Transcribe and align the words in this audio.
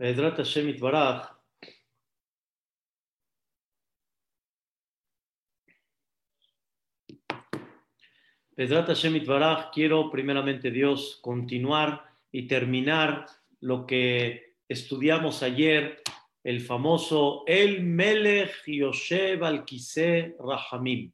Pedrat 0.00 0.38
Hashem 0.38 0.66
Itbaraj. 0.70 1.28
Pedrat 8.56 8.86
Hashem 8.88 9.16
Itbaraj, 9.16 9.70
quiero 9.70 10.10
primeramente 10.10 10.70
Dios 10.70 11.18
continuar 11.20 12.02
y 12.32 12.48
terminar 12.48 13.26
lo 13.60 13.86
que 13.86 14.54
estudiamos 14.66 15.42
ayer, 15.42 16.00
el 16.44 16.62
famoso 16.62 17.44
El 17.46 17.82
Melech 17.82 18.64
Yoshev 18.64 19.44
al 19.44 19.66
Rahamim. 20.38 21.12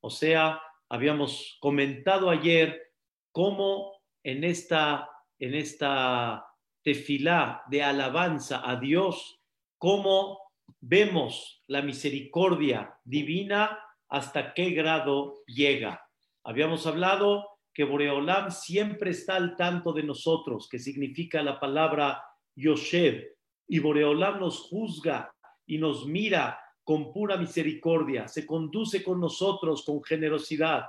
O 0.00 0.10
sea, 0.10 0.60
habíamos 0.90 1.56
comentado 1.62 2.28
ayer 2.28 2.92
cómo 3.30 4.02
en 4.22 4.44
esta, 4.44 5.08
en 5.38 5.54
esta 5.54 6.51
tefilá 6.82 7.62
de 7.68 7.82
alabanza 7.82 8.68
a 8.68 8.76
Dios, 8.76 9.40
cómo 9.78 10.40
vemos 10.80 11.62
la 11.66 11.82
misericordia 11.82 12.94
divina 13.04 13.78
hasta 14.08 14.52
qué 14.54 14.70
grado 14.70 15.42
llega. 15.46 16.06
Habíamos 16.44 16.86
hablado 16.86 17.48
que 17.72 17.84
Boreolam 17.84 18.50
siempre 18.50 19.10
está 19.10 19.36
al 19.36 19.56
tanto 19.56 19.92
de 19.92 20.02
nosotros, 20.02 20.68
que 20.68 20.78
significa 20.78 21.42
la 21.42 21.58
palabra 21.58 22.22
Yoshev, 22.54 23.36
y 23.68 23.78
Boreolam 23.78 24.40
nos 24.40 24.60
juzga 24.60 25.32
y 25.66 25.78
nos 25.78 26.06
mira 26.06 26.58
con 26.84 27.12
pura 27.12 27.36
misericordia, 27.36 28.28
se 28.28 28.44
conduce 28.44 29.02
con 29.02 29.20
nosotros 29.20 29.84
con 29.84 30.02
generosidad, 30.02 30.84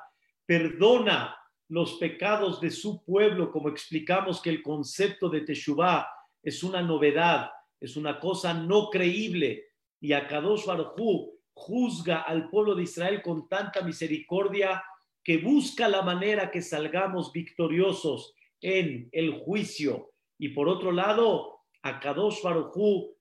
perdona 0.46 1.38
los 1.70 1.94
pecados 1.96 2.60
de 2.62 2.72
su 2.72 3.04
pueblo, 3.04 3.52
como 3.52 3.70
explicamos 3.70 4.42
que 4.42 4.50
el 4.50 4.62
concepto 4.62 5.30
de 5.30 5.42
Teshuvah 5.42 6.08
es 6.42 6.64
una 6.64 6.82
novedad, 6.82 7.52
es 7.80 7.96
una 7.96 8.20
cosa 8.20 8.54
no 8.54 8.90
creíble. 8.90 9.66
Y 10.00 10.14
Akadosh 10.14 10.66
Baruj 10.66 11.30
juzga 11.54 12.22
al 12.22 12.50
pueblo 12.50 12.76
de 12.76 12.84
Israel 12.84 13.22
con 13.22 13.48
tanta 13.48 13.82
misericordia 13.82 14.84
que 15.24 15.38
busca 15.38 15.88
la 15.88 16.02
manera 16.02 16.52
que 16.52 16.62
salgamos 16.62 17.32
victoriosos 17.32 18.34
en 18.62 19.10
el 19.12 19.40
juicio. 19.40 20.12
Y 20.38 20.50
por 20.50 20.68
otro 20.68 20.92
lado, 20.92 21.62
Akadosh 21.82 22.42
Baruj 22.44 23.14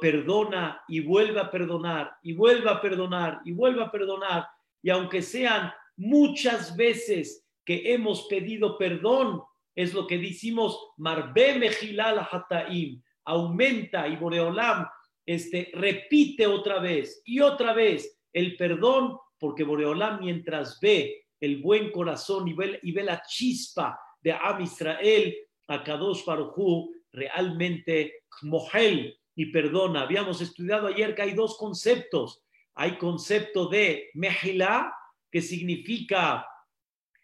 perdona 0.00 0.82
y 0.88 1.00
vuelve 1.00 1.40
a 1.40 1.50
perdonar, 1.50 2.12
y 2.22 2.32
vuelve 2.34 2.68
a 2.68 2.80
perdonar, 2.80 3.40
y 3.44 3.52
vuelve 3.52 3.82
a 3.82 3.90
perdonar. 3.90 4.46
Y 4.82 4.90
aunque 4.90 5.22
sean 5.22 5.72
muchas 5.96 6.76
veces 6.76 7.46
que 7.64 7.92
hemos 7.92 8.24
pedido 8.24 8.78
perdón, 8.78 9.42
es 9.74 9.94
lo 9.94 10.06
que 10.06 10.18
decimos, 10.18 10.92
Marbe 10.96 11.54
Mejilal 11.58 12.26
Hataim, 12.30 13.02
aumenta 13.24 14.08
y 14.08 14.16
Boreolam 14.16 14.86
este, 15.26 15.70
repite 15.74 16.46
otra 16.46 16.80
vez 16.80 17.22
y 17.24 17.40
otra 17.40 17.72
vez 17.72 18.20
el 18.32 18.56
perdón, 18.56 19.16
porque 19.38 19.64
Boreolam 19.64 20.20
mientras 20.20 20.78
ve 20.80 21.26
el 21.40 21.62
buen 21.62 21.90
corazón 21.90 22.48
y 22.48 22.52
ve, 22.52 22.80
y 22.82 22.92
ve 22.92 23.04
la 23.04 23.22
chispa 23.22 23.98
de 24.20 24.32
Am 24.32 24.60
Israel, 24.60 25.36
a 25.68 25.82
Kadosh 25.82 26.24
Baruchu, 26.24 26.92
realmente 27.12 28.24
mohel 28.42 29.18
y 29.34 29.46
perdona. 29.46 30.02
Habíamos 30.02 30.40
estudiado 30.40 30.88
ayer 30.88 31.14
que 31.14 31.22
hay 31.22 31.32
dos 31.32 31.56
conceptos. 31.56 32.42
Hay 32.74 32.98
concepto 32.98 33.66
de 33.66 34.10
Mejilá, 34.14 34.92
que 35.30 35.40
significa 35.40 36.46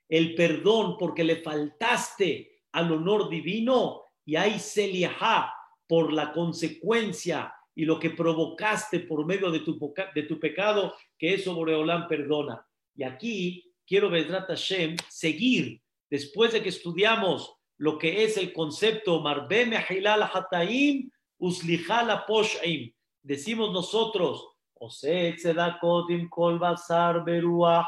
el 0.09 0.35
perdón 0.35 0.97
porque 0.99 1.25
le 1.25 1.37
faltaste 1.37 2.61
al 2.73 2.93
honor 2.93 3.29
divino 3.29 4.03
y 4.25 4.37
hay 4.37 4.59
Seliha 4.59 5.53
por 5.87 6.13
la 6.13 6.33
consecuencia 6.33 7.53
y 7.75 7.85
lo 7.85 7.99
que 7.99 8.11
provocaste 8.11 9.01
por 9.01 9.25
medio 9.27 9.51
de 9.51 9.61
tu, 9.61 9.79
de 10.15 10.23
tu 10.23 10.41
pecado, 10.41 10.95
que 11.19 11.35
eso 11.35 11.55
Boreolán 11.55 12.09
perdona. 12.09 12.67
Y 12.95 13.03
aquí 13.03 13.73
quiero, 13.87 14.11
Bedrat 14.11 14.49
Hashem, 14.49 14.97
seguir, 15.09 15.81
después 16.11 16.53
de 16.53 16.63
que 16.63 16.71
estudiamos 16.71 17.55
lo 17.79 17.99
que 17.99 18.25
es 18.25 18.37
el 18.39 18.53
concepto 18.53 19.21
Marbe 19.21 19.67
Mehilal 19.67 20.23
Hataim, 20.23 21.11
Uslihal 21.39 22.25
Poshaim. 22.27 22.93
Decimos 23.23 23.73
nosotros, 23.73 24.49
Ose 24.75 25.35
Tzedakotim 25.37 26.29
Kol 26.29 26.59
Basar 26.59 27.25
Beruah, 27.25 27.87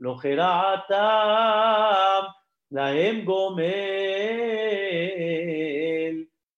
lo 0.00 0.16
la 0.22 0.84
lahem 2.70 3.24
gomel. 3.24 3.70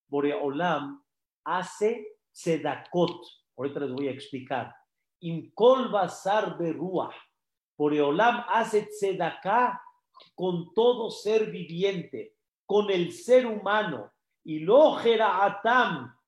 Boreolam 0.08 1.02
hace 1.44 2.06
tzedakot. 2.32 3.26
Ahorita 3.56 3.80
les 3.80 3.92
voy 3.92 4.06
a 4.08 4.12
explicar. 4.12 4.72
Imkol 5.20 5.90
basar 5.90 6.56
beruah. 6.56 7.12
Boreolam 7.76 8.44
hace 8.48 8.86
tzedaká 8.86 9.82
con 10.36 10.72
todo 10.72 11.10
ser 11.10 11.50
viviente, 11.50 12.36
con 12.64 12.90
el 12.92 13.10
ser 13.12 13.46
humano. 13.46 14.12
Y 14.44 14.60
lo 14.60 14.98
la 15.02 15.60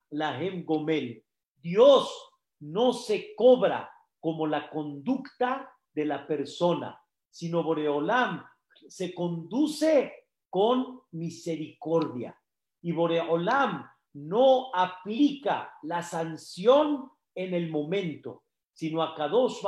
lahem 0.09 0.65
gomel. 0.65 1.23
Dios 1.55 2.11
no 2.59 2.91
se 2.91 3.33
cobra 3.35 3.89
como 4.19 4.45
la 4.47 4.69
conducta 4.69 5.71
de 5.93 6.05
la 6.05 6.27
persona 6.27 6.99
sino 7.35 7.63
Boreolam 7.63 8.45
se 8.87 9.13
conduce 9.13 10.29
con 10.49 11.01
misericordia. 11.11 12.33
Y 12.81 12.93
Boreolam 12.93 13.85
no 14.13 14.73
aplica 14.73 15.73
la 15.83 16.01
sanción 16.01 17.11
en 17.35 17.53
el 17.53 17.69
momento, 17.69 18.43
sino 18.71 19.03
a 19.03 19.13
Kadosh 19.13 19.61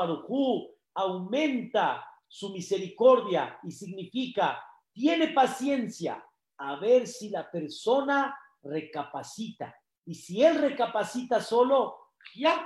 aumenta 0.93 2.07
su 2.25 2.53
misericordia 2.53 3.59
y 3.63 3.71
significa, 3.71 4.63
tiene 4.93 5.33
paciencia 5.33 6.23
a 6.59 6.77
ver 6.77 7.05
si 7.05 7.29
la 7.29 7.51
persona 7.51 8.33
recapacita. 8.63 9.75
Y 10.05 10.15
si 10.15 10.41
él 10.41 10.61
recapacita 10.61 11.41
solo, 11.41 11.97
ya, 12.33 12.65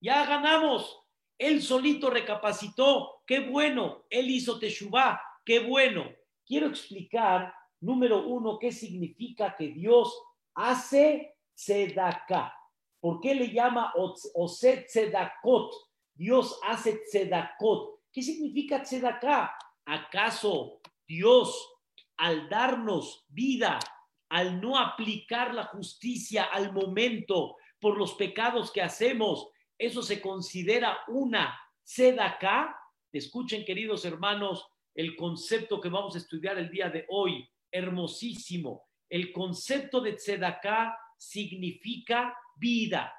ya 0.00 0.24
ganamos. 0.24 1.04
Él 1.38 1.62
solito 1.62 2.10
recapacitó, 2.10 3.22
qué 3.24 3.40
bueno, 3.40 4.04
él 4.10 4.28
hizo 4.28 4.58
Teshuvah, 4.58 5.20
qué 5.44 5.60
bueno. 5.60 6.04
Quiero 6.44 6.66
explicar, 6.66 7.54
número 7.80 8.26
uno, 8.26 8.58
qué 8.58 8.72
significa 8.72 9.54
que 9.56 9.68
Dios 9.68 10.20
hace 10.54 11.36
tzedakah. 11.54 12.52
¿Por 13.00 13.20
qué 13.20 13.34
le 13.34 13.52
llama 13.52 13.92
Oset 13.94 14.86
tzedakot? 14.86 15.72
Dios 16.14 16.58
hace 16.66 17.00
tzedakot. 17.04 18.00
¿Qué 18.12 18.22
significa 18.22 18.82
tzedakah? 18.82 19.56
¿Acaso 19.84 20.80
Dios, 21.06 21.74
al 22.16 22.48
darnos 22.48 23.24
vida, 23.28 23.78
al 24.28 24.60
no 24.60 24.76
aplicar 24.76 25.54
la 25.54 25.64
justicia 25.64 26.44
al 26.44 26.72
momento 26.72 27.56
por 27.80 27.96
los 27.96 28.14
pecados 28.14 28.72
que 28.72 28.82
hacemos, 28.82 29.48
eso 29.78 30.02
se 30.02 30.20
considera 30.20 30.98
una 31.08 31.58
acá. 32.20 32.76
Escuchen, 33.12 33.64
queridos 33.64 34.04
hermanos, 34.04 34.66
el 34.94 35.16
concepto 35.16 35.80
que 35.80 35.88
vamos 35.88 36.14
a 36.14 36.18
estudiar 36.18 36.58
el 36.58 36.70
día 36.70 36.90
de 36.90 37.06
hoy, 37.08 37.48
hermosísimo. 37.70 38.88
El 39.08 39.32
concepto 39.32 40.00
de 40.00 40.14
tzedakah 40.14 40.96
significa 41.16 42.36
vida. 42.56 43.14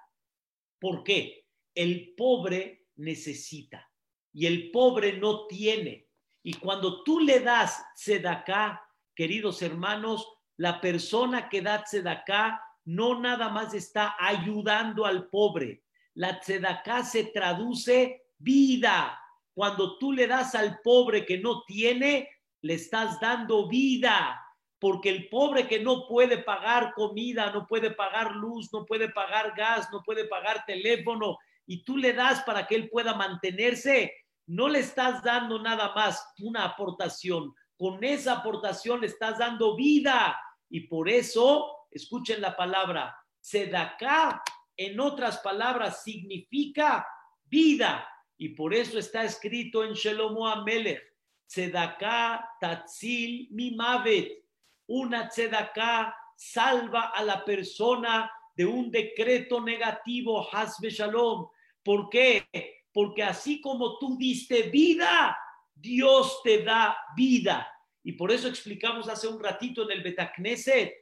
¿Por 0.80 1.04
qué? 1.04 1.46
El 1.74 2.14
pobre 2.16 2.88
necesita 2.98 3.90
y 4.34 4.46
el 4.46 4.72
pobre 4.72 5.14
no 5.14 5.48
tiene. 5.48 6.08
Y 6.44 6.54
cuando 6.54 7.04
tú 7.04 7.20
le 7.20 7.40
das 7.40 7.84
tzedakah, 7.96 8.82
queridos 9.16 9.62
hermanos, 9.62 10.28
la 10.58 10.80
persona 10.80 11.50
que 11.50 11.62
da 11.62 11.84
tzedakah 11.84 12.62
no 12.86 13.20
nada 13.20 13.50
más 13.50 13.74
está 13.74 14.16
ayudando 14.20 15.06
al 15.06 15.30
pobre, 15.30 15.84
la 16.20 16.38
tzedaká 16.38 17.06
se 17.06 17.32
traduce 17.32 18.24
vida. 18.38 19.18
Cuando 19.54 19.98
tú 19.98 20.12
le 20.12 20.28
das 20.28 20.54
al 20.54 20.82
pobre 20.84 21.26
que 21.26 21.38
no 21.38 21.64
tiene, 21.64 22.30
le 22.62 22.74
estás 22.74 23.22
dando 23.22 23.70
vida. 23.70 24.38
Porque 24.80 25.10
el 25.12 25.30
pobre 25.30 25.66
que 25.66 25.80
no 25.80 26.06
puede 26.10 26.40
pagar 26.40 26.94
comida, 26.94 27.52
no 27.52 27.66
puede 27.66 27.92
pagar 27.92 28.36
luz, 28.36 28.70
no 28.74 28.86
puede 28.86 29.08
pagar 29.08 29.54
gas, 29.56 29.88
no 29.94 30.04
puede 30.04 30.26
pagar 30.26 30.66
teléfono, 30.66 31.38
y 31.66 31.86
tú 31.86 31.96
le 31.96 32.12
das 32.12 32.42
para 32.42 32.68
que 32.68 32.76
él 32.76 32.90
pueda 32.90 33.14
mantenerse, 33.14 34.14
no 34.48 34.68
le 34.68 34.80
estás 34.80 35.24
dando 35.24 35.62
nada 35.62 35.94
más 35.96 36.22
una 36.40 36.66
aportación. 36.66 37.56
Con 37.78 38.04
esa 38.04 38.40
aportación 38.40 39.00
le 39.00 39.08
estás 39.08 39.38
dando 39.38 39.78
vida. 39.78 40.38
Y 40.70 40.82
por 40.82 41.08
eso, 41.08 41.88
escuchen 41.92 42.42
la 42.42 42.58
palabra, 42.58 43.16
Sedaká 43.40 44.44
en 44.80 44.98
otras 44.98 45.40
palabras, 45.40 46.04
significa 46.04 47.06
vida. 47.44 48.08
Y 48.38 48.50
por 48.50 48.74
eso 48.74 48.98
está 48.98 49.26
escrito 49.26 49.84
en 49.84 49.92
Shelomo 49.92 50.48
Amelech, 50.48 51.04
Tzedaká 51.46 52.50
Tatzil 52.62 53.50
Mimavet. 53.52 54.46
Una 54.88 55.28
tzedaká 55.28 56.16
salva 56.38 57.12
a 57.14 57.22
la 57.24 57.44
persona 57.44 58.32
de 58.56 58.66
un 58.66 58.90
decreto 58.90 59.60
negativo, 59.60 60.48
Hasbe 60.50 60.90
Shalom. 60.90 61.50
¿Por 61.84 62.10
qué? 62.10 62.48
Porque 62.94 63.24
así 63.24 63.60
como 63.60 64.00
tú 64.00 64.18
diste 64.18 64.64
vida, 64.70 65.38
Dios 65.76 66.40
te 66.42 66.64
da 66.64 66.98
vida. 67.18 67.68
Y 68.02 68.14
por 68.14 68.32
eso 68.32 68.48
explicamos 68.48 69.10
hace 69.10 69.28
un 69.28 69.44
ratito 69.44 69.84
en 69.84 69.92
el 69.92 70.04
Betacneset, 70.04 70.94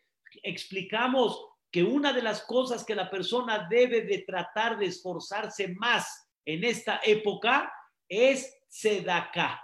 explicamos 0.41 1.46
que 1.71 1.83
una 1.83 2.13
de 2.13 2.21
las 2.21 2.43
cosas 2.43 2.85
que 2.85 2.95
la 2.95 3.09
persona 3.09 3.67
debe 3.69 4.01
de 4.01 4.19
tratar 4.19 4.77
de 4.77 4.85
esforzarse 4.87 5.69
más 5.69 6.29
en 6.45 6.63
esta 6.63 7.01
época 7.03 7.73
es 8.07 8.57
tzedakah. 8.69 9.61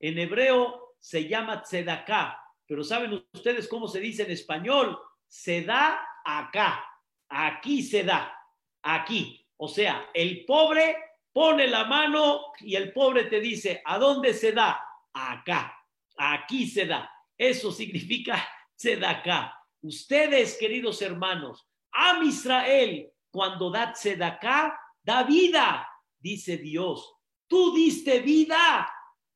En 0.00 0.18
hebreo 0.18 0.96
se 0.98 1.28
llama 1.28 1.62
tzedakah, 1.62 2.38
pero 2.66 2.82
¿saben 2.82 3.24
ustedes 3.32 3.68
cómo 3.68 3.88
se 3.88 4.00
dice 4.00 4.22
en 4.22 4.30
español? 4.30 4.98
Se 5.28 5.62
da 5.62 6.00
acá, 6.24 6.84
aquí 7.28 7.82
se 7.82 8.04
da, 8.04 8.34
aquí. 8.82 9.46
O 9.56 9.68
sea, 9.68 10.10
el 10.14 10.44
pobre 10.46 10.96
pone 11.32 11.66
la 11.66 11.84
mano 11.84 12.52
y 12.60 12.74
el 12.76 12.92
pobre 12.92 13.24
te 13.24 13.40
dice, 13.40 13.82
¿a 13.84 13.98
dónde 13.98 14.32
se 14.32 14.52
da? 14.52 14.80
Acá, 15.12 15.76
aquí 16.16 16.66
se 16.66 16.86
da. 16.86 17.10
Eso 17.36 17.70
significa 17.70 18.48
tzedakah. 18.76 19.63
Ustedes, 19.84 20.56
queridos 20.56 21.02
hermanos, 21.02 21.68
Am 21.92 22.22
Israel, 22.22 23.12
cuando 23.30 23.70
da 23.70 23.92
tzedakah, 23.92 24.74
da 25.02 25.22
vida, 25.24 25.86
dice 26.18 26.56
Dios. 26.56 27.14
Tú 27.46 27.74
diste 27.74 28.20
vida, 28.20 28.90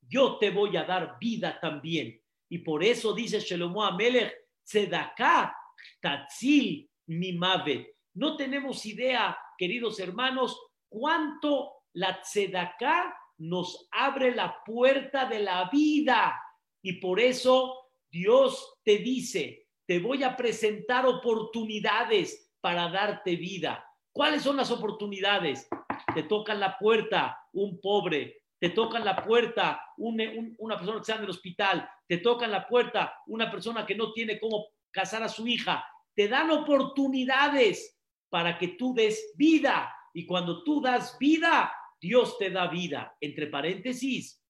yo 0.09 0.39
te 0.39 0.51
voy 0.51 0.75
a 0.79 0.85
dar 0.85 1.19
vida 1.21 1.61
también. 1.61 2.19
Y 2.49 2.61
por 2.61 2.83
eso 2.83 3.13
dice 3.13 3.41
Shelomo 3.41 3.85
Amelech, 3.85 4.33
tzedakah, 4.65 5.55
tatzil, 6.01 6.89
mimavet. 7.09 7.95
No 8.15 8.35
tenemos 8.35 8.87
idea, 8.87 9.39
queridos 9.59 10.01
hermanos, 10.01 10.59
cuánto 10.89 11.85
la 11.93 12.23
tzedakah 12.23 13.15
nos 13.37 13.87
abre 13.93 14.35
la 14.35 14.65
puerta 14.65 15.27
de 15.27 15.41
la 15.41 15.69
vida. 15.71 16.41
Y 16.83 16.95
por 16.95 17.21
eso 17.21 17.91
Dios 18.11 18.81
te 18.83 18.97
dice, 18.97 19.68
te 19.89 20.01
voy 20.01 20.23
a 20.23 20.37
presentar 20.37 21.07
oportunidades 21.07 22.53
para 22.61 22.91
darte 22.91 23.37
vida. 23.37 23.83
¿Cuáles 24.13 24.43
son 24.43 24.59
las 24.59 24.71
oportunidades? 24.71 25.67
Te 26.15 26.25
tocan 26.25 26.61
la 26.61 26.77
puerta 26.77 27.39
un 27.55 27.81
pobre, 27.81 28.43
te 28.61 28.69
tocan 28.69 29.03
la 29.03 29.25
puerta 29.25 29.83
una 29.97 30.77
persona 30.77 30.97
que 30.97 31.01
está 31.01 31.15
en 31.17 31.23
el 31.23 31.31
hospital, 31.31 31.89
te 32.07 32.19
tocan 32.19 32.51
la 32.51 32.69
puerta 32.69 33.15
una 33.29 33.51
persona 33.51 33.87
que 33.87 33.95
no 33.95 34.13
tiene 34.13 34.39
cómo 34.39 34.67
casar 34.91 35.23
a 35.23 35.29
su 35.29 35.47
hija. 35.49 35.83
Te 36.15 36.29
dan 36.29 36.51
oportunidades 36.51 37.99
para 38.29 38.59
que 38.59 38.69
tú 38.69 38.93
des 38.93 39.33
vida. 39.37 39.91
Y 40.13 40.27
cuando 40.27 40.65
tú 40.65 40.83
das 40.83 41.17
vida, 41.19 41.73
Dios 41.99 42.37
te 42.37 42.51
da 42.51 42.67
vida. 42.67 43.17
Entre 43.23 43.47
paréntesis, 43.47 44.45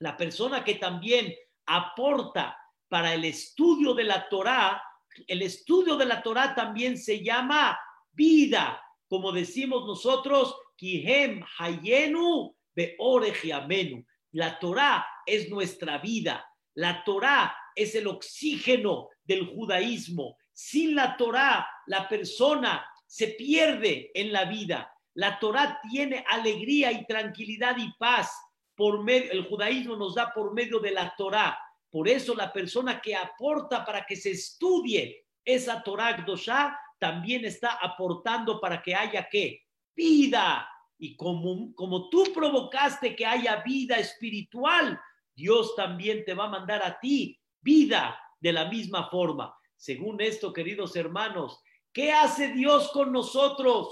la 0.00 0.18
persona 0.18 0.62
que 0.62 0.74
también 0.74 1.34
aporta 1.64 2.58
para 2.88 3.14
el 3.14 3.24
estudio 3.24 3.94
de 3.94 4.04
la 4.04 4.28
Torá, 4.28 4.82
el 5.26 5.42
estudio 5.42 5.96
de 5.96 6.06
la 6.06 6.22
Torá 6.22 6.54
también 6.54 6.98
se 6.98 7.22
llama 7.22 7.78
vida, 8.12 8.82
como 9.08 9.32
decimos 9.32 9.86
nosotros, 9.86 10.54
Kihem 10.76 11.42
Hayenu 11.58 12.54
Beorejiamenu. 12.74 14.04
La 14.32 14.58
Torá 14.58 15.06
es 15.24 15.48
nuestra 15.48 15.98
vida. 15.98 16.46
La 16.74 17.02
Torá 17.04 17.56
es 17.74 17.94
el 17.94 18.06
oxígeno 18.06 19.08
del 19.24 19.46
judaísmo. 19.46 20.36
Sin 20.52 20.94
la 20.94 21.16
Torá, 21.16 21.66
la 21.86 22.08
persona 22.08 22.86
se 23.06 23.28
pierde 23.28 24.10
en 24.14 24.32
la 24.32 24.44
vida. 24.44 24.92
La 25.14 25.38
Torá 25.38 25.80
tiene 25.90 26.24
alegría 26.28 26.92
y 26.92 27.06
tranquilidad 27.06 27.76
y 27.78 27.90
paz. 27.98 28.30
Por 28.74 29.02
medio, 29.02 29.32
el 29.32 29.46
judaísmo 29.46 29.96
nos 29.96 30.14
da 30.14 30.32
por 30.34 30.52
medio 30.52 30.78
de 30.80 30.90
la 30.90 31.14
Torá. 31.16 31.58
Por 31.96 32.08
eso 32.08 32.34
la 32.34 32.52
persona 32.52 33.00
que 33.00 33.16
aporta 33.16 33.82
para 33.82 34.04
que 34.04 34.16
se 34.16 34.32
estudie 34.32 35.24
esa 35.42 35.82
Torah 35.82 36.12
Gdoshá 36.12 36.78
también 36.98 37.46
está 37.46 37.78
aportando 37.80 38.60
para 38.60 38.82
que 38.82 38.94
haya 38.94 39.26
qué? 39.30 39.62
Vida. 39.94 40.68
Y 40.98 41.16
como, 41.16 41.74
como 41.74 42.10
tú 42.10 42.24
provocaste 42.34 43.16
que 43.16 43.24
haya 43.24 43.62
vida 43.64 43.96
espiritual, 43.96 45.00
Dios 45.34 45.74
también 45.74 46.22
te 46.26 46.34
va 46.34 46.44
a 46.44 46.50
mandar 46.50 46.82
a 46.82 47.00
ti 47.00 47.40
vida 47.62 48.20
de 48.40 48.52
la 48.52 48.66
misma 48.66 49.08
forma. 49.08 49.56
Según 49.74 50.20
esto, 50.20 50.52
queridos 50.52 50.96
hermanos, 50.96 51.62
¿qué 51.94 52.12
hace 52.12 52.48
Dios 52.48 52.90
con 52.90 53.10
nosotros 53.10 53.88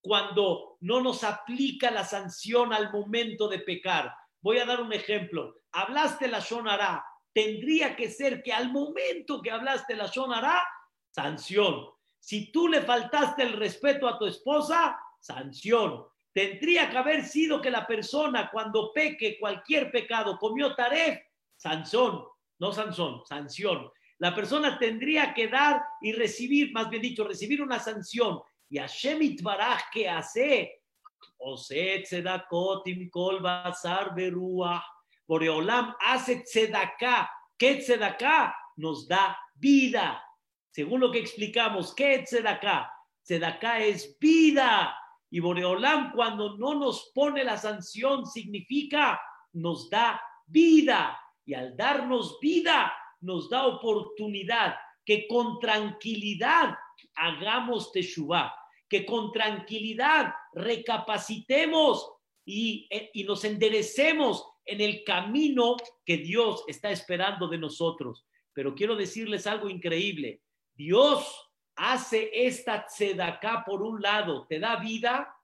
cuando 0.00 0.78
no 0.80 1.02
nos 1.02 1.22
aplica 1.22 1.90
la 1.90 2.04
sanción 2.06 2.72
al 2.72 2.90
momento 2.90 3.48
de 3.48 3.58
pecar? 3.58 4.14
Voy 4.40 4.60
a 4.60 4.64
dar 4.64 4.80
un 4.80 4.94
ejemplo. 4.94 5.60
Hablaste 5.72 6.26
la 6.28 6.38
Shonara, 6.38 7.04
tendría 7.34 7.96
que 7.96 8.08
ser 8.08 8.42
que 8.42 8.52
al 8.52 8.70
momento 8.72 9.42
que 9.42 9.50
hablaste 9.50 9.96
la 9.96 10.08
sonará, 10.08 10.62
sanción. 11.10 11.88
Si 12.20 12.50
tú 12.52 12.68
le 12.68 12.80
faltaste 12.80 13.42
el 13.42 13.54
respeto 13.54 14.08
a 14.08 14.18
tu 14.18 14.24
esposa, 14.24 14.98
sanción. 15.20 16.06
Tendría 16.32 16.88
que 16.90 16.96
haber 16.96 17.24
sido 17.24 17.60
que 17.60 17.70
la 17.70 17.86
persona 17.86 18.50
cuando 18.50 18.92
peque 18.92 19.36
cualquier 19.38 19.90
pecado 19.90 20.38
comió 20.38 20.74
taref, 20.74 21.20
sanción, 21.56 22.24
no 22.58 22.72
sanción, 22.72 23.22
sanción. 23.26 23.90
La 24.18 24.34
persona 24.34 24.78
tendría 24.78 25.34
que 25.34 25.48
dar 25.48 25.82
y 26.00 26.12
recibir, 26.12 26.72
más 26.72 26.88
bien 26.88 27.02
dicho, 27.02 27.24
recibir 27.24 27.60
una 27.60 27.78
sanción. 27.78 28.40
Y 28.68 28.78
Hashem 28.78 29.22
Itbaraj, 29.22 29.82
¿qué 29.92 30.08
hace? 30.08 30.82
Oset 31.38 32.06
Sedakotim 32.06 33.10
Kol 33.10 33.40
Basar 33.40 34.14
Beruah 34.14 34.82
Boreolam 35.26 35.94
hace 36.00 36.42
tzedaká. 36.42 37.30
¿Qué 37.56 37.76
tzedaká? 37.76 38.54
Nos 38.76 39.08
da 39.08 39.36
vida. 39.54 40.22
Según 40.70 41.00
lo 41.00 41.10
que 41.10 41.20
explicamos, 41.20 41.94
¿qué 41.94 42.24
tzedaká? 42.24 42.90
Tzedaká 43.22 43.80
es 43.80 44.16
vida. 44.18 44.96
Y 45.30 45.40
Boreolam 45.40 46.12
cuando 46.12 46.56
no 46.58 46.74
nos 46.74 47.10
pone 47.14 47.44
la 47.44 47.56
sanción 47.56 48.26
significa 48.26 49.20
nos 49.52 49.88
da 49.88 50.20
vida. 50.46 51.18
Y 51.46 51.54
al 51.54 51.76
darnos 51.76 52.38
vida 52.40 52.92
nos 53.20 53.48
da 53.48 53.66
oportunidad 53.66 54.76
que 55.04 55.26
con 55.28 55.58
tranquilidad 55.58 56.74
hagamos 57.14 57.92
teshuvah, 57.92 58.54
que 58.88 59.04
con 59.04 59.32
tranquilidad 59.32 60.34
recapacitemos 60.52 62.10
y, 62.44 62.86
eh, 62.90 63.10
y 63.14 63.24
nos 63.24 63.44
enderecemos 63.44 64.46
en 64.64 64.80
el 64.80 65.04
camino 65.04 65.76
que 66.04 66.18
Dios 66.18 66.64
está 66.66 66.90
esperando 66.90 67.48
de 67.48 67.58
nosotros. 67.58 68.26
Pero 68.52 68.74
quiero 68.74 68.96
decirles 68.96 69.46
algo 69.46 69.68
increíble. 69.68 70.42
Dios 70.74 71.50
hace 71.76 72.30
esta 72.32 72.86
tzedaká 72.86 73.64
por 73.64 73.82
un 73.82 74.00
lado, 74.00 74.46
te 74.46 74.58
da 74.58 74.76
vida, 74.76 75.34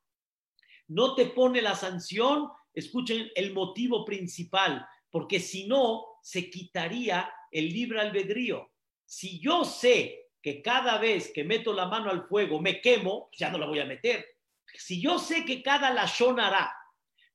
no 0.88 1.14
te 1.14 1.26
pone 1.26 1.60
la 1.62 1.74
sanción. 1.74 2.48
Escuchen 2.72 3.30
el 3.34 3.52
motivo 3.52 4.04
principal, 4.04 4.86
porque 5.10 5.40
si 5.40 5.66
no, 5.66 6.04
se 6.22 6.50
quitaría 6.50 7.32
el 7.50 7.68
libre 7.68 8.00
albedrío. 8.00 8.70
Si 9.04 9.40
yo 9.40 9.64
sé 9.64 10.30
que 10.42 10.62
cada 10.62 10.98
vez 10.98 11.32
que 11.34 11.44
meto 11.44 11.72
la 11.72 11.86
mano 11.86 12.10
al 12.10 12.26
fuego 12.26 12.60
me 12.60 12.80
quemo, 12.80 13.28
ya 13.32 13.50
no 13.50 13.58
la 13.58 13.66
voy 13.66 13.80
a 13.80 13.84
meter. 13.84 14.24
Si 14.72 15.00
yo 15.00 15.18
sé 15.18 15.44
que 15.44 15.62
cada 15.62 15.92
lashon 15.92 16.38
hará, 16.38 16.72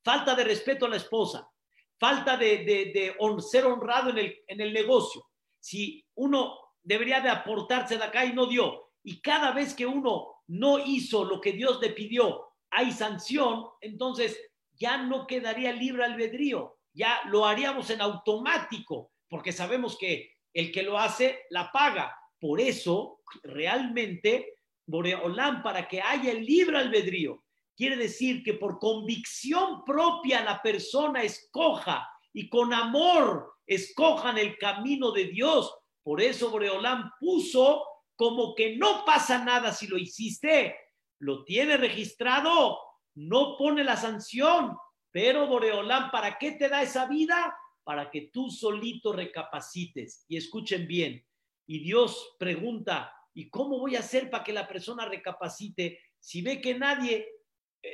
falta 0.02 0.34
de 0.34 0.44
respeto 0.44 0.86
a 0.86 0.88
la 0.88 0.96
esposa, 0.96 1.48
falta 1.98 2.36
de, 2.36 3.14
ser 3.40 3.66
honrado 3.66 4.10
en 4.10 4.60
el, 4.60 4.72
negocio, 4.72 5.24
si 5.60 6.04
uno 6.14 6.58
debería 6.82 7.20
de 7.20 7.30
aportarse 7.30 7.96
de 7.96 8.04
acá 8.04 8.24
y 8.24 8.32
no 8.32 8.46
dio, 8.46 8.90
y 9.02 9.20
cada 9.20 9.52
vez 9.52 9.74
que 9.74 9.86
uno 9.86 10.42
no 10.48 10.78
hizo 10.78 11.24
lo 11.24 11.40
que 11.40 11.52
Dios 11.52 11.80
le 11.80 11.90
pidió, 11.90 12.48
hay 12.70 12.92
sanción, 12.92 13.66
entonces 13.80 14.38
ya 14.72 14.98
no 14.98 15.26
quedaría 15.26 15.72
libre 15.72 16.04
albedrío, 16.04 16.78
ya 16.92 17.22
lo 17.26 17.46
haríamos 17.46 17.90
en 17.90 18.00
automático, 18.00 19.12
porque 19.28 19.52
sabemos 19.52 19.96
que 19.98 20.32
el 20.52 20.72
que 20.72 20.82
lo 20.82 20.98
hace 20.98 21.44
la 21.50 21.70
paga. 21.70 22.16
Por 22.38 22.60
eso, 22.60 23.20
realmente, 23.42 24.58
Boreolán, 24.86 25.62
para 25.62 25.88
que 25.88 26.00
haya 26.00 26.32
libre 26.34 26.78
albedrío, 26.78 27.44
Quiere 27.76 27.96
decir 27.96 28.42
que 28.42 28.54
por 28.54 28.78
convicción 28.78 29.84
propia 29.84 30.42
la 30.42 30.62
persona 30.62 31.22
escoja 31.22 32.08
y 32.32 32.48
con 32.48 32.72
amor 32.72 33.54
escojan 33.66 34.38
el 34.38 34.56
camino 34.56 35.12
de 35.12 35.24
Dios. 35.26 35.74
Por 36.02 36.22
eso 36.22 36.50
Boreolán 36.50 37.10
puso 37.20 37.84
como 38.14 38.54
que 38.54 38.76
no 38.76 39.04
pasa 39.04 39.44
nada 39.44 39.72
si 39.72 39.86
lo 39.88 39.98
hiciste. 39.98 40.74
Lo 41.18 41.44
tiene 41.44 41.76
registrado, 41.76 42.78
no 43.14 43.56
pone 43.58 43.84
la 43.84 43.96
sanción. 43.96 44.76
Pero 45.10 45.46
Boreolán, 45.46 46.10
¿para 46.10 46.38
qué 46.38 46.52
te 46.52 46.68
da 46.68 46.82
esa 46.82 47.06
vida? 47.06 47.54
Para 47.84 48.10
que 48.10 48.30
tú 48.32 48.50
solito 48.50 49.12
recapacites. 49.12 50.24
Y 50.28 50.38
escuchen 50.38 50.86
bien. 50.86 51.26
Y 51.66 51.80
Dios 51.80 52.36
pregunta, 52.38 53.12
¿Y 53.36 53.50
cómo 53.50 53.78
voy 53.78 53.96
a 53.96 53.98
hacer 53.98 54.30
para 54.30 54.42
que 54.42 54.52
la 54.54 54.66
persona 54.66 55.04
recapacite 55.04 56.00
si 56.18 56.40
ve 56.40 56.58
que 56.58 56.74
nadie, 56.74 57.28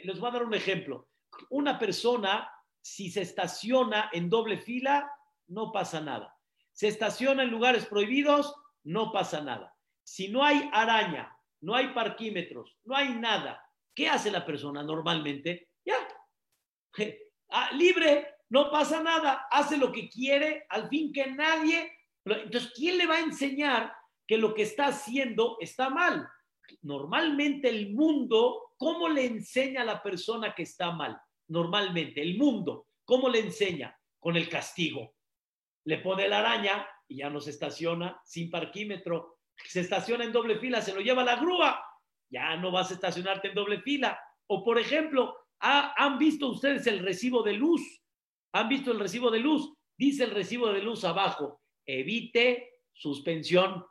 les 0.05 0.19
voy 0.19 0.29
a 0.29 0.33
dar 0.33 0.45
un 0.45 0.55
ejemplo, 0.55 1.09
una 1.51 1.79
persona 1.79 2.51
si 2.81 3.11
se 3.11 3.23
estaciona 3.23 4.11
en 4.13 4.29
doble 4.29 4.59
fila, 4.59 5.11
no 5.49 5.71
pasa 5.71 6.01
nada. 6.01 6.37
Se 6.73 6.89
estaciona 6.89 7.45
en 7.45 7.51
lugares 7.51 7.87
prohibidos, 7.87 8.55
no 8.85 9.13
pasa 9.13 9.41
nada. 9.41 9.75
Si 10.03 10.29
no 10.29 10.45
hay 10.45 10.69
araña, 10.73 11.37
no 11.61 11.75
hay 11.75 11.89
parquímetros, 11.89 12.77
no 12.85 12.97
hay 12.97 13.15
nada, 13.15 13.65
¿qué 13.95 14.09
hace 14.09 14.31
la 14.31 14.45
persona 14.45 14.83
normalmente? 14.83 15.69
Ya, 15.85 15.97
ah, 17.51 17.71
libre, 17.73 18.35
no 18.51 18.71
pasa 18.71 19.03
nada, 19.03 19.47
hace 19.51 19.77
lo 19.77 19.93
que 19.93 20.09
quiere, 20.09 20.67
al 20.69 20.89
fin 20.89 21.13
que 21.13 21.27
nadie... 21.29 21.91
Entonces, 22.25 22.73
¿quién 22.77 22.99
le 22.99 23.07
va 23.07 23.17
a 23.17 23.21
enseñar 23.21 23.93
que 24.29 24.39
lo 24.39 24.55
que 24.55 24.63
está 24.63 24.87
haciendo 24.87 25.57
está 25.61 25.91
mal? 25.91 26.29
Normalmente 26.83 27.69
el 27.69 27.95
mundo, 27.95 28.72
¿cómo 28.83 29.09
le 29.09 29.25
enseña 29.27 29.83
a 29.83 29.85
la 29.85 30.03
persona 30.03 30.57
que 30.57 30.65
está 30.65 30.91
mal? 30.91 31.17
Normalmente, 31.47 32.21
el 32.21 32.37
mundo, 32.37 32.89
¿cómo 33.05 33.29
le 33.29 33.39
enseña? 33.39 33.97
Con 34.19 34.37
el 34.37 34.49
castigo. 34.49 35.15
Le 35.85 35.99
pone 35.99 36.29
la 36.29 36.41
araña 36.41 36.85
y 37.07 37.19
ya 37.19 37.31
no 37.31 37.41
se 37.41 37.51
estaciona 37.51 38.21
sin 38.25 38.51
parquímetro. 38.51 39.39
Se 39.55 39.83
estaciona 39.83 40.25
en 40.25 40.33
doble 40.33 40.59
fila, 40.59 40.83
se 40.83 40.93
lo 40.93 41.01
lleva 41.01 41.23
la 41.23 41.37
grúa. 41.37 41.81
Ya 42.29 42.57
no 42.57 42.73
vas 42.73 42.91
a 42.91 42.95
estacionarte 42.95 43.49
en 43.49 43.55
doble 43.55 43.81
fila. 43.83 44.19
O, 44.49 44.65
por 44.65 44.81
ejemplo, 44.81 45.37
¿han 45.61 46.19
visto 46.19 46.49
ustedes 46.49 46.85
el 46.89 46.99
recibo 46.99 47.45
de 47.45 47.53
luz? 47.53 48.03
¿Han 48.53 48.69
visto 48.69 48.91
el 48.91 48.99
recibo 48.99 49.31
de 49.31 49.39
luz? 49.39 49.73
Dice 49.97 50.25
el 50.25 50.33
recibo 50.33 50.73
de 50.73 50.83
luz 50.83 51.05
abajo, 51.05 51.63
evite 51.87 52.81
suspensión. 52.93 53.87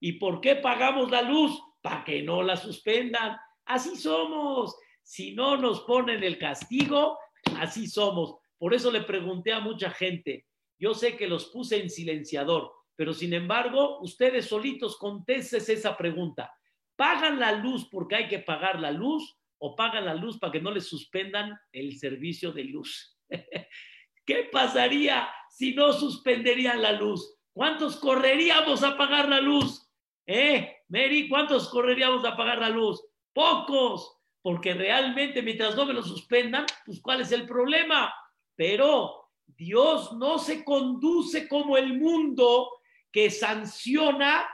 ¿Y 0.00 0.14
por 0.14 0.40
qué 0.40 0.56
pagamos 0.56 1.12
la 1.12 1.22
luz? 1.22 1.62
Para 1.80 2.02
que 2.02 2.24
no 2.24 2.42
la 2.42 2.56
suspendan. 2.56 3.38
Así 3.64 3.96
somos. 3.96 4.76
Si 5.02 5.34
no 5.34 5.56
nos 5.56 5.80
ponen 5.80 6.22
el 6.22 6.38
castigo, 6.38 7.18
así 7.58 7.86
somos. 7.86 8.36
Por 8.58 8.74
eso 8.74 8.90
le 8.90 9.02
pregunté 9.02 9.52
a 9.52 9.60
mucha 9.60 9.90
gente. 9.90 10.46
Yo 10.78 10.94
sé 10.94 11.16
que 11.16 11.26
los 11.26 11.46
puse 11.46 11.80
en 11.80 11.90
silenciador, 11.90 12.72
pero 12.96 13.12
sin 13.12 13.32
embargo, 13.32 14.00
ustedes 14.00 14.46
solitos 14.46 14.96
contesten 14.96 15.60
esa 15.68 15.96
pregunta. 15.96 16.52
¿Pagan 16.96 17.40
la 17.40 17.52
luz 17.52 17.88
porque 17.90 18.16
hay 18.16 18.28
que 18.28 18.38
pagar 18.38 18.80
la 18.80 18.90
luz 18.90 19.36
o 19.58 19.74
pagan 19.74 20.04
la 20.04 20.14
luz 20.14 20.38
para 20.38 20.52
que 20.52 20.60
no 20.60 20.70
les 20.70 20.86
suspendan 20.86 21.58
el 21.72 21.98
servicio 21.98 22.52
de 22.52 22.64
luz? 22.64 23.18
¿Qué 24.24 24.48
pasaría 24.52 25.28
si 25.50 25.74
no 25.74 25.92
suspenderían 25.92 26.80
la 26.80 26.92
luz? 26.92 27.36
¿Cuántos 27.52 27.96
correríamos 27.96 28.82
a 28.82 28.96
pagar 28.96 29.28
la 29.28 29.40
luz? 29.40 29.88
¿Eh? 30.26 30.76
Mary, 30.88 31.28
¿cuántos 31.28 31.68
correríamos 31.68 32.24
a 32.24 32.36
pagar 32.36 32.58
la 32.58 32.68
luz? 32.68 33.02
Pocos, 33.32 34.18
porque 34.42 34.74
realmente 34.74 35.42
mientras 35.42 35.76
no 35.76 35.86
me 35.86 35.92
lo 35.92 36.02
suspendan, 36.02 36.66
pues 36.84 37.00
¿cuál 37.00 37.20
es 37.20 37.32
el 37.32 37.46
problema? 37.46 38.12
Pero 38.56 39.30
Dios 39.46 40.12
no 40.14 40.38
se 40.38 40.64
conduce 40.64 41.48
como 41.48 41.76
el 41.76 41.98
mundo 41.98 42.70
que 43.10 43.30
sanciona 43.30 44.48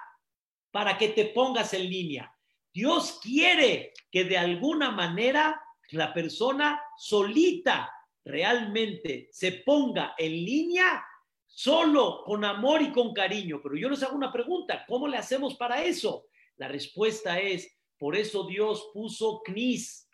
para 0.70 0.99
que 0.99 1.08
te 1.08 1.26
pongas 1.26 1.73
en 1.75 1.88
línea. 1.88 2.35
Dios 2.73 3.18
quiere 3.23 3.92
que 4.11 4.25
de 4.25 4.38
alguna 4.38 4.90
manera 4.90 5.61
la 5.90 6.12
persona 6.12 6.80
solita 6.97 7.90
realmente 8.25 9.28
se 9.32 9.52
ponga 9.52 10.14
en 10.18 10.32
línea 10.32 11.04
solo 11.47 12.23
con 12.25 12.44
amor 12.44 12.82
y 12.82 12.92
con 12.92 13.14
cariño. 13.14 13.61
Pero 13.62 13.76
yo 13.76 13.88
les 13.88 14.02
hago 14.02 14.16
una 14.16 14.32
pregunta, 14.32 14.85
¿cómo 14.87 15.08
le 15.08 15.16
hacemos 15.16 15.54
para 15.54 15.82
eso? 15.82 16.26
La 16.56 16.68
respuesta 16.68 17.40
es, 17.40 17.77
por 17.99 18.17
eso 18.17 18.45
Dios 18.45 18.90
puso 18.93 19.43
Knis, 19.45 20.09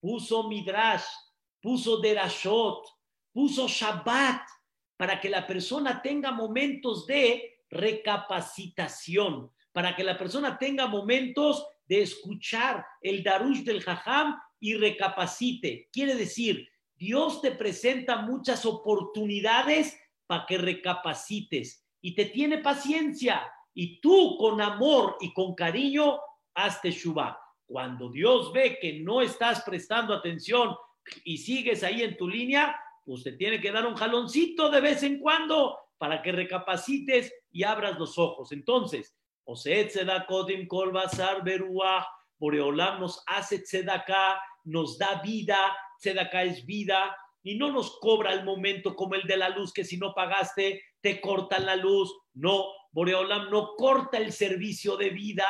puso 0.00 0.48
Midrash, 0.48 1.04
puso 1.60 2.00
Derashot, 2.00 2.84
puso 3.32 3.68
Shabbat, 3.68 4.42
para 4.96 5.20
que 5.20 5.28
la 5.28 5.46
persona 5.46 6.02
tenga 6.02 6.32
momentos 6.32 7.06
de 7.06 7.62
recapacitación, 7.70 9.52
para 9.72 9.94
que 9.94 10.02
la 10.02 10.18
persona 10.18 10.58
tenga 10.58 10.86
momentos 10.86 11.64
de 11.86 12.02
escuchar 12.02 12.84
el 13.00 13.22
Darush 13.22 13.62
del 13.62 13.82
Jajam 13.82 14.36
y 14.58 14.74
recapacite. 14.74 15.88
Quiere 15.92 16.16
decir, 16.16 16.68
Dios 16.96 17.40
te 17.40 17.52
presenta 17.52 18.22
muchas 18.22 18.66
oportunidades 18.66 19.96
para 20.26 20.46
que 20.46 20.58
recapacites 20.58 21.86
y 22.00 22.14
te 22.14 22.26
tiene 22.26 22.58
paciencia 22.58 23.48
y 23.72 24.00
tú 24.00 24.36
con 24.36 24.60
amor 24.60 25.16
y 25.20 25.32
con 25.32 25.54
cariño 25.54 26.18
hazte 26.64 26.90
Shubá. 26.90 27.38
Cuando 27.66 28.10
Dios 28.10 28.52
ve 28.52 28.78
que 28.80 29.00
no 29.00 29.20
estás 29.20 29.62
prestando 29.62 30.14
atención 30.14 30.74
y 31.24 31.38
sigues 31.38 31.82
ahí 31.84 32.02
en 32.02 32.16
tu 32.16 32.28
línea, 32.28 32.78
pues 33.04 33.22
te 33.22 33.32
tiene 33.32 33.60
que 33.60 33.72
dar 33.72 33.86
un 33.86 33.94
jaloncito 33.94 34.70
de 34.70 34.80
vez 34.80 35.02
en 35.02 35.20
cuando 35.20 35.78
para 35.98 36.22
que 36.22 36.32
recapacites 36.32 37.32
y 37.50 37.64
abras 37.64 37.98
los 37.98 38.18
ojos. 38.18 38.52
Entonces, 38.52 39.16
Oset 39.44 39.92
Kodim 40.26 40.66
Kol 40.66 40.92
Basar 40.92 41.42
Beruah, 41.42 42.06
Boreolam 42.38 43.00
nos 43.00 43.22
hace 43.26 43.60
Tzedakah, 43.60 44.40
nos 44.64 44.98
da 44.98 45.20
vida, 45.22 45.76
Tzedakah 45.98 46.44
es 46.44 46.64
vida 46.64 47.16
y 47.42 47.56
no 47.56 47.72
nos 47.72 47.98
cobra 47.98 48.32
el 48.32 48.44
momento 48.44 48.94
como 48.94 49.14
el 49.14 49.22
de 49.22 49.36
la 49.36 49.48
luz, 49.48 49.72
que 49.72 49.84
si 49.84 49.96
no 49.96 50.14
pagaste 50.14 50.82
te 51.00 51.20
cortan 51.20 51.66
la 51.66 51.76
luz. 51.76 52.14
No, 52.34 52.66
Boreolam 52.92 53.50
no 53.50 53.74
corta 53.76 54.18
el 54.18 54.32
servicio 54.32 54.96
de 54.96 55.10
vida. 55.10 55.46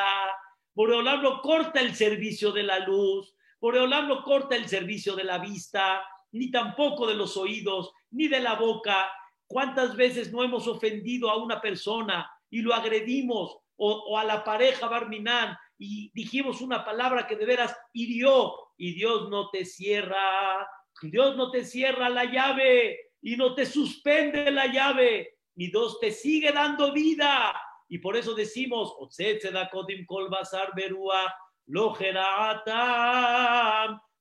Boreolam 0.79 1.25
no 1.25 1.41
corta 1.43 1.81
el 1.81 1.93
servicio 1.97 2.53
de 2.53 2.63
la 2.63 2.79
luz. 2.79 3.35
Boreolam 3.61 4.07
no 4.07 4.23
corta 4.23 4.55
el 4.55 4.69
servicio 4.69 5.17
de 5.17 5.25
la 5.25 5.39
vista, 5.39 6.01
ni 6.31 6.53
tampoco 6.53 7.09
de 7.09 7.17
los 7.17 7.37
oídos, 7.37 7.93
ni 8.13 8.29
de 8.29 8.39
la 8.39 8.55
boca. 8.55 9.11
¿Cuántas 9.49 9.97
veces 9.97 10.33
no 10.33 10.45
hemos 10.45 10.69
ofendido 10.69 11.31
a 11.31 11.43
una 11.43 11.61
persona 11.61 12.31
y 12.49 12.63
lo 12.63 12.75
agredimos? 12.75 13.59
O, 13.75 14.17
a 14.17 14.23
la 14.23 14.45
pareja 14.45 14.87
Barminán 14.87 15.57
y 15.79 16.13
dijimos 16.15 16.61
una 16.61 16.85
palabra 16.85 17.27
que 17.27 17.35
de 17.35 17.47
veras 17.47 17.77
hirió 17.93 18.55
y 18.77 18.95
Dios 18.95 19.29
no 19.31 19.51
te 19.51 19.65
cierra, 19.65 20.69
Dios 21.03 21.37
no 21.37 21.51
te 21.51 21.65
cierra 21.65 22.09
la 22.09 22.25
llave 22.25 22.99
y 23.21 23.37
no 23.37 23.57
te 23.57 23.67
suspende 23.67 24.53
la 24.53 24.67
llave, 24.67 25.39
y 25.57 25.73
Dios 25.73 25.99
te 25.99 26.13
sigue 26.13 26.53
dando 26.53 26.93
vida. 26.93 27.53
Y 27.89 27.99
por 27.99 28.17
eso 28.17 28.35
decimos, 28.35 28.95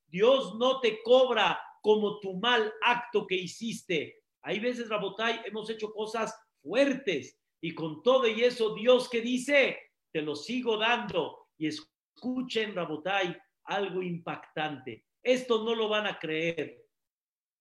Dios 0.06 0.54
no 0.54 0.80
te 0.80 1.02
cobra 1.02 1.60
como 1.82 2.20
tu 2.20 2.34
mal 2.38 2.72
acto 2.82 3.26
que 3.26 3.34
hiciste. 3.34 4.22
Hay 4.42 4.60
veces, 4.60 4.88
Rabotai, 4.88 5.42
hemos 5.44 5.68
hecho 5.68 5.92
cosas 5.92 6.34
fuertes 6.62 7.38
y 7.60 7.74
con 7.74 8.02
todo 8.02 8.26
y 8.26 8.42
eso, 8.44 8.74
Dios 8.74 9.08
que 9.08 9.20
dice, 9.20 9.78
te 10.12 10.22
lo 10.22 10.34
sigo 10.34 10.78
dando. 10.78 11.48
Y 11.58 11.66
escuchen, 11.66 12.74
Rabotai, 12.74 13.36
algo 13.64 14.02
impactante. 14.02 15.04
Esto 15.22 15.64
no 15.64 15.74
lo 15.74 15.88
van 15.88 16.06
a 16.06 16.18
creer. 16.18 16.86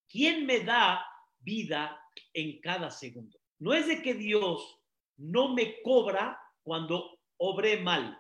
¿Quién 0.08 0.46
me 0.46 0.62
da 0.62 1.06
vida 1.40 2.00
en 2.34 2.62
cada 2.62 2.90
segundo? 2.92 3.38
No 3.60 3.74
es 3.74 3.88
de 3.88 4.02
que 4.02 4.14
Dios 4.14 4.77
no 5.18 5.54
me 5.54 5.82
cobra 5.82 6.40
cuando 6.64 7.20
obré 7.38 7.78
mal, 7.82 8.20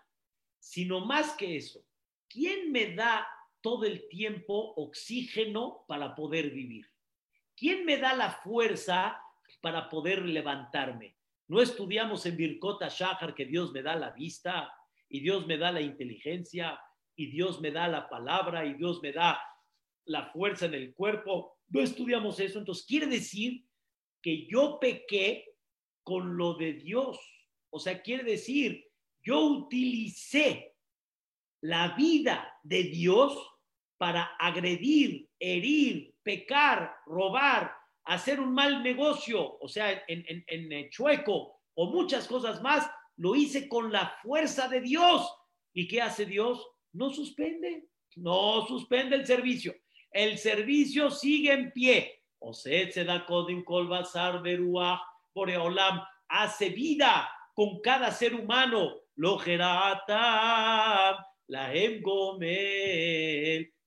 sino 0.60 1.06
más 1.06 1.34
que 1.36 1.58
eso. 1.58 1.84
¿Quién 2.28 2.72
me 2.72 2.94
da 2.94 3.28
todo 3.62 3.86
el 3.86 4.08
tiempo 4.10 4.74
oxígeno 4.76 5.86
para 5.88 6.16
poder 6.16 6.52
vivir? 6.52 6.86
¿Quién 7.56 7.86
me 7.86 7.98
da 7.98 8.14
la 8.14 8.32
fuerza 8.32 9.20
para 9.62 9.90
poder 9.90 10.24
levantarme? 10.26 11.16
No 11.48 11.62
estudiamos 11.62 12.26
en 12.26 12.36
Birkota 12.36 12.90
Shahar 12.90 13.34
que 13.34 13.46
Dios 13.46 13.72
me 13.72 13.82
da 13.82 13.96
la 13.96 14.12
vista 14.12 14.72
y 15.10 15.22
Dios 15.22 15.48
me 15.48 15.58
da 15.58 15.72
la 15.72 15.82
inteligencia 15.82 16.80
y 17.16 17.28
Dios 17.28 17.62
me 17.62 17.72
da 17.72 17.88
la 17.88 18.10
palabra 18.10 18.66
y 18.66 18.74
Dios 18.74 19.02
me 19.02 19.12
da 19.12 19.42
la 20.06 20.32
fuerza 20.32 20.66
en 20.66 20.74
el 20.74 20.94
cuerpo. 20.94 21.58
No 21.70 21.82
estudiamos 21.82 22.40
eso, 22.40 22.60
entonces 22.60 22.86
quiere 22.86 23.08
decir 23.08 23.66
que 24.22 24.46
yo 24.48 24.78
pequé 24.80 25.57
con 26.08 26.38
lo 26.38 26.54
de 26.54 26.72
Dios. 26.74 27.20
O 27.70 27.80
sea, 27.80 28.02
quiere 28.02 28.24
decir, 28.24 28.82
yo 29.22 29.42
utilicé 29.42 30.74
la 31.60 31.96
vida 31.98 32.58
de 32.64 32.84
Dios 32.84 33.38
para 33.98 34.24
agredir, 34.40 35.28
herir, 35.38 36.16
pecar, 36.24 36.96
robar, 37.06 37.76
hacer 38.06 38.40
un 38.40 38.54
mal 38.54 38.84
negocio, 38.84 39.58
o 39.60 39.68
sea, 39.68 39.92
en, 40.08 40.24
en, 40.48 40.72
en 40.72 40.90
chueco 40.90 41.60
o 41.74 41.92
muchas 41.92 42.26
cosas 42.26 42.62
más, 42.62 42.90
lo 43.18 43.36
hice 43.36 43.68
con 43.68 43.92
la 43.92 44.16
fuerza 44.24 44.70
de 44.70 44.80
Dios. 44.80 45.30
¿Y 45.74 45.90
qué 45.90 46.02
hace 46.02 46.26
Dios? 46.26 46.66
no 46.98 47.12
suspende, 47.12 47.88
no 48.16 48.66
suspende 48.66 49.16
el 49.16 49.26
servicio. 49.26 49.76
El 50.12 50.38
servicio 50.38 51.12
sigue 51.12 51.54
en 51.54 51.72
pie. 51.72 52.24
O 52.40 52.54
se 52.54 53.04
da 53.04 53.26
Kodim 53.26 53.64
Kolbazar 53.64 54.42
Beruah, 54.42 55.00
Boreolam 55.38 56.02
hace 56.30 56.70
vida 56.70 57.30
con 57.54 57.80
cada 57.82 58.12
ser 58.12 58.34
humano 58.34 58.96
lo 59.16 59.38
la. 61.46 61.70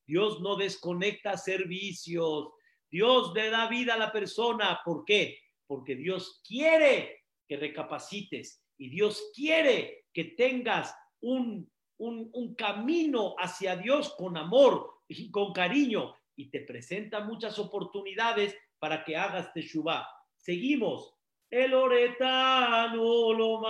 Dios 0.06 0.40
no 0.40 0.54
desconecta 0.56 1.36
servicios. 1.36 2.50
Dios 2.88 3.32
le 3.34 3.50
da 3.50 3.68
vida 3.68 3.94
a 3.94 3.98
la 3.98 4.12
persona. 4.12 4.80
¿Por 4.84 5.04
qué? 5.04 5.38
Porque 5.66 5.96
Dios 5.96 6.40
quiere 6.46 7.24
que 7.48 7.56
recapacites 7.56 8.62
y 8.78 8.88
Dios 8.88 9.30
quiere 9.34 10.04
que 10.12 10.24
tengas 10.24 10.94
un, 11.20 11.68
un, 11.98 12.54
camino 12.54 13.34
hacia 13.38 13.74
Dios 13.74 14.14
con 14.16 14.36
amor 14.36 15.02
y 15.08 15.32
con 15.32 15.52
cariño 15.52 16.14
y 16.36 16.48
te 16.48 16.60
presenta 16.60 17.24
muchas 17.24 17.58
oportunidades 17.58 18.56
para 18.78 19.04
que 19.04 19.16
hagas 19.16 19.52
teshuva. 19.52 20.08
Seguimos. 20.36 21.19
El 21.50 21.74
oretano 21.74 23.60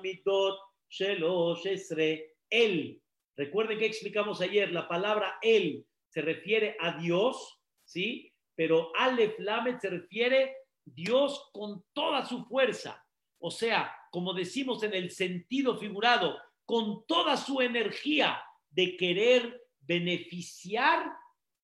mitot 0.00 0.58
shelosh 0.88 1.66
esre. 1.66 2.36
Él. 2.48 3.02
Recuerden 3.36 3.78
que 3.78 3.86
explicamos 3.86 4.40
ayer, 4.40 4.72
la 4.72 4.88
palabra 4.88 5.38
él 5.42 5.84
se 6.08 6.22
refiere 6.22 6.76
a 6.80 6.96
Dios, 6.98 7.60
¿sí? 7.84 8.32
Pero 8.54 8.90
Aleph 8.96 9.38
Lamed 9.38 9.78
se 9.78 9.90
refiere 9.90 10.56
Dios 10.84 11.50
con 11.52 11.84
toda 11.92 12.24
su 12.24 12.44
fuerza. 12.46 13.04
O 13.38 13.50
sea, 13.50 13.94
como 14.10 14.32
decimos 14.32 14.82
en 14.82 14.94
el 14.94 15.10
sentido 15.10 15.76
figurado, 15.76 16.38
con 16.64 17.04
toda 17.06 17.36
su 17.36 17.60
energía 17.60 18.42
de 18.70 18.96
querer 18.96 19.62
beneficiar 19.80 21.12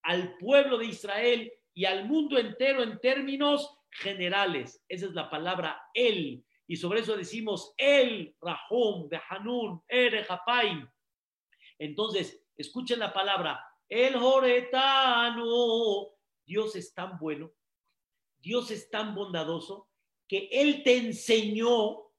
al 0.02 0.36
pueblo 0.38 0.78
de 0.78 0.86
Israel 0.86 1.52
y 1.72 1.84
al 1.86 2.06
mundo 2.06 2.38
entero 2.38 2.82
en 2.82 3.00
términos 3.00 3.76
generales. 3.94 4.82
Esa 4.88 5.06
es 5.06 5.12
la 5.12 5.30
palabra 5.30 5.80
él. 5.94 6.44
Y 6.66 6.76
sobre 6.76 7.00
eso 7.00 7.16
decimos 7.16 7.74
el, 7.76 8.34
Rahum, 8.40 9.08
Behanun, 9.08 9.82
Ere, 9.88 10.24
Hapaim. 10.28 10.88
Entonces, 11.78 12.42
escuchen 12.56 12.98
la 12.98 13.12
palabra 13.12 13.60
el 13.88 14.16
Joretano. 14.16 15.44
Dios 16.46 16.76
es 16.76 16.92
tan 16.94 17.18
bueno, 17.18 17.52
Dios 18.38 18.70
es 18.70 18.90
tan 18.90 19.14
bondadoso 19.14 19.88
que 20.28 20.48
Él 20.50 20.82
te 20.82 20.96
enseñó 20.96 22.10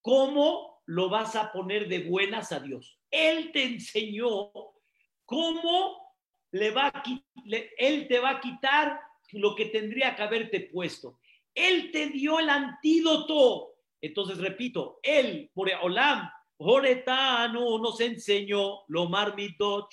cómo 0.00 0.82
lo 0.86 1.08
vas 1.08 1.36
a 1.36 1.52
poner 1.52 1.88
de 1.88 2.08
buenas 2.08 2.52
a 2.52 2.60
Dios. 2.60 2.98
Él 3.10 3.52
te 3.52 3.64
enseñó 3.64 4.52
cómo 5.24 6.16
le 6.50 6.70
va 6.70 6.88
a, 6.88 7.02
Él 7.78 8.08
te 8.08 8.18
va 8.18 8.30
a 8.30 8.40
quitar 8.40 9.00
lo 9.34 9.54
que 9.54 9.66
tendría 9.66 10.14
que 10.16 10.22
haberte 10.22 10.60
puesto. 10.60 11.18
Él 11.54 11.90
te 11.92 12.08
dio 12.08 12.40
el 12.40 12.48
antídoto. 12.48 13.74
Entonces, 14.00 14.38
repito, 14.38 14.98
Él, 15.02 15.50
Olam, 15.82 16.28
Joretano, 16.56 17.78
nos 17.78 18.00
enseñó, 18.00 18.84
lo 18.88 19.08
marmito, 19.08 19.88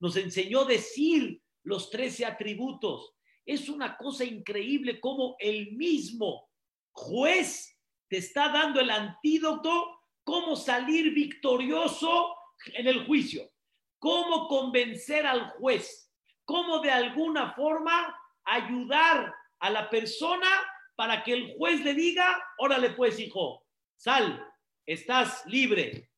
nos 0.00 0.16
enseñó 0.16 0.64
decir 0.64 1.42
los 1.62 1.90
trece 1.90 2.24
atributos. 2.24 3.14
Es 3.44 3.68
una 3.68 3.96
cosa 3.96 4.24
increíble 4.24 5.00
como 5.00 5.36
el 5.38 5.72
mismo 5.72 6.48
juez 6.92 7.76
te 8.08 8.18
está 8.18 8.48
dando 8.50 8.80
el 8.80 8.90
antídoto, 8.90 10.00
cómo 10.24 10.56
salir 10.56 11.12
victorioso 11.12 12.34
en 12.74 12.86
el 12.86 13.06
juicio, 13.06 13.50
cómo 13.98 14.48
convencer 14.48 15.26
al 15.26 15.50
juez, 15.50 16.05
cómo 16.46 16.80
de 16.80 16.90
alguna 16.90 17.52
forma 17.52 18.18
ayudar 18.44 19.34
a 19.58 19.70
la 19.70 19.90
persona 19.90 20.48
para 20.94 21.22
que 21.22 21.34
el 21.34 21.54
juez 21.58 21.84
le 21.84 21.92
diga, 21.92 22.42
órale 22.56 22.90
pues 22.90 23.20
hijo, 23.20 23.66
sal, 23.96 24.42
estás 24.86 25.44
libre, 25.46 26.10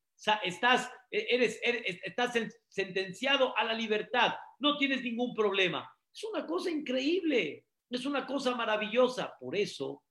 estás, 0.43 0.89
eres, 1.11 1.59
estás 1.61 2.33
sentenciado 2.69 3.57
a 3.57 3.65
la 3.65 3.73
libertad, 3.73 4.35
no 4.59 4.77
tienes 4.77 5.01
ningún 5.01 5.33
problema. 5.33 5.91
Es 6.13 6.23
una 6.23 6.45
cosa 6.45 6.69
increíble, 6.69 7.65
es 7.89 8.05
una 8.05 8.25
cosa 8.25 8.55
maravillosa. 8.55 9.35
Por 9.39 9.55
eso 9.55 10.03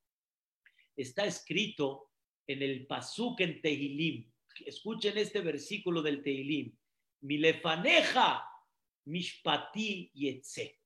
está 0.96 1.24
escrito 1.24 2.10
en 2.46 2.62
el 2.62 2.86
Pasuk 2.86 3.40
en 3.40 3.60
Tehilim. 3.60 4.30
Escuchen 4.66 5.16
este 5.16 5.40
versículo 5.40 6.02
del 6.02 6.22
Tehilim. 6.22 6.76
Milefaneja 7.20 8.47
mishpati 9.08 10.10
yetze. 10.14 10.78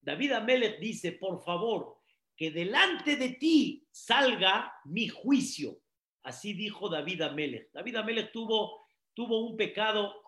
David 0.00 0.32
Amelech 0.32 0.80
dice, 0.80 1.12
por 1.12 1.42
favor, 1.44 1.98
que 2.36 2.50
delante 2.50 3.16
de 3.16 3.30
ti 3.30 3.86
salga 3.90 4.72
mi 4.84 5.08
juicio. 5.08 5.80
Así 6.22 6.52
dijo 6.52 6.88
David 6.88 7.22
Amelech. 7.22 7.70
David 7.72 7.96
Amelech 7.96 8.32
tuvo, 8.32 8.86
tuvo 9.14 9.46
un 9.46 9.56
pecado 9.56 10.22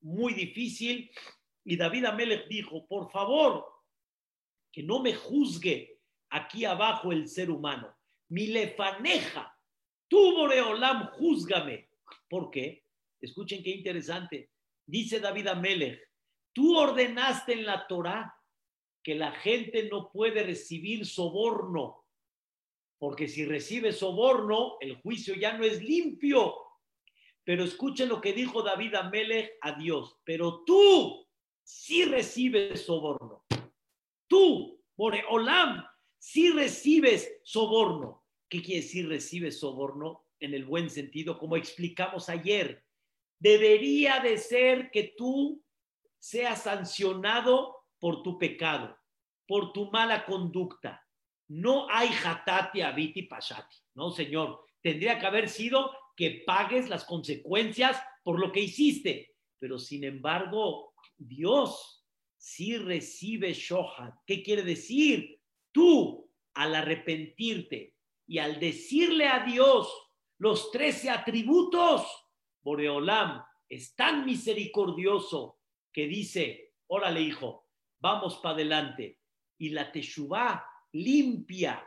muy 0.00 0.34
difícil 0.34 1.10
y 1.64 1.76
David 1.76 2.06
Amelech 2.06 2.48
dijo, 2.48 2.86
por 2.86 3.10
favor, 3.10 3.64
que 4.70 4.82
no 4.82 5.00
me 5.00 5.14
juzgue 5.14 5.98
aquí 6.30 6.64
abajo 6.64 7.12
el 7.12 7.28
ser 7.28 7.50
humano 7.50 7.94
mi 8.28 8.48
lefaneja, 8.48 9.56
tú 10.08 10.36
Boreolam, 10.36 11.08
júzgame. 11.12 11.88
¿Por 12.28 12.50
qué? 12.50 12.84
Escuchen 13.20 13.62
qué 13.62 13.70
interesante. 13.70 14.50
Dice 14.86 15.20
David 15.20 15.48
Amelech, 15.48 16.00
tú 16.54 16.78
ordenaste 16.78 17.52
en 17.52 17.66
la 17.66 17.86
Torah 17.86 18.34
que 19.02 19.14
la 19.14 19.32
gente 19.32 19.88
no 19.90 20.10
puede 20.10 20.42
recibir 20.42 21.04
soborno, 21.04 22.06
porque 22.98 23.28
si 23.28 23.44
recibe 23.44 23.92
soborno, 23.92 24.78
el 24.80 24.96
juicio 24.96 25.34
ya 25.34 25.58
no 25.58 25.64
es 25.64 25.82
limpio. 25.82 26.54
Pero 27.44 27.64
escuchen 27.64 28.08
lo 28.08 28.22
que 28.22 28.32
dijo 28.32 28.62
David 28.62 28.94
Amelech 28.94 29.58
a 29.60 29.72
Dios, 29.72 30.18
pero 30.24 30.64
tú 30.64 31.26
sí 31.62 32.04
recibes 32.06 32.86
soborno. 32.86 33.44
Tú, 34.26 34.82
Boreolam, 34.96 35.84
si 36.18 36.50
recibes 36.50 37.40
soborno. 37.42 38.24
¿Qué 38.48 38.62
quiere 38.62 38.82
decir 38.82 39.08
recibes 39.08 39.58
soborno? 39.60 40.26
En 40.40 40.54
el 40.54 40.64
buen 40.64 40.88
sentido, 40.88 41.38
como 41.38 41.56
explicamos 41.56 42.28
ayer, 42.28 42.84
debería 43.38 44.20
de 44.20 44.38
ser 44.38 44.90
que 44.90 45.14
tú 45.16 45.63
seas 46.24 46.62
sancionado 46.62 47.84
por 47.98 48.22
tu 48.22 48.38
pecado, 48.38 48.96
por 49.46 49.74
tu 49.74 49.90
mala 49.90 50.24
conducta. 50.24 51.06
No 51.48 51.86
hay 51.90 52.08
jatati, 52.08 52.80
abiti, 52.80 53.24
pashati. 53.24 53.76
No, 53.94 54.10
señor. 54.10 54.64
Tendría 54.80 55.18
que 55.18 55.26
haber 55.26 55.50
sido 55.50 55.94
que 56.16 56.42
pagues 56.46 56.88
las 56.88 57.04
consecuencias 57.04 58.02
por 58.22 58.40
lo 58.40 58.52
que 58.52 58.60
hiciste. 58.60 59.34
Pero 59.58 59.78
sin 59.78 60.02
embargo, 60.02 60.94
Dios 61.18 62.06
sí 62.38 62.78
recibe 62.78 63.52
shohat. 63.52 64.14
¿Qué 64.26 64.42
quiere 64.42 64.62
decir? 64.62 65.38
Tú, 65.72 66.30
al 66.54 66.74
arrepentirte 66.74 67.96
y 68.26 68.38
al 68.38 68.58
decirle 68.58 69.28
a 69.28 69.44
Dios 69.44 69.92
los 70.38 70.70
trece 70.70 71.10
atributos, 71.10 72.06
Boreolam 72.62 73.44
es 73.68 73.94
tan 73.94 74.24
misericordioso 74.24 75.58
que 75.94 76.08
dice, 76.08 76.74
órale 76.88 77.22
hijo, 77.22 77.68
vamos 78.00 78.38
para 78.42 78.56
adelante. 78.56 79.20
Y 79.56 79.70
la 79.70 79.92
Teshuvah 79.92 80.66
limpia 80.92 81.86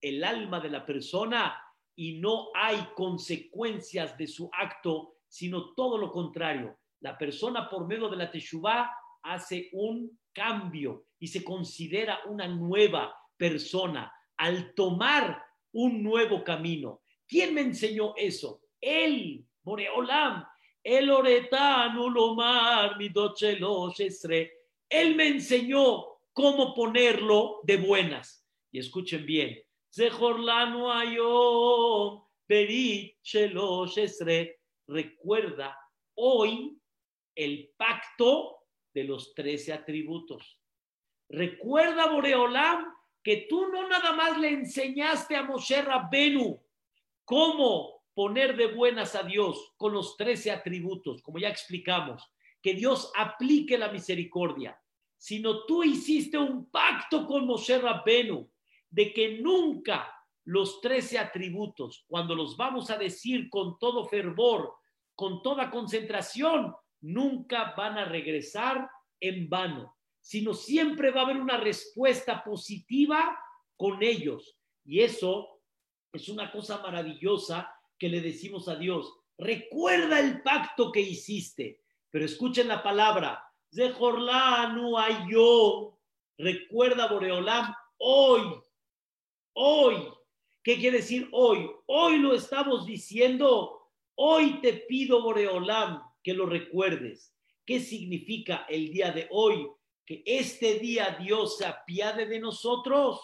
el 0.00 0.22
alma 0.24 0.60
de 0.60 0.70
la 0.70 0.86
persona 0.86 1.60
y 1.96 2.20
no 2.20 2.50
hay 2.54 2.78
consecuencias 2.94 4.16
de 4.16 4.28
su 4.28 4.48
acto, 4.52 5.16
sino 5.28 5.74
todo 5.74 5.98
lo 5.98 6.12
contrario. 6.12 6.78
La 7.00 7.18
persona 7.18 7.68
por 7.68 7.86
medio 7.86 8.08
de 8.08 8.16
la 8.16 8.30
Teshuvah 8.30 8.90
hace 9.22 9.68
un 9.72 10.18
cambio 10.32 11.06
y 11.18 11.26
se 11.26 11.42
considera 11.42 12.20
una 12.26 12.46
nueva 12.46 13.14
persona 13.36 14.12
al 14.36 14.74
tomar 14.74 15.44
un 15.72 16.02
nuevo 16.02 16.44
camino. 16.44 17.02
¿Quién 17.26 17.54
me 17.54 17.62
enseñó 17.62 18.14
eso? 18.16 18.62
Él, 18.80 19.44
Boreolam, 19.62 20.44
el 20.82 21.10
Oretano 21.10 22.08
Lomar, 22.08 22.96
mi 22.96 23.10
Él 24.88 25.14
me 25.14 25.26
enseñó 25.28 26.06
cómo 26.32 26.74
ponerlo 26.74 27.60
de 27.64 27.76
buenas. 27.76 28.46
Y 28.72 28.78
escuchen 28.78 29.26
bien. 29.26 29.62
Recuerda 34.86 35.78
hoy 36.14 36.78
el 37.34 37.70
pacto 37.76 38.56
de 38.92 39.04
los 39.04 39.34
trece 39.34 39.72
atributos. 39.72 40.60
Recuerda, 41.28 42.10
Boreolam, 42.10 42.92
que 43.22 43.46
tú 43.48 43.68
no 43.68 43.88
nada 43.88 44.12
más 44.12 44.38
le 44.38 44.48
enseñaste 44.48 45.36
a 45.36 45.42
Moshe 45.42 45.82
Rabbenu 45.82 46.60
cómo 47.24 47.99
poner 48.20 48.54
de 48.54 48.66
buenas 48.66 49.14
a 49.14 49.22
Dios 49.22 49.72
con 49.78 49.94
los 49.94 50.14
trece 50.18 50.50
atributos, 50.50 51.22
como 51.22 51.38
ya 51.38 51.48
explicamos, 51.48 52.30
que 52.60 52.74
Dios 52.74 53.10
aplique 53.16 53.78
la 53.78 53.90
misericordia, 53.90 54.78
sino 55.16 55.64
tú 55.64 55.82
hiciste 55.82 56.36
un 56.36 56.70
pacto 56.70 57.26
con 57.26 57.46
Moshe 57.46 57.78
Rabbenu 57.78 58.46
de 58.90 59.14
que 59.14 59.38
nunca 59.40 60.14
los 60.44 60.82
trece 60.82 61.18
atributos, 61.18 62.04
cuando 62.06 62.34
los 62.34 62.58
vamos 62.58 62.90
a 62.90 62.98
decir 62.98 63.48
con 63.48 63.78
todo 63.78 64.04
fervor, 64.04 64.74
con 65.14 65.40
toda 65.40 65.70
concentración, 65.70 66.74
nunca 67.00 67.72
van 67.74 67.96
a 67.96 68.04
regresar 68.04 68.86
en 69.18 69.48
vano, 69.48 69.96
sino 70.20 70.52
siempre 70.52 71.10
va 71.10 71.22
a 71.22 71.24
haber 71.24 71.38
una 71.38 71.56
respuesta 71.56 72.44
positiva 72.44 73.34
con 73.78 74.02
ellos. 74.02 74.58
Y 74.84 75.00
eso 75.00 75.62
es 76.12 76.28
una 76.28 76.52
cosa 76.52 76.82
maravillosa 76.82 77.74
que 78.00 78.08
le 78.08 78.22
decimos 78.22 78.66
a 78.66 78.76
Dios. 78.76 79.14
Recuerda 79.38 80.18
el 80.18 80.42
pacto 80.42 80.90
que 80.90 81.00
hiciste, 81.00 81.82
pero 82.10 82.24
escuchen 82.24 82.66
la 82.66 82.82
palabra, 82.82 83.44
Zehorlanu 83.72 84.96
yo. 85.28 85.98
Recuerda 86.38 87.06
Boreolam 87.06 87.72
hoy, 87.98 88.40
hoy. 89.52 89.96
¿Qué 90.62 90.76
quiere 90.76 90.98
decir 90.98 91.28
hoy? 91.32 91.70
Hoy 91.86 92.18
lo 92.18 92.34
estamos 92.34 92.86
diciendo. 92.86 93.90
Hoy 94.14 94.60
te 94.60 94.72
pido 94.72 95.22
Boreolam 95.22 96.02
que 96.22 96.32
lo 96.32 96.46
recuerdes. 96.46 97.34
¿Qué 97.66 97.80
significa 97.80 98.66
el 98.68 98.90
día 98.90 99.12
de 99.12 99.28
hoy? 99.30 99.68
Que 100.06 100.22
este 100.24 100.78
día 100.78 101.18
Dios 101.20 101.58
se 101.58 101.66
apiade 101.66 102.26
de 102.26 102.40
nosotros, 102.40 103.20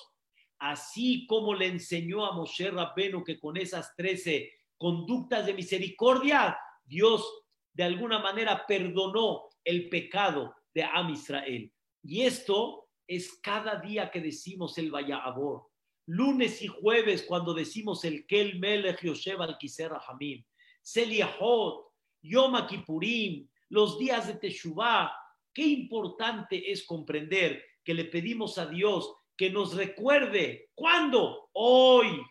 así 0.58 1.26
como 1.26 1.54
le 1.54 1.66
enseñó 1.66 2.24
a 2.26 2.32
Moshe 2.32 2.70
Rabbenu 2.70 3.24
que 3.24 3.40
con 3.40 3.56
esas 3.56 3.94
trece 3.96 4.55
conductas 4.78 5.46
de 5.46 5.54
misericordia, 5.54 6.58
Dios 6.84 7.44
de 7.72 7.84
alguna 7.84 8.18
manera 8.18 8.64
perdonó 8.66 9.48
el 9.64 9.88
pecado 9.88 10.54
de 10.74 10.84
Am 10.84 11.10
Israel. 11.10 11.72
Y 12.02 12.22
esto 12.22 12.88
es 13.06 13.38
cada 13.42 13.80
día 13.80 14.10
que 14.10 14.20
decimos 14.20 14.78
el 14.78 14.90
Vayabor. 14.90 15.66
Lunes 16.06 16.62
y 16.62 16.68
jueves 16.68 17.24
cuando 17.26 17.52
decimos 17.52 18.04
el 18.04 18.26
Kel 18.26 18.58
Melech 18.58 19.02
Yosef 19.02 19.40
al 19.40 19.58
Kiser 19.58 19.92
Hamim. 20.06 20.44
Seliahot, 20.82 21.86
Yom 22.22 22.66
Kippurim, 22.66 23.48
los 23.70 23.98
días 23.98 24.28
de 24.28 24.34
Teshuvah. 24.34 25.12
Qué 25.52 25.62
importante 25.62 26.70
es 26.70 26.86
comprender 26.86 27.62
que 27.82 27.94
le 27.94 28.04
pedimos 28.04 28.58
a 28.58 28.66
Dios 28.66 29.12
que 29.36 29.50
nos 29.50 29.74
recuerde. 29.74 30.70
¿Cuándo? 30.74 31.48
Hoy. 31.52 32.22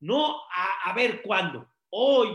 No 0.00 0.42
a, 0.84 0.92
ver 0.94 1.22
cuándo. 1.22 1.68
Hoy. 1.90 2.28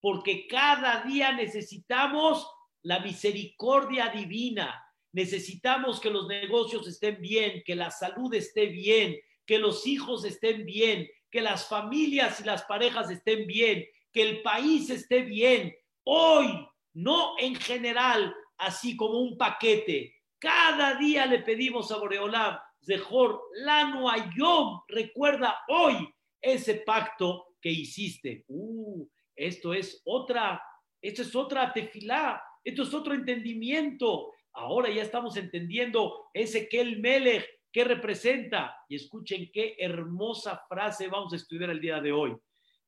Porque 0.00 0.48
cada 0.48 1.02
día 1.04 1.32
necesitamos 1.32 2.44
la 2.82 2.98
misericordia 2.98 4.08
divina. 4.08 4.84
Necesitamos 5.12 6.00
que 6.00 6.10
los 6.10 6.26
negocios 6.26 6.88
estén 6.88 7.20
bien, 7.20 7.62
que 7.64 7.76
la 7.76 7.90
salud 7.90 8.34
esté 8.34 8.66
bien, 8.66 9.16
que 9.46 9.58
los 9.58 9.86
hijos 9.86 10.24
estén 10.24 10.66
bien, 10.66 11.08
que 11.30 11.40
las 11.40 11.68
familias 11.68 12.40
y 12.40 12.44
las 12.44 12.64
parejas 12.64 13.10
estén 13.10 13.46
bien, 13.46 13.86
que 14.12 14.22
el 14.22 14.42
país 14.42 14.90
esté 14.90 15.22
bien, 15.22 15.72
Hoy, 16.04 16.68
no 16.94 17.38
en 17.38 17.54
general, 17.54 18.34
así 18.58 18.96
como 18.96 19.20
un 19.20 19.38
paquete. 19.38 20.16
Cada 20.38 20.96
día 20.96 21.26
le 21.26 21.38
pedimos 21.38 21.92
a 21.92 21.98
Boreolam, 21.98 22.58
Zehor, 22.84 23.40
Lano 23.54 24.10
Ayom, 24.10 24.80
recuerda 24.88 25.60
hoy 25.68 26.12
ese 26.42 26.76
pacto 26.76 27.54
que 27.60 27.70
hiciste. 27.70 28.44
Uh, 28.48 29.06
esto 29.34 29.72
es 29.72 30.02
otra, 30.04 30.60
esto 31.00 31.22
es 31.22 31.34
otra 31.34 31.72
tefilá, 31.72 32.42
esto 32.62 32.82
es 32.82 32.92
otro 32.92 33.14
entendimiento. 33.14 34.32
Ahora 34.52 34.90
ya 34.90 35.02
estamos 35.02 35.36
entendiendo 35.36 36.26
ese 36.34 36.68
que 36.68 36.80
el 36.80 37.00
Melech, 37.00 37.46
que 37.72 37.84
representa. 37.84 38.76
Y 38.88 38.96
escuchen 38.96 39.50
qué 39.52 39.76
hermosa 39.78 40.60
frase 40.68 41.08
vamos 41.08 41.32
a 41.32 41.36
estudiar 41.36 41.70
el 41.70 41.80
día 41.80 42.00
de 42.00 42.12
hoy. 42.12 42.36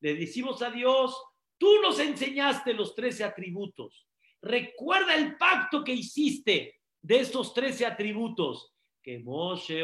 Le 0.00 0.14
decimos 0.14 0.60
a 0.60 0.70
Dios, 0.70 1.16
Tú 1.58 1.80
nos 1.80 1.98
enseñaste 1.98 2.74
los 2.74 2.94
trece 2.94 3.24
atributos. 3.24 4.06
Recuerda 4.42 5.14
el 5.14 5.36
pacto 5.36 5.82
que 5.82 5.92
hiciste 5.92 6.80
de 7.00 7.20
estos 7.20 7.54
trece 7.54 7.86
atributos. 7.86 8.72
Que 9.02 9.18
Moshe 9.18 9.82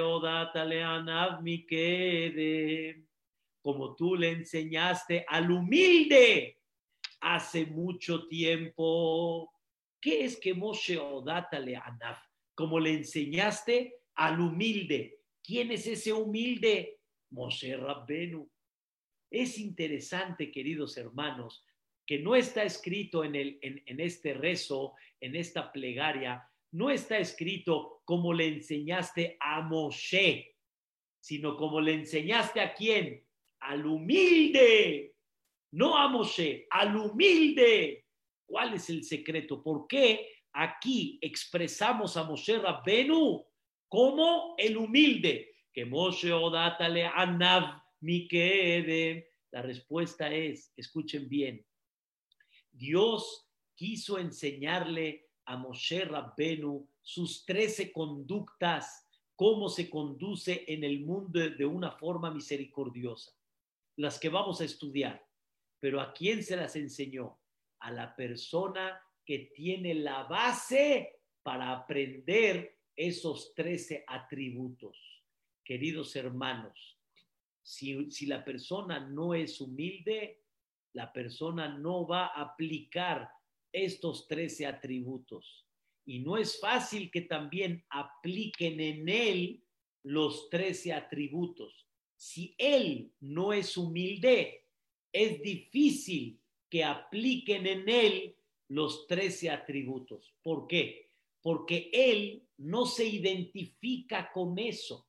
como 3.63 3.95
tú 3.95 4.17
le 4.17 4.31
enseñaste 4.31 5.25
al 5.29 5.51
humilde 5.51 6.59
hace 7.21 7.67
mucho 7.67 8.27
tiempo. 8.27 9.53
¿Qué 10.01 10.25
es 10.25 10.39
que 10.39 10.55
Moshe 10.55 10.99
Odatale 10.99 11.77
Anav? 11.77 12.17
Como 12.55 12.81
le 12.81 12.95
enseñaste 12.95 13.95
al 14.15 14.41
humilde. 14.41 15.21
¿Quién 15.43 15.71
es 15.73 15.87
ese 15.87 16.13
humilde? 16.13 17.01
Moshe 17.31 17.77
Rabbenu. 17.77 18.51
Es 19.31 19.59
interesante, 19.59 20.51
queridos 20.51 20.97
hermanos, 20.97 21.65
que 22.07 22.19
no 22.19 22.35
está 22.35 22.65
escrito 22.65 23.23
en, 23.23 23.37
el, 23.37 23.59
en, 23.63 24.01
este 24.01 24.35
rezo, 24.35 24.95
en 25.21 25.37
esta 25.37 25.71
plegaria, 25.71 26.45
no 26.73 26.91
está 26.91 27.19
escrito 27.19 28.03
como 28.05 28.33
le 28.33 28.49
enseñaste 28.49 29.37
a 29.39 29.61
Moshe, 29.61 30.57
sino 31.21 31.57
como 31.57 31.81
le 31.81 31.95
enseñaste 31.95 32.61
a 32.61 32.75
quién? 32.75 33.25
Al 33.61 33.87
humilde, 33.87 35.15
no 35.73 35.97
a 35.97 36.09
Moshe, 36.09 36.67
al 36.71 36.97
humilde. 36.97 38.07
¿Cuál 38.47 38.75
es 38.75 38.91
el 38.91 39.05
secreto? 39.05 39.63
¿Por 39.63 39.87
qué 39.87 40.29
aquí 40.53 41.19
expresamos 41.23 42.17
a 42.17 42.25
Moshe 42.25 42.59
Rabbenu 42.59 43.45
como 43.89 44.55
el 44.59 44.77
humilde? 44.77 45.55
Que 45.73 45.85
Moshe 45.85 46.33
Odatale 46.33 47.07
Anav 47.07 47.81
Mikede. 48.01 49.31
La 49.53 49.63
respuesta 49.63 50.33
es, 50.33 50.73
escuchen 50.77 51.29
bien, 51.29 51.65
Dios 52.73 53.49
quiso 53.75 54.19
enseñarle 54.19 55.29
a 55.45 55.57
Moshe 55.57 56.05
Rabbenu 56.05 56.89
sus 57.03 57.45
trece 57.45 57.93
conductas, 57.93 59.07
cómo 59.35 59.69
se 59.69 59.91
conduce 59.91 60.65
en 60.69 60.85
el 60.85 61.01
mundo 61.01 61.41
de 61.41 61.65
una 61.65 61.91
forma 61.93 62.31
misericordiosa, 62.31 63.33
las 63.97 64.19
que 64.19 64.29
vamos 64.29 64.61
a 64.61 64.65
estudiar. 64.65 65.25
Pero 65.79 66.01
¿a 66.01 66.13
quién 66.13 66.43
se 66.43 66.57
las 66.57 66.77
enseñó? 66.77 67.41
A 67.81 67.91
la 67.91 68.15
persona 68.15 69.01
que 69.25 69.51
tiene 69.55 69.95
la 69.95 70.25
base 70.25 71.21
para 71.43 71.73
aprender 71.73 72.79
esos 72.97 73.55
trece 73.55 74.05
atributos. 74.07 74.99
Queridos 75.65 76.15
hermanos, 76.17 76.99
si, 77.63 78.11
si 78.11 78.27
la 78.27 78.45
persona 78.45 79.01
no 79.01 79.35
es 79.35 79.61
humilde, 79.61 80.41
la 80.93 81.13
persona 81.13 81.69
no 81.69 82.07
va 82.07 82.27
a 82.27 82.43
aplicar 82.43 83.31
estos 83.73 84.27
13 84.27 84.67
atributos. 84.67 85.67
Y 86.05 86.21
no 86.21 86.37
es 86.37 86.59
fácil 86.59 87.11
que 87.11 87.23
también 87.23 87.85
apliquen 87.91 88.81
en 88.81 89.09
él 89.09 89.65
los 90.03 90.49
13 90.51 90.93
atributos. 90.93 91.87
Si 92.21 92.55
él 92.59 93.15
no 93.21 93.51
es 93.55 93.79
humilde, 93.79 94.67
es 95.11 95.41
difícil 95.41 96.39
que 96.69 96.85
apliquen 96.85 97.67
en 97.67 97.89
él 97.89 98.37
los 98.69 99.07
13 99.07 99.49
atributos. 99.49 100.35
¿Por 100.43 100.67
qué? 100.67 101.13
Porque 101.41 101.89
él 101.91 102.47
no 102.59 102.85
se 102.85 103.07
identifica 103.07 104.31
con 104.33 104.59
eso. 104.59 105.09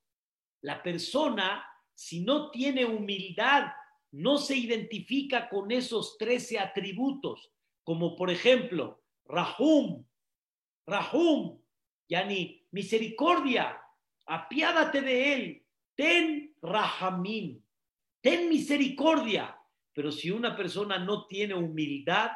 La 0.62 0.82
persona, 0.82 1.66
si 1.94 2.22
no 2.22 2.50
tiene 2.50 2.86
humildad, 2.86 3.74
no 4.12 4.38
se 4.38 4.56
identifica 4.56 5.50
con 5.50 5.70
esos 5.70 6.18
trece 6.18 6.60
atributos, 6.60 7.52
como 7.84 8.16
por 8.16 8.32
ejemplo, 8.32 9.04
Rahum, 9.26 10.06
Rahum, 10.88 11.62
Yani, 12.08 12.66
misericordia, 12.72 13.78
apiádate 14.26 15.02
de 15.02 15.34
él, 15.34 15.66
ten 15.94 16.41
Rahamim, 16.62 17.62
ten 18.22 18.50
misericordia. 18.50 19.58
Pero 19.94 20.12
si 20.12 20.32
una 20.32 20.56
persona 20.56 20.98
no 20.98 21.26
tiene 21.28 21.54
humildad, 21.54 22.32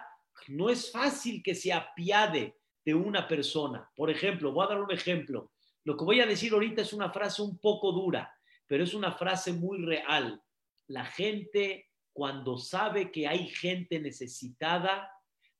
no 0.49 0.69
es 0.69 0.91
fácil 0.91 1.41
que 1.41 1.55
se 1.55 1.71
apiade 1.71 2.57
de 2.83 2.93
una 2.93 3.27
persona. 3.27 3.89
Por 3.95 4.09
ejemplo, 4.09 4.51
voy 4.51 4.65
a 4.65 4.69
dar 4.69 4.81
un 4.81 4.91
ejemplo. 4.91 5.51
Lo 5.85 5.95
que 5.95 6.03
voy 6.03 6.19
a 6.19 6.25
decir 6.25 6.51
ahorita 6.51 6.81
es 6.81 6.91
una 6.91 7.11
frase 7.11 7.41
un 7.41 7.57
poco 7.59 7.91
dura, 7.91 8.33
pero 8.67 8.83
es 8.83 8.93
una 8.93 9.13
frase 9.13 9.53
muy 9.53 9.85
real 9.85 10.41
la 10.87 11.05
gente 11.05 11.89
cuando 12.13 12.57
sabe 12.57 13.11
que 13.11 13.27
hay 13.27 13.47
gente 13.47 13.99
necesitada, 13.99 15.11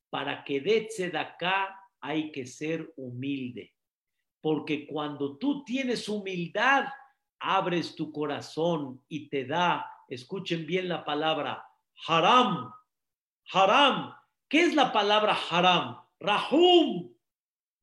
para 0.10 0.44
que 0.44 0.62
de 0.62 0.88
acá 1.18 1.78
hay 2.00 2.32
que 2.32 2.46
ser 2.46 2.94
humilde. 2.96 3.74
Porque 4.40 4.88
cuando 4.88 5.38
tú 5.38 5.66
tienes 5.66 6.08
humildad, 6.08 6.86
abres 7.40 7.96
tu 7.96 8.12
corazón 8.12 9.04
y 9.08 9.30
te 9.30 9.46
da, 9.46 9.90
escuchen 10.10 10.66
bien 10.66 10.90
la 10.90 11.04
palabra, 11.06 11.66
haram, 12.08 12.72
haram. 13.52 14.16
¿Qué 14.48 14.62
es 14.62 14.76
la 14.76 14.92
palabra 14.92 15.38
haram? 15.50 16.02
Rahum, 16.20 17.14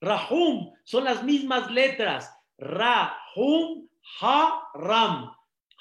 rahum, 0.01 0.73
son 0.85 1.05
las 1.05 1.23
mismas 1.23 1.71
letras. 1.71 2.35
Rahum, 2.59 3.89
haram. 4.21 5.35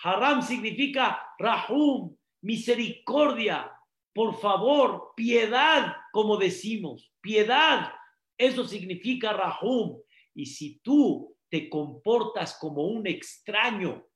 Haram 0.03 0.41
significa 0.41 1.21
Rahum, 1.37 2.15
misericordia. 2.41 3.71
Por 4.13 4.39
favor, 4.39 5.13
piedad, 5.15 5.95
como 6.11 6.37
decimos, 6.37 7.11
piedad. 7.21 7.93
Eso 8.37 8.65
significa 8.65 9.31
Rahum. 9.31 10.01
Y 10.33 10.47
si 10.47 10.79
tú 10.79 11.35
te 11.51 11.69
comportas 11.69 12.57
como 12.57 12.85
un 12.85 13.05
extraño, 13.05 14.07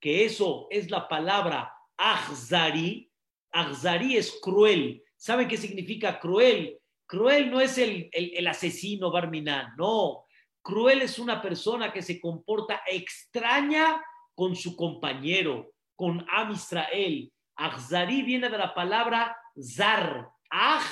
que 0.00 0.24
eso 0.24 0.68
es 0.70 0.90
la 0.92 1.08
palabra 1.08 1.74
Ahzari, 1.96 3.10
Ahzari 3.50 4.16
es 4.16 4.38
cruel. 4.40 5.02
¿Saben 5.16 5.48
qué 5.48 5.56
significa 5.56 6.20
cruel? 6.20 6.78
Cruel 7.06 7.50
no 7.50 7.60
es 7.60 7.78
el, 7.78 8.08
el, 8.12 8.46
asesino 8.46 9.10
Barminan, 9.10 9.74
no. 9.76 10.24
Cruel 10.62 11.02
es 11.02 11.18
una 11.18 11.42
persona 11.42 11.92
que 11.92 12.00
se 12.00 12.20
comporta 12.20 12.80
extraña 12.86 14.00
con 14.34 14.54
su 14.54 14.76
compañero, 14.76 15.72
con 15.96 16.24
Am 16.30 16.52
Israel. 16.52 17.32
Ahzari 17.56 18.22
viene 18.22 18.48
de 18.48 18.58
la 18.58 18.72
palabra 18.72 19.36
zar, 19.60 20.28
ah, 20.50 20.84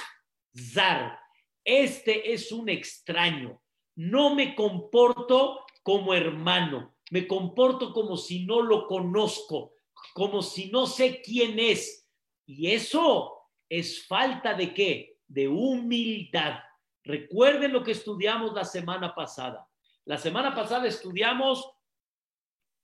zar. 0.57 1.19
Este 1.65 2.33
es 2.33 2.51
un 2.51 2.69
extraño. 2.69 3.63
No 3.95 4.35
me 4.35 4.57
comporto 4.57 5.65
como 5.83 6.15
hermano, 6.15 6.97
me 7.11 7.27
comporto 7.27 7.93
como 7.93 8.17
si 8.17 8.45
no 8.45 8.63
lo 8.63 8.87
conozco, 8.87 9.75
como 10.15 10.43
si 10.43 10.71
no 10.71 10.87
sé 10.87 11.21
quién 11.21 11.59
es. 11.59 12.09
Y 12.47 12.71
eso 12.71 13.49
es 13.69 14.07
falta 14.07 14.55
de 14.55 14.73
qué? 14.73 15.19
De 15.27 15.49
humildad. 15.49 16.61
Recuerden 17.05 17.73
lo 17.73 17.83
que 17.83 17.93
estudiamos 17.93 18.53
la 18.53 18.65
semana 18.65 19.15
pasada. 19.15 19.69
La 20.05 20.19
semana 20.19 20.55
pasada 20.55 20.87
estudiamos, 20.87 21.71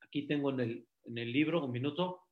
aquí 0.00 0.26
tengo 0.26 0.50
en 0.50 0.60
el, 0.60 0.88
en 1.04 1.18
el 1.18 1.32
libro, 1.32 1.64
un 1.64 1.72
minuto, 1.72 2.26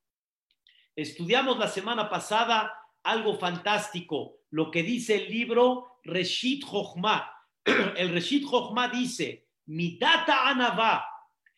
estudiamos 0.95 1.59
la 1.59 1.69
semana 1.69 2.09
pasada 2.09 2.73
algo 3.03 3.39
fantástico, 3.39 4.41
lo 4.51 4.71
que 4.71 4.83
dice 4.83 5.17
el 5.17 5.31
libro 5.31 5.99
Reshit 6.03 6.65
Jochma. 6.65 7.33
El 7.97 8.11
Reshit 8.13 8.45
Jochma 8.45 8.89
dice, 8.89 9.46
mi 9.67 9.99
data 9.99 10.47
anava, 10.47 11.05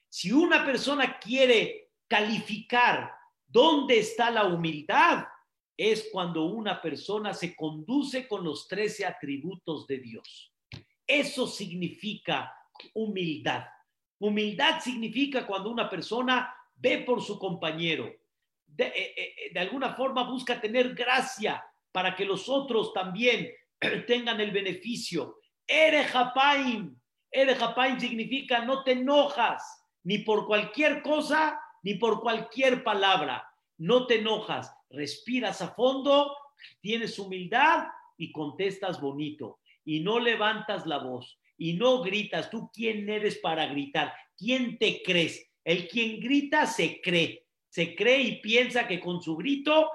si 0.08 0.30
una 0.32 0.64
persona 0.64 1.18
quiere 1.18 1.90
calificar 2.06 3.12
dónde 3.46 3.98
está 3.98 4.30
la 4.30 4.44
humildad, 4.44 5.26
es 5.76 6.08
cuando 6.10 6.44
una 6.46 6.82
persona 6.82 7.32
se 7.32 7.54
conduce 7.54 8.26
con 8.26 8.44
los 8.44 8.66
trece 8.66 9.06
atributos 9.06 9.86
de 9.86 9.98
Dios. 9.98 10.52
Eso 11.06 11.46
significa 11.46 12.52
humildad. 12.94 13.64
Humildad 14.18 14.80
significa 14.80 15.46
cuando 15.46 15.70
una 15.70 15.88
persona 15.88 16.52
ve 16.74 16.98
por 16.98 17.22
su 17.22 17.38
compañero, 17.38 18.12
de, 18.66 18.84
eh, 18.84 19.14
eh, 19.16 19.34
eh, 19.54 19.58
alguna 19.58 19.94
forma 19.94 20.24
busca 20.24 20.60
tener 20.60 20.94
gracia 20.94 21.64
para 21.92 22.14
que 22.14 22.24
los 22.24 22.48
otros 22.48 22.92
también 22.92 23.50
tengan 24.06 24.40
el 24.40 24.50
beneficio. 24.50 25.38
Ere 25.66 26.04
Japaim. 27.32 27.48
Ere 27.48 27.54
Japaim 27.54 28.00
significa 28.00 28.64
no 28.64 28.82
te 28.84 28.92
enojas 28.92 29.62
ni 30.04 30.18
por 30.18 30.46
cualquier 30.46 31.02
cosa 31.02 31.60
ni 31.82 31.94
por 31.94 32.20
cualquier 32.20 32.82
palabra. 32.82 33.46
No 33.78 34.06
te 34.06 34.18
enojas 34.18 34.72
respiras 34.90 35.62
a 35.62 35.74
fondo, 35.74 36.34
tienes 36.80 37.18
humildad 37.18 37.86
y 38.16 38.32
contestas 38.32 39.00
bonito. 39.00 39.60
Y 39.84 40.00
no 40.00 40.18
levantas 40.18 40.86
la 40.86 40.98
voz 40.98 41.38
y 41.56 41.74
no 41.74 42.02
gritas. 42.02 42.50
¿Tú 42.50 42.70
quién 42.72 43.08
eres 43.08 43.38
para 43.38 43.66
gritar? 43.66 44.12
¿Quién 44.36 44.78
te 44.78 45.02
crees? 45.02 45.46
El 45.64 45.88
quien 45.88 46.20
grita 46.20 46.66
se 46.66 47.00
cree. 47.00 47.46
Se 47.68 47.94
cree 47.94 48.22
y 48.22 48.40
piensa 48.40 48.86
que 48.86 49.00
con 49.00 49.22
su 49.22 49.36
grito 49.36 49.90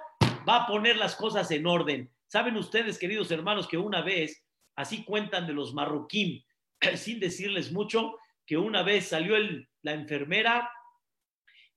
va 0.48 0.64
a 0.64 0.68
poner 0.68 0.98
las 0.98 1.16
cosas 1.16 1.50
en 1.52 1.66
orden. 1.66 2.12
Saben 2.28 2.58
ustedes, 2.58 2.98
queridos 2.98 3.32
hermanos, 3.32 3.68
que 3.68 3.78
una 3.78 4.02
vez, 4.02 4.44
así 4.76 5.04
cuentan 5.04 5.48
de 5.48 5.54
los 5.54 5.74
marroquín, 5.74 6.44
sin 6.98 7.20
decirles 7.20 7.72
mucho, 7.72 8.18
que 8.46 8.58
una 8.58 8.84
vez 8.84 9.08
salió 9.08 9.36
la 9.82 9.94
enfermera 9.94 10.70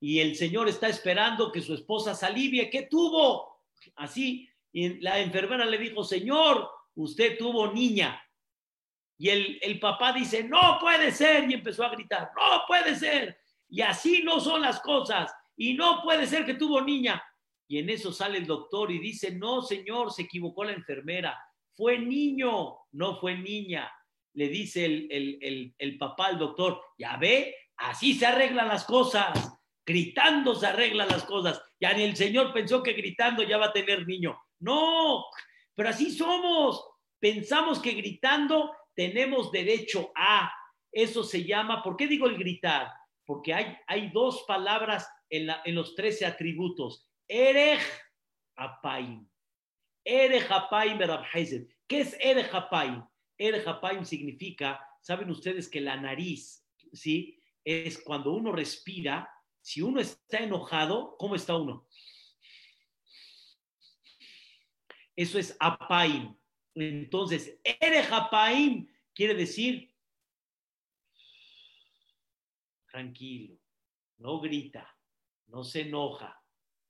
y 0.00 0.20
el 0.20 0.36
señor 0.36 0.68
está 0.68 0.88
esperando 0.88 1.50
que 1.50 1.62
su 1.62 1.74
esposa 1.74 2.14
se 2.14 2.26
alivie. 2.26 2.68
¿Qué 2.70 2.82
tuvo? 2.82 3.60
Así, 3.96 4.48
y 4.72 5.00
la 5.00 5.20
enfermera 5.20 5.64
le 5.64 5.78
dijo, 5.78 6.04
señor, 6.04 6.68
usted 6.96 7.38
tuvo 7.38 7.72
niña. 7.72 8.22
Y 9.18 9.30
el, 9.30 9.58
el 9.62 9.80
papá 9.80 10.12
dice, 10.12 10.44
no 10.44 10.78
puede 10.80 11.10
ser, 11.12 11.50
y 11.50 11.54
empezó 11.54 11.84
a 11.84 11.90
gritar, 11.90 12.30
no 12.36 12.62
puede 12.66 12.94
ser. 12.94 13.38
Y 13.68 13.80
así 13.80 14.22
no 14.22 14.40
son 14.40 14.60
las 14.60 14.80
cosas, 14.80 15.32
y 15.56 15.74
no 15.74 16.02
puede 16.02 16.26
ser 16.26 16.44
que 16.44 16.54
tuvo 16.54 16.82
niña. 16.82 17.22
Y 17.68 17.78
en 17.78 17.90
eso 17.90 18.12
sale 18.12 18.38
el 18.38 18.46
doctor 18.46 18.92
y 18.92 18.98
dice, 18.98 19.32
no, 19.32 19.62
señor, 19.62 20.12
se 20.12 20.22
equivocó 20.22 20.64
la 20.64 20.72
enfermera, 20.72 21.36
fue 21.74 21.98
niño, 21.98 22.76
no 22.92 23.18
fue 23.18 23.36
niña. 23.36 23.90
Le 24.36 24.48
dice 24.48 24.84
el, 24.84 25.08
el, 25.10 25.38
el, 25.42 25.74
el 25.76 25.98
papá 25.98 26.28
al 26.28 26.38
doctor, 26.38 26.80
ya 26.96 27.16
ve, 27.16 27.54
así 27.76 28.14
se 28.14 28.26
arreglan 28.26 28.68
las 28.68 28.84
cosas 28.84 29.56
gritando 29.86 30.54
se 30.54 30.66
arreglan 30.66 31.08
las 31.08 31.24
cosas. 31.24 31.62
Ya 31.80 31.94
ni 31.94 32.02
el 32.02 32.16
Señor 32.16 32.52
pensó 32.52 32.82
que 32.82 32.92
gritando 32.92 33.42
ya 33.44 33.56
va 33.56 33.66
a 33.66 33.72
tener 33.72 34.06
niño. 34.06 34.38
No, 34.58 35.24
pero 35.74 35.90
así 35.90 36.10
somos. 36.10 36.84
Pensamos 37.20 37.78
que 37.80 37.92
gritando 37.92 38.72
tenemos 38.94 39.52
derecho 39.52 40.10
a. 40.16 40.52
Eso 40.90 41.22
se 41.22 41.44
llama, 41.44 41.82
¿por 41.82 41.96
qué 41.96 42.06
digo 42.06 42.26
el 42.26 42.36
gritar? 42.36 42.90
Porque 43.24 43.54
hay, 43.54 43.76
hay 43.86 44.10
dos 44.10 44.44
palabras 44.46 45.08
en, 45.30 45.46
la, 45.46 45.62
en 45.64 45.74
los 45.74 45.94
trece 45.94 46.26
atributos. 46.26 47.06
Erej 47.28 47.80
apaim. 48.56 49.28
Erej 50.04 50.50
apaim 50.50 50.98
¿Qué 51.86 52.00
es 52.00 52.16
Erej 52.18 52.54
apaim? 52.54 53.04
Erej 53.38 53.66
apaim 53.66 54.04
significa, 54.04 54.80
saben 55.00 55.30
ustedes 55.30 55.68
que 55.68 55.80
la 55.80 55.96
nariz, 55.96 56.64
¿sí? 56.92 57.40
Es 57.64 57.98
cuando 57.98 58.32
uno 58.32 58.52
respira, 58.52 59.28
si 59.60 59.82
uno 59.82 60.00
está 60.00 60.38
enojado, 60.38 61.16
¿cómo 61.18 61.34
está 61.34 61.56
uno? 61.56 61.88
Eso 65.14 65.38
es 65.38 65.56
apaim. 65.58 66.36
Entonces, 66.74 67.58
eres 67.64 68.12
apaim 68.12 68.86
quiere 69.14 69.34
decir 69.34 69.94
tranquilo, 72.90 73.58
no 74.18 74.40
grita, 74.40 74.96
no 75.48 75.64
se 75.64 75.82
enoja. 75.82 76.42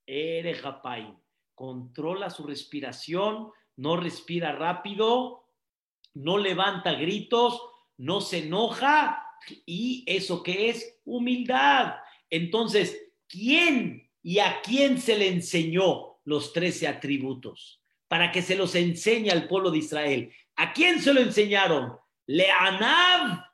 Eres 0.04 0.64
apaim. 0.64 1.16
Controla 1.54 2.30
su 2.30 2.46
respiración, 2.46 3.50
no 3.76 3.96
respira 3.96 4.52
rápido, 4.52 5.45
no 6.16 6.38
levanta 6.38 6.94
gritos, 6.94 7.60
no 7.98 8.20
se 8.20 8.38
enoja. 8.38 9.22
¿Y 9.66 10.02
eso 10.06 10.42
qué 10.42 10.70
es? 10.70 10.98
Humildad. 11.04 11.96
Entonces, 12.30 13.12
¿quién 13.28 14.10
y 14.22 14.38
a 14.38 14.62
quién 14.62 14.98
se 14.98 15.16
le 15.18 15.28
enseñó 15.28 16.18
los 16.24 16.52
trece 16.54 16.88
atributos? 16.88 17.82
Para 18.08 18.32
que 18.32 18.40
se 18.40 18.56
los 18.56 18.74
enseñe 18.74 19.30
al 19.30 19.46
pueblo 19.46 19.70
de 19.70 19.78
Israel. 19.78 20.32
¿A 20.56 20.72
quién 20.72 21.02
se 21.02 21.12
lo 21.12 21.20
enseñaron? 21.20 21.92
Leanab, 22.26 23.44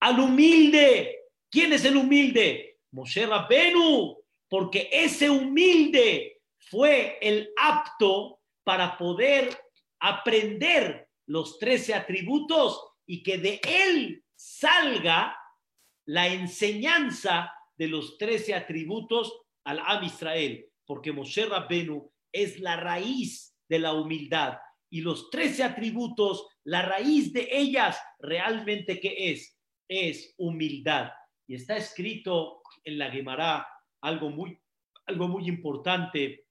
al 0.00 0.20
humilde. 0.20 1.20
¿Quién 1.48 1.72
es 1.72 1.84
el 1.84 1.96
humilde? 1.96 2.80
Moshe 2.90 3.26
Rabbenu, 3.26 4.18
porque 4.48 4.88
ese 4.90 5.30
humilde 5.30 6.40
fue 6.58 7.18
el 7.20 7.50
apto 7.56 8.40
para 8.64 8.98
poder 8.98 9.56
aprender 10.00 11.07
los 11.28 11.58
trece 11.58 11.94
atributos 11.94 12.82
y 13.06 13.22
que 13.22 13.38
de 13.38 13.60
él 13.62 14.24
salga 14.34 15.36
la 16.06 16.28
enseñanza 16.28 17.52
de 17.76 17.86
los 17.86 18.18
trece 18.18 18.54
atributos 18.54 19.40
al 19.64 19.78
Am 19.80 20.04
Israel, 20.04 20.66
porque 20.86 21.12
Moshe 21.12 21.46
Rabbenu 21.46 22.10
es 22.32 22.58
la 22.60 22.76
raíz 22.76 23.54
de 23.68 23.78
la 23.78 23.92
humildad 23.92 24.58
y 24.90 25.02
los 25.02 25.30
trece 25.30 25.62
atributos, 25.62 26.46
la 26.64 26.82
raíz 26.82 27.32
de 27.32 27.48
ellas 27.52 28.00
realmente 28.18 29.00
qué 29.00 29.30
es? 29.30 29.58
Es 29.86 30.34
humildad. 30.38 31.10
Y 31.46 31.54
está 31.54 31.76
escrito 31.76 32.62
en 32.84 32.98
la 32.98 33.10
Gemara 33.10 33.66
algo 34.00 34.30
muy, 34.30 34.58
algo 35.06 35.28
muy 35.28 35.46
importante. 35.46 36.46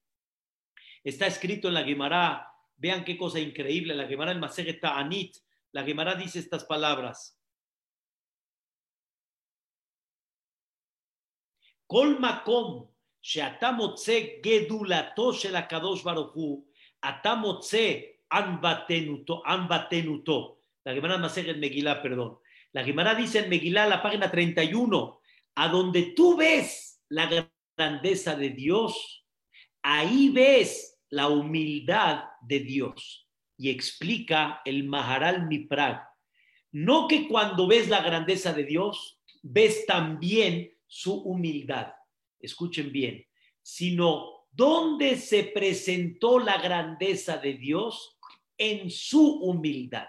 Está 1.02 1.26
escrito 1.26 1.68
en 1.68 1.74
la 1.74 1.84
Gemara, 1.84 2.48
vean 2.77 3.03
qué 3.03 3.17
cosa 3.17 3.39
increíble, 3.39 3.95
la 3.95 4.07
Gemara 4.07 4.31
en 4.31 4.39
Maseret 4.39 4.83
Anit, 4.83 5.37
la 5.71 5.83
Gemara 5.83 6.15
dice 6.15 6.39
estas 6.39 6.65
palabras. 6.65 7.39
כל 11.87 12.19
מקום 12.19 12.85
שאתה 13.21 13.71
מוצא 13.71 14.19
גדולתו 14.41 15.33
של 15.33 15.55
הקדוש 15.55 16.03
ברוך 16.03 16.33
הוא, 16.33 16.65
אתה 17.09 17.35
מוצא 17.35 17.99
anbatenuto, 18.33 19.43
anbatenuto. 19.45 20.59
La 20.85 20.93
Gemara 20.93 21.15
en 21.15 21.59
Megilá, 21.59 22.01
perdón. 22.01 22.39
La 22.73 22.83
Gemara 22.83 23.15
dice 23.15 23.39
en 23.39 23.49
Megilá, 23.49 23.85
la 23.87 24.01
página 24.01 24.29
31, 24.29 25.21
a 25.55 25.67
donde 25.67 26.13
tú 26.15 26.35
ves 26.35 27.01
la 27.09 27.29
grandeza 27.77 28.35
de 28.35 28.49
Dios, 28.49 29.25
ahí 29.83 30.29
ves 30.29 30.96
la 31.10 31.28
humildad 31.28 32.24
de 32.40 32.60
Dios. 32.60 33.28
Y 33.56 33.70
explica 33.70 34.62
el 34.64 34.84
Maharal 34.84 35.46
Miprag. 35.46 36.06
No 36.70 37.08
que 37.08 37.26
cuando 37.26 37.66
ves 37.66 37.88
la 37.88 38.00
grandeza 38.02 38.52
de 38.52 38.64
Dios, 38.64 39.20
ves 39.42 39.86
también 39.86 40.72
su 40.86 41.14
humildad. 41.22 41.92
Escuchen 42.40 42.92
bien, 42.92 43.26
sino 43.62 44.46
dónde 44.50 45.16
se 45.16 45.44
presentó 45.44 46.38
la 46.38 46.58
grandeza 46.60 47.38
de 47.38 47.54
Dios 47.54 48.18
en 48.56 48.90
su 48.90 49.40
humildad. 49.40 50.08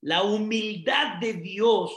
La 0.00 0.22
humildad 0.22 1.18
de 1.18 1.34
Dios 1.34 1.92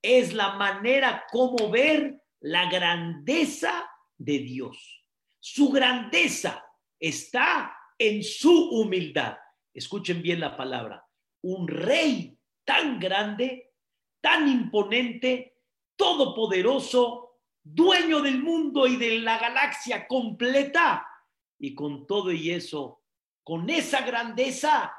es 0.00 0.32
la 0.32 0.54
manera 0.54 1.24
como 1.30 1.70
ver 1.70 2.22
la 2.40 2.70
grandeza 2.70 3.88
de 4.18 4.38
Dios. 4.38 5.02
Su 5.40 5.70
grandeza 5.70 6.64
está 7.08 7.76
en 7.98 8.22
su 8.22 8.70
humildad. 8.70 9.36
Escuchen 9.74 10.22
bien 10.22 10.40
la 10.40 10.56
palabra. 10.56 11.06
Un 11.42 11.68
rey 11.68 12.38
tan 12.64 12.98
grande, 12.98 13.74
tan 14.22 14.48
imponente, 14.48 15.58
todopoderoso, 15.96 17.40
dueño 17.62 18.20
del 18.22 18.42
mundo 18.42 18.86
y 18.86 18.96
de 18.96 19.18
la 19.18 19.38
galaxia 19.38 20.06
completa. 20.06 21.06
Y 21.58 21.74
con 21.74 22.06
todo 22.06 22.32
y 22.32 22.50
eso, 22.50 23.02
con 23.42 23.68
esa 23.68 24.00
grandeza, 24.00 24.94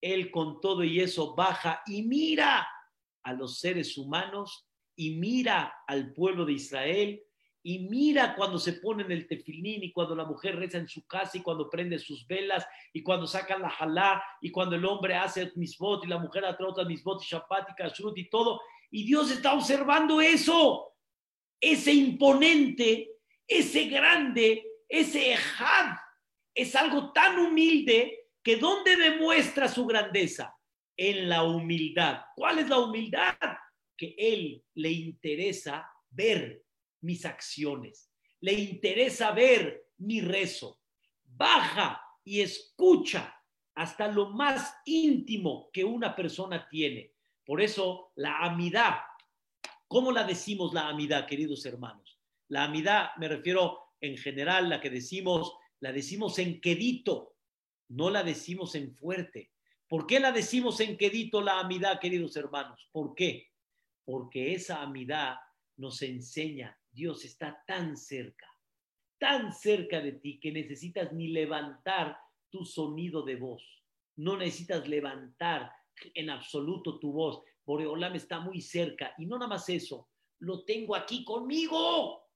él 0.00 0.30
con 0.30 0.60
todo 0.60 0.84
y 0.84 1.00
eso 1.00 1.34
baja 1.34 1.82
y 1.86 2.02
mira 2.02 2.66
a 3.24 3.32
los 3.32 3.58
seres 3.58 3.98
humanos 3.98 4.68
y 4.96 5.16
mira 5.16 5.82
al 5.86 6.12
pueblo 6.12 6.44
de 6.44 6.54
Israel 6.54 7.22
y 7.62 7.80
mira 7.80 8.34
cuando 8.34 8.58
se 8.58 8.74
pone 8.74 9.02
en 9.02 9.12
el 9.12 9.26
tefilín 9.26 9.82
y 9.82 9.92
cuando 9.92 10.14
la 10.14 10.24
mujer 10.24 10.56
reza 10.56 10.78
en 10.78 10.88
su 10.88 11.06
casa 11.06 11.36
y 11.36 11.42
cuando 11.42 11.68
prende 11.68 11.98
sus 11.98 12.26
velas 12.26 12.66
y 12.92 13.02
cuando 13.02 13.26
sacan 13.26 13.60
la 13.60 13.68
jalá 13.68 14.22
y 14.40 14.50
cuando 14.50 14.76
el 14.76 14.84
hombre 14.84 15.14
hace 15.14 15.52
misbot 15.56 16.04
y 16.04 16.08
la 16.08 16.18
mujer 16.18 16.44
otras 16.44 16.86
misbot 16.86 17.22
y 17.22 17.26
shapat 17.26 17.70
y 17.70 17.74
kashrut 17.74 18.16
y 18.16 18.30
todo. 18.30 18.60
Y 18.90 19.04
Dios 19.04 19.30
está 19.30 19.52
observando 19.52 20.20
eso, 20.20 20.94
ese 21.60 21.92
imponente, 21.92 23.10
ese 23.46 23.84
grande, 23.84 24.64
ese 24.88 25.32
ejad. 25.32 25.96
Es 26.54 26.74
algo 26.74 27.12
tan 27.12 27.38
humilde 27.38 28.28
que 28.42 28.56
¿dónde 28.56 28.96
demuestra 28.96 29.68
su 29.68 29.86
grandeza? 29.86 30.56
En 30.96 31.28
la 31.28 31.44
humildad. 31.44 32.22
¿Cuál 32.34 32.58
es 32.58 32.68
la 32.68 32.78
humildad? 32.78 33.36
Que 33.96 34.14
él 34.18 34.64
le 34.74 34.90
interesa 34.90 35.88
ver 36.10 36.62
mis 37.00 37.24
acciones, 37.24 38.10
le 38.40 38.52
interesa 38.52 39.32
ver 39.32 39.90
mi 39.98 40.20
rezo. 40.20 40.80
Baja 41.24 42.02
y 42.24 42.40
escucha 42.40 43.34
hasta 43.74 44.08
lo 44.08 44.30
más 44.30 44.74
íntimo 44.84 45.70
que 45.72 45.84
una 45.84 46.14
persona 46.14 46.68
tiene. 46.68 47.14
Por 47.44 47.60
eso 47.60 48.12
la 48.16 48.38
amidad, 48.40 48.96
¿cómo 49.88 50.12
la 50.12 50.24
decimos 50.24 50.74
la 50.74 50.88
amidad, 50.88 51.26
queridos 51.26 51.64
hermanos? 51.66 52.18
La 52.48 52.64
amidad, 52.64 53.10
me 53.16 53.28
refiero 53.28 53.94
en 54.00 54.16
general, 54.16 54.68
la 54.68 54.80
que 54.80 54.90
decimos, 54.90 55.54
la 55.80 55.92
decimos 55.92 56.38
en 56.38 56.60
quedito, 56.60 57.36
no 57.88 58.10
la 58.10 58.22
decimos 58.22 58.74
en 58.74 58.94
fuerte. 58.94 59.50
¿Por 59.88 60.06
qué 60.06 60.20
la 60.20 60.32
decimos 60.32 60.80
en 60.80 60.96
quedito 60.96 61.40
la 61.40 61.60
amidad, 61.60 61.98
queridos 62.00 62.36
hermanos? 62.36 62.88
¿Por 62.92 63.14
qué? 63.14 63.48
Porque 64.04 64.54
esa 64.54 64.82
amidad 64.82 65.36
nos 65.76 66.02
enseña 66.02 66.79
Dios 66.92 67.24
está 67.24 67.62
tan 67.66 67.96
cerca, 67.96 68.46
tan 69.18 69.52
cerca 69.52 70.00
de 70.00 70.12
ti 70.12 70.40
que 70.40 70.52
necesitas 70.52 71.12
ni 71.12 71.28
levantar 71.28 72.18
tu 72.50 72.64
sonido 72.64 73.22
de 73.22 73.36
voz. 73.36 73.62
No 74.16 74.36
necesitas 74.36 74.88
levantar 74.88 75.72
en 76.14 76.30
absoluto 76.30 76.98
tu 76.98 77.12
voz. 77.12 77.42
Boreolam 77.64 78.14
está 78.14 78.40
muy 78.40 78.60
cerca. 78.60 79.14
Y 79.18 79.26
no 79.26 79.36
nada 79.38 79.48
más 79.48 79.68
eso, 79.68 80.08
lo 80.40 80.64
tengo 80.64 80.94
aquí 80.96 81.24
conmigo. 81.24 82.28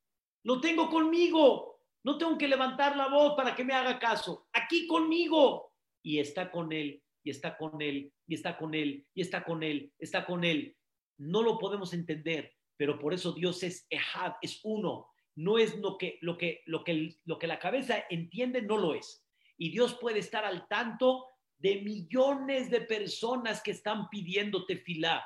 Lo 0.44 0.60
tengo 0.60 0.88
conmigo. 0.88 1.80
No 2.04 2.18
tengo 2.18 2.36
que 2.36 2.48
levantar 2.48 2.96
la 2.96 3.08
voz 3.08 3.34
para 3.34 3.54
que 3.54 3.64
me 3.64 3.74
haga 3.74 3.98
caso. 3.98 4.48
Aquí 4.52 4.86
conmigo. 4.86 5.72
Y 6.02 6.18
está 6.18 6.50
con 6.50 6.70
él, 6.70 7.02
y 7.22 7.30
está 7.30 7.56
con 7.56 7.80
él, 7.80 8.12
y 8.26 8.34
está 8.34 8.58
con 8.58 8.74
él, 8.74 9.06
y 9.14 9.22
está 9.22 9.42
con 9.42 9.62
él, 9.62 9.90
está 9.98 10.26
con 10.26 10.44
él. 10.44 10.76
No 11.16 11.42
lo 11.42 11.58
podemos 11.58 11.94
entender, 11.94 12.54
pero 12.76 12.98
por 12.98 13.14
eso 13.14 13.32
Dios 13.32 13.62
es 13.62 13.86
Ehad, 13.90 14.34
es 14.42 14.60
uno. 14.64 15.08
No 15.36 15.58
es 15.58 15.76
lo 15.76 15.98
que, 15.98 16.18
lo 16.20 16.38
que, 16.38 16.62
lo 16.66 16.84
que, 16.84 17.16
lo 17.24 17.38
que 17.38 17.46
la 17.46 17.58
cabeza 17.58 18.04
entiende, 18.08 18.62
no 18.62 18.76
lo 18.76 18.94
es. 18.94 19.24
Y 19.56 19.70
Dios 19.70 19.94
puede 19.94 20.20
estar 20.20 20.44
al 20.44 20.68
tanto 20.68 21.26
de 21.58 21.80
millones 21.82 22.70
de 22.70 22.82
personas 22.82 23.62
que 23.62 23.72
están 23.72 24.08
pidiendo 24.08 24.66
tefilá. 24.66 25.24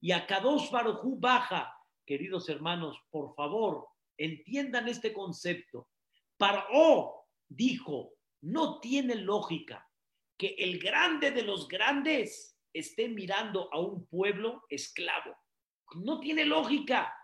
Y 0.00 0.12
a 0.12 0.26
Kadosh 0.26 0.70
Barujú 0.70 1.18
baja. 1.18 1.72
Queridos 2.04 2.48
hermanos, 2.48 2.96
por 3.10 3.34
favor, 3.34 3.88
entiendan 4.16 4.88
este 4.88 5.12
concepto. 5.12 5.88
Paró 6.36 7.26
dijo, 7.48 8.12
no 8.42 8.80
tiene 8.80 9.16
lógica 9.16 9.88
que 10.36 10.54
el 10.58 10.78
grande 10.78 11.30
de 11.30 11.42
los 11.42 11.66
grandes 11.66 12.58
esté 12.72 13.08
mirando 13.08 13.72
a 13.72 13.80
un 13.80 14.06
pueblo 14.06 14.62
esclavo. 14.68 15.34
No 15.94 16.20
tiene 16.20 16.44
lógica. 16.44 17.16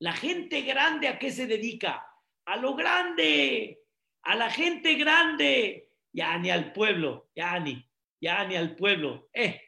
La 0.00 0.12
gente 0.12 0.62
grande 0.62 1.08
a 1.08 1.18
qué 1.18 1.30
se 1.30 1.46
dedica? 1.46 2.06
A 2.46 2.56
lo 2.56 2.74
grande, 2.74 3.80
a 4.22 4.34
la 4.34 4.50
gente 4.50 4.94
grande, 4.94 5.90
ya 6.12 6.38
ni 6.38 6.50
al 6.50 6.72
pueblo, 6.72 7.30
ya 7.34 7.58
ni, 7.60 7.86
ya 8.20 8.44
ni 8.44 8.56
al 8.56 8.76
pueblo. 8.76 9.28
Eh, 9.32 9.60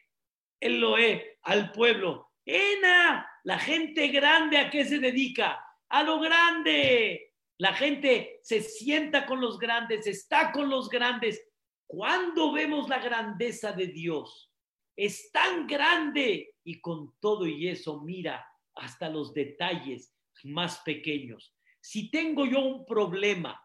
él 0.59 0.79
lo 0.79 0.97
es, 0.97 1.21
al 1.43 1.71
pueblo. 1.71 2.31
Ena, 2.45 3.29
la 3.43 3.59
gente 3.59 4.07
grande 4.07 4.57
a 4.57 4.69
qué 4.69 4.85
se 4.85 4.99
dedica? 4.99 5.63
A 5.89 6.03
lo 6.03 6.19
grande. 6.19 7.33
La 7.57 7.73
gente 7.73 8.39
se 8.41 8.61
sienta 8.61 9.25
con 9.25 9.39
los 9.39 9.59
grandes, 9.59 10.07
está 10.07 10.51
con 10.51 10.69
los 10.69 10.89
grandes. 10.89 11.41
¿Cuándo 11.85 12.51
vemos 12.51 12.89
la 12.89 12.99
grandeza 12.99 13.71
de 13.71 13.87
Dios? 13.87 14.52
Es 14.95 15.31
tan 15.31 15.67
grande 15.67 16.55
y 16.63 16.79
con 16.79 17.15
todo 17.19 17.47
y 17.47 17.67
eso 17.67 18.01
mira 18.01 18.45
hasta 18.75 19.09
los 19.09 19.33
detalles 19.33 20.15
más 20.43 20.79
pequeños. 20.79 21.55
Si 21.79 22.09
tengo 22.09 22.45
yo 22.45 22.61
un 22.61 22.85
problema 22.85 23.59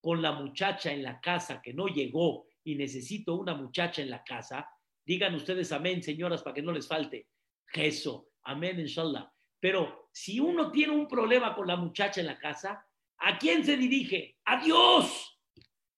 con 0.00 0.22
la 0.22 0.32
muchacha 0.32 0.92
en 0.92 1.02
la 1.02 1.20
casa 1.20 1.60
que 1.60 1.74
no 1.74 1.86
llegó 1.88 2.46
y 2.64 2.74
necesito 2.74 3.34
una 3.34 3.54
muchacha 3.54 4.02
en 4.02 4.10
la 4.10 4.22
casa, 4.22 4.68
digan 5.04 5.34
ustedes 5.34 5.72
amén, 5.72 6.02
señoras, 6.02 6.42
para 6.42 6.54
que 6.54 6.62
no 6.62 6.72
les 6.72 6.86
falte. 6.86 7.28
Eso, 7.72 8.30
amén, 8.42 8.78
inshallah. 8.78 9.32
Pero 9.60 10.08
si 10.12 10.38
uno 10.38 10.70
tiene 10.70 10.92
un 10.92 11.08
problema 11.08 11.54
con 11.54 11.66
la 11.66 11.76
muchacha 11.76 12.20
en 12.20 12.26
la 12.26 12.38
casa, 12.38 12.86
¿a 13.18 13.38
quién 13.38 13.64
se 13.64 13.76
dirige? 13.76 14.36
A 14.44 14.62
Dios. 14.62 15.40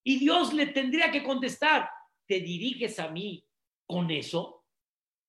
Y 0.03 0.17
Dios 0.17 0.53
le 0.53 0.67
tendría 0.67 1.11
que 1.11 1.23
contestar, 1.23 1.89
¿te 2.25 2.39
diriges 2.39 2.99
a 2.99 3.09
mí 3.09 3.45
con 3.85 4.09
eso? 4.09 4.60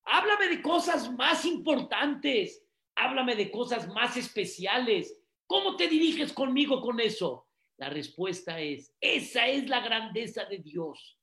Háblame 0.04 0.48
de 0.48 0.62
cosas 0.62 1.12
más 1.12 1.44
importantes. 1.44 2.64
Háblame 2.94 3.36
de 3.36 3.50
cosas 3.50 3.88
más 3.88 4.16
especiales. 4.16 5.16
¿Cómo 5.46 5.76
te 5.76 5.88
diriges 5.88 6.32
conmigo 6.32 6.80
con 6.80 7.00
eso? 7.00 7.48
La 7.76 7.88
respuesta 7.88 8.60
es, 8.60 8.94
esa 9.00 9.48
es 9.48 9.68
la 9.68 9.80
grandeza 9.80 10.44
de 10.44 10.58
Dios, 10.58 11.18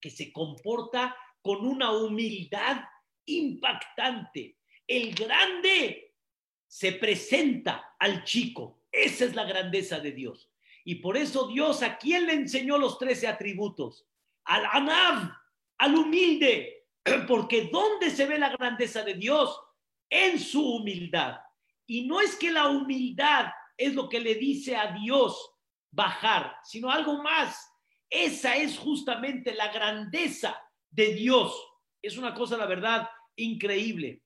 que 0.00 0.10
se 0.10 0.32
comporta 0.32 1.16
con 1.40 1.66
una 1.66 1.92
humildad 1.92 2.84
impactante. 3.24 4.58
El 4.86 5.14
grande 5.14 6.14
se 6.66 6.92
presenta 6.92 7.96
al 7.98 8.24
chico. 8.24 8.82
Esa 8.90 9.24
es 9.24 9.34
la 9.34 9.44
grandeza 9.44 9.98
de 10.00 10.12
Dios. 10.12 10.50
Y 10.84 10.96
por 10.96 11.16
eso 11.16 11.48
Dios 11.48 11.82
a 11.82 11.98
quién 11.98 12.26
le 12.26 12.34
enseñó 12.34 12.78
los 12.78 12.98
trece 12.98 13.26
atributos? 13.26 14.06
Al 14.44 14.66
Anab, 14.66 15.32
al 15.78 15.94
humilde, 15.94 16.75
Porque 17.28 17.68
¿dónde 17.72 18.10
se 18.10 18.26
ve 18.26 18.38
la 18.38 18.50
grandeza 18.50 19.02
de 19.02 19.14
Dios? 19.14 19.58
En 20.10 20.38
su 20.38 20.76
humildad. 20.76 21.38
Y 21.86 22.06
no 22.06 22.20
es 22.20 22.36
que 22.36 22.50
la 22.50 22.68
humildad 22.68 23.46
es 23.76 23.94
lo 23.94 24.08
que 24.08 24.20
le 24.20 24.34
dice 24.34 24.76
a 24.76 24.92
Dios 24.92 25.52
bajar, 25.90 26.56
sino 26.64 26.90
algo 26.90 27.22
más. 27.22 27.70
Esa 28.10 28.56
es 28.56 28.78
justamente 28.78 29.54
la 29.54 29.72
grandeza 29.72 30.60
de 30.90 31.14
Dios. 31.14 31.54
Es 32.02 32.16
una 32.16 32.34
cosa, 32.34 32.56
la 32.56 32.66
verdad, 32.66 33.08
increíble. 33.36 34.22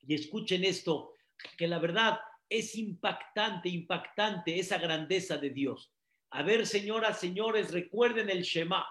Y 0.00 0.14
escuchen 0.14 0.64
esto, 0.64 1.14
que 1.56 1.66
la 1.66 1.78
verdad 1.78 2.18
es 2.48 2.76
impactante, 2.76 3.68
impactante 3.68 4.58
esa 4.58 4.78
grandeza 4.78 5.36
de 5.36 5.50
Dios. 5.50 5.92
A 6.30 6.42
ver, 6.42 6.66
señoras, 6.66 7.18
señores, 7.18 7.72
recuerden 7.72 8.30
el 8.30 8.42
Shema. 8.42 8.86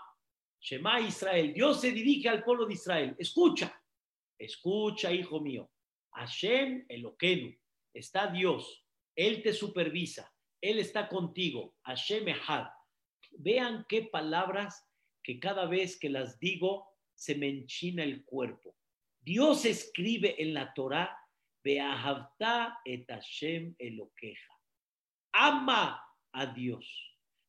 Shema 0.65 0.99
Israel, 0.99 1.53
Dios 1.53 1.79
se 1.79 1.91
dirige 1.91 2.27
al 2.27 2.43
pueblo 2.43 2.65
de 2.65 2.73
Israel. 2.73 3.15
Escucha, 3.19 3.79
escucha, 4.35 5.11
hijo 5.11 5.39
mío. 5.39 5.69
Hashem 6.13 6.87
Eloquenu, 6.89 7.55
está 7.93 8.25
Dios, 8.25 8.83
Él 9.15 9.43
te 9.43 9.53
supervisa, 9.53 10.33
Él 10.59 10.79
está 10.79 11.07
contigo, 11.07 11.75
Hashem 11.83 12.29
Echad. 12.29 12.65
Vean 13.37 13.85
qué 13.87 14.09
palabras 14.11 14.83
que 15.21 15.39
cada 15.39 15.67
vez 15.67 15.99
que 15.99 16.09
las 16.09 16.39
digo 16.39 16.87
se 17.13 17.35
me 17.35 17.47
enchina 17.47 18.03
el 18.03 18.25
cuerpo. 18.25 18.75
Dios 19.21 19.65
escribe 19.65 20.41
en 20.41 20.55
la 20.55 20.73
Torah, 20.73 21.15
Beahavta 21.63 22.79
et 22.85 23.05
Hashem 23.07 23.75
Eloqueja. 23.77 24.53
Ama 25.31 26.03
a 26.31 26.45
Dios. 26.47 26.87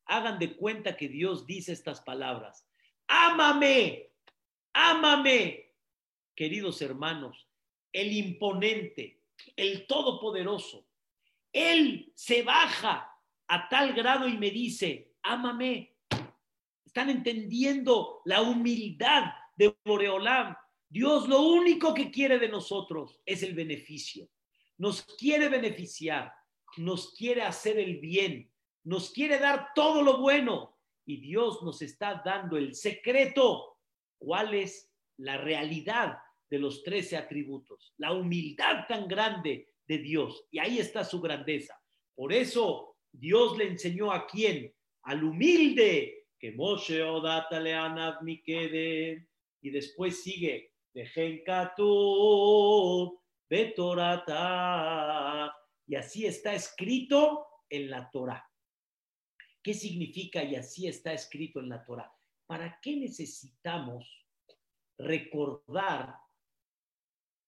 Hagan 0.05 0.37
de 0.37 0.55
cuenta 0.55 0.95
que 0.95 1.07
Dios 1.07 1.47
dice 1.47 1.71
estas 1.71 2.01
palabras. 2.01 2.66
Ámame, 3.07 4.11
ámame. 4.73 5.73
Queridos 6.35 6.81
hermanos, 6.81 7.47
el 7.91 8.11
imponente, 8.13 9.23
el 9.55 9.87
todopoderoso, 9.87 10.87
Él 11.51 12.11
se 12.15 12.43
baja 12.43 13.11
a 13.47 13.69
tal 13.69 13.93
grado 13.93 14.27
y 14.27 14.37
me 14.37 14.51
dice, 14.51 15.15
ámame. 15.23 15.95
Están 16.85 17.09
entendiendo 17.09 18.21
la 18.25 18.41
humildad 18.41 19.31
de 19.55 19.75
Boreolam. 19.85 20.55
Dios 20.89 21.27
lo 21.27 21.41
único 21.41 21.93
que 21.93 22.11
quiere 22.11 22.39
de 22.39 22.49
nosotros 22.49 23.21
es 23.25 23.43
el 23.43 23.53
beneficio. 23.53 24.29
Nos 24.77 25.03
quiere 25.03 25.49
beneficiar, 25.49 26.33
nos 26.77 27.13
quiere 27.13 27.41
hacer 27.41 27.79
el 27.79 27.97
bien, 27.97 28.51
nos 28.83 29.11
quiere 29.11 29.39
dar 29.39 29.69
todo 29.73 30.01
lo 30.01 30.19
bueno. 30.19 30.76
Y 31.07 31.17
Dios 31.21 31.63
nos 31.63 31.81
está 31.81 32.21
dando 32.23 32.57
el 32.57 32.75
secreto. 32.75 33.77
¿Cuál 34.19 34.53
es 34.53 34.91
la 35.17 35.37
realidad 35.37 36.17
de 36.49 36.59
los 36.59 36.83
trece 36.83 37.15
atributos? 37.15 37.93
La 37.97 38.11
humildad 38.11 38.85
tan 38.87 39.07
grande 39.07 39.69
de 39.87 39.97
Dios. 39.99 40.45
Y 40.51 40.59
ahí 40.59 40.79
está 40.79 41.05
su 41.05 41.21
grandeza. 41.21 41.81
Por 42.13 42.33
eso 42.33 42.97
Dios 43.11 43.57
le 43.57 43.69
enseñó 43.69 44.11
a 44.11 44.27
quién? 44.27 44.71
Al 45.03 45.23
humilde, 45.23 46.27
que 46.37 46.51
Moshe 46.51 47.01
Odata 47.01 47.59
le 47.59 47.73
quede 48.43 49.29
y 49.61 49.69
después 49.69 50.21
sigue, 50.23 50.73
Bejenkatu, 50.93 51.81
Betorata, 53.49 54.65
y 55.87 55.95
así 55.95 56.25
está 56.25 56.53
escrito 56.53 57.45
en 57.69 57.89
la 57.89 58.09
Torah. 58.11 58.45
¿Qué 59.67 59.73
significa 59.73 60.41
y 60.45 60.55
así 60.55 60.87
está 60.87 61.11
escrito 61.11 61.59
en 61.59 61.67
la 61.67 61.83
Torah? 61.83 62.09
¿Para 62.45 62.79
qué 62.81 62.95
necesitamos 62.95 64.07
recordar 64.97 66.15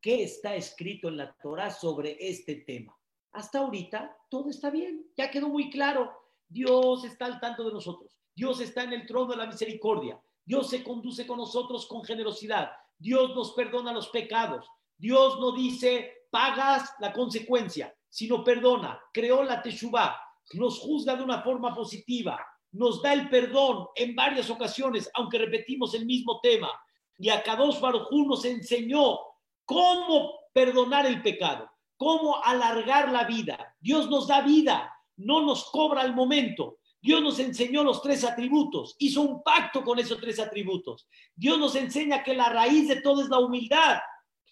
qué 0.02 0.24
está 0.24 0.54
escrito 0.54 1.08
en 1.08 1.16
la 1.16 1.34
Torah 1.42 1.72
sobre 1.72 2.18
este 2.20 2.56
tema? 2.56 2.94
Hasta 3.32 3.60
ahorita 3.60 4.18
todo 4.30 4.50
está 4.50 4.70
bien, 4.70 5.10
ya 5.16 5.32
quedó 5.32 5.48
muy 5.48 5.70
claro. 5.70 6.12
Dios 6.46 7.06
está 7.06 7.24
al 7.24 7.40
tanto 7.40 7.64
de 7.64 7.72
nosotros. 7.72 8.14
Dios 8.36 8.60
está 8.60 8.84
en 8.84 8.92
el 8.92 9.08
trono 9.08 9.32
de 9.32 9.38
la 9.38 9.48
misericordia. 9.48 10.22
Dios 10.44 10.70
se 10.70 10.84
conduce 10.84 11.26
con 11.26 11.38
nosotros 11.38 11.88
con 11.88 12.04
generosidad. 12.04 12.70
Dios 12.98 13.34
nos 13.34 13.54
perdona 13.54 13.94
los 13.94 14.10
pecados. 14.10 14.68
Dios 14.98 15.40
no 15.40 15.54
dice, 15.54 16.26
pagas 16.30 16.94
la 17.00 17.14
consecuencia, 17.14 17.96
sino 18.10 18.44
perdona. 18.44 19.00
Creó 19.14 19.42
la 19.42 19.62
Teshuvah. 19.62 20.29
Nos 20.54 20.80
juzga 20.80 21.16
de 21.16 21.24
una 21.24 21.42
forma 21.42 21.74
positiva. 21.74 22.40
Nos 22.72 23.02
da 23.02 23.14
el 23.14 23.30
perdón 23.30 23.88
en 23.96 24.16
varias 24.16 24.50
ocasiones, 24.50 25.10
aunque 25.14 25.38
repetimos 25.38 25.94
el 25.94 26.06
mismo 26.06 26.40
tema. 26.42 26.70
Y 27.18 27.30
a 27.30 27.44
Kadosh 27.44 27.80
nos 27.82 28.46
enseñó 28.46 29.20
cómo 29.66 30.34
perdonar 30.54 31.06
el 31.06 31.22
pecado, 31.22 31.70
cómo 31.98 32.44
alargar 32.44 33.12
la 33.12 33.26
vida. 33.26 33.76
Dios 33.80 34.10
nos 34.10 34.28
da 34.28 34.42
vida, 34.42 34.94
no 35.18 35.42
nos 35.42 35.70
cobra 35.70 36.02
al 36.02 36.16
momento. 36.16 36.80
Dios 37.02 37.22
nos 37.22 37.40
enseñó 37.40 37.84
los 37.84 38.02
tres 38.02 38.26
atributos, 38.26 38.96
hizo 39.00 39.22
un 39.22 39.42
pacto 39.42 39.84
con 39.84 40.00
esos 40.00 40.20
tres 40.20 40.40
atributos. 40.40 41.08
Dios 41.34 41.58
nos 41.58 41.76
enseña 41.76 42.24
que 42.24 42.34
la 42.34 42.50
raíz 42.50 42.90
de 42.90 43.02
todo 43.02 43.22
es 43.22 43.30
la 43.30 43.40
humildad. 43.40 44.00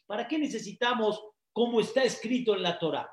¿Para 0.05 0.27
qué 0.27 0.37
necesitamos, 0.37 1.21
como 1.51 1.81
está 1.81 2.03
escrito 2.03 2.55
en 2.55 2.63
la 2.63 2.79
Torah? 2.79 3.09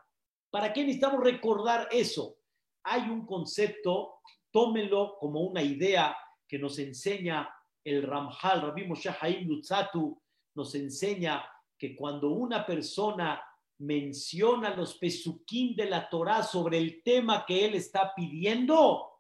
¿Para 0.51 0.73
qué 0.73 0.83
necesitamos 0.83 1.21
recordar 1.21 1.89
eso? 1.91 2.37
Hay 2.85 3.03
un 3.09 3.27
concepto, 3.27 4.21
tómenlo 4.51 5.17
como 5.19 5.41
una 5.41 5.63
idea 5.63 6.17
que 6.47 6.59
nos 6.59 6.79
enseña 6.79 7.49
el 7.83 8.03
Ramjal, 8.03 8.63
Rabbi 8.63 8.87
Moshe 8.87 9.11
Haim 9.21 9.49
Lutzatu, 9.49 10.21
nos 10.55 10.75
enseña 10.75 11.45
que 11.79 11.97
cuando 11.97 12.31
una 12.31 12.65
persona 12.65 13.43
menciona 13.79 14.75
los 14.75 14.97
pesuquín 14.97 15.75
de 15.75 15.87
la 15.87 16.09
Torah 16.09 16.43
sobre 16.43 16.79
el 16.79 17.03
tema 17.03 17.45
que 17.45 17.65
él 17.65 17.75
está 17.75 18.13
pidiendo, 18.15 19.11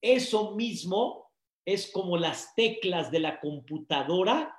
eso 0.00 0.54
mismo 0.54 1.30
es 1.64 1.90
como 1.90 2.16
las 2.16 2.54
teclas 2.54 3.10
de 3.10 3.20
la 3.20 3.38
computadora 3.38 4.56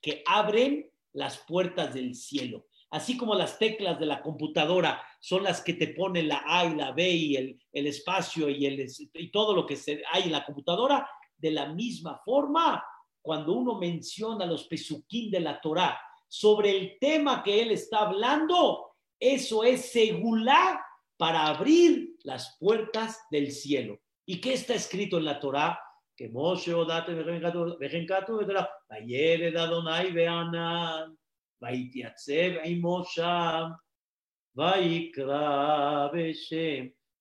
que 0.00 0.22
abren 0.26 0.90
las 1.12 1.38
puertas 1.38 1.94
del 1.94 2.14
cielo. 2.14 2.66
Así 2.90 3.16
como 3.16 3.34
las 3.34 3.58
teclas 3.58 3.98
de 3.98 4.06
la 4.06 4.22
computadora 4.22 5.02
son 5.20 5.42
las 5.42 5.60
que 5.62 5.74
te 5.74 5.88
ponen 5.88 6.28
la 6.28 6.42
A 6.46 6.64
y 6.66 6.76
la 6.76 6.92
B 6.92 7.08
y 7.08 7.36
el, 7.36 7.58
espacio 7.72 8.48
y, 8.48 8.66
el, 8.66 8.86
y 9.14 9.30
todo 9.30 9.54
lo 9.54 9.66
que 9.66 9.78
hay 10.12 10.22
en 10.24 10.32
la 10.32 10.44
computadora, 10.44 11.08
de 11.36 11.50
la 11.50 11.66
misma 11.72 12.20
forma, 12.24 12.84
cuando 13.20 13.52
uno 13.54 13.78
menciona 13.78 14.46
los 14.46 14.64
pesuquín 14.64 15.30
de 15.30 15.40
la 15.40 15.60
Torah 15.60 15.98
sobre 16.28 16.70
el 16.76 16.98
tema 17.00 17.42
que 17.42 17.62
él 17.62 17.70
está 17.70 18.00
hablando, 18.00 18.96
eso 19.18 19.64
es 19.64 19.92
segula 19.92 20.84
para 21.16 21.46
abrir 21.46 22.16
las 22.22 22.56
puertas 22.58 23.20
del 23.30 23.50
cielo. 23.52 23.98
¿Y 24.26 24.40
qué 24.40 24.54
está 24.54 24.74
escrito 24.74 25.18
en 25.18 25.24
la 25.24 25.40
Torá? 25.40 25.80
Que 26.16 26.28
Moshe 26.28 26.72
odate 26.74 27.14
vejenkatu 27.14 28.38
vetra, 28.38 28.70
vayered 28.88 29.54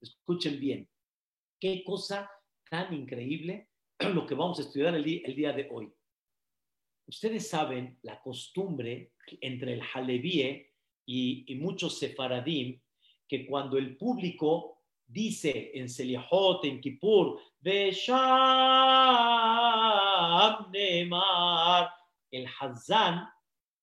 Escuchen 0.01 0.59
bien, 0.59 0.89
qué 1.59 1.83
cosa 1.83 2.29
tan 2.69 2.93
increíble 2.93 3.69
lo 4.13 4.25
que 4.27 4.35
vamos 4.35 4.59
a 4.59 4.63
estudiar 4.63 4.95
el 4.95 5.03
día, 5.03 5.53
de 5.53 5.69
hoy. 5.71 5.91
Ustedes 7.07 7.49
saben 7.49 7.99
la 8.01 8.21
costumbre 8.21 9.13
entre 9.41 9.73
el 9.73 9.81
Halevíe 9.81 10.73
y, 11.05 11.45
y 11.47 11.55
muchos 11.55 11.99
sefaradim 11.99 12.81
que 13.27 13.45
cuando 13.45 13.77
el 13.77 13.97
público 13.97 14.83
dice 15.05 15.71
en 15.73 15.89
Seliahot, 15.89 16.65
en 16.65 16.81
Kippur, 16.81 17.39
Besham 17.59 18.13
Nemar, 20.71 21.89
el 22.31 22.47
Hazán 22.59 23.29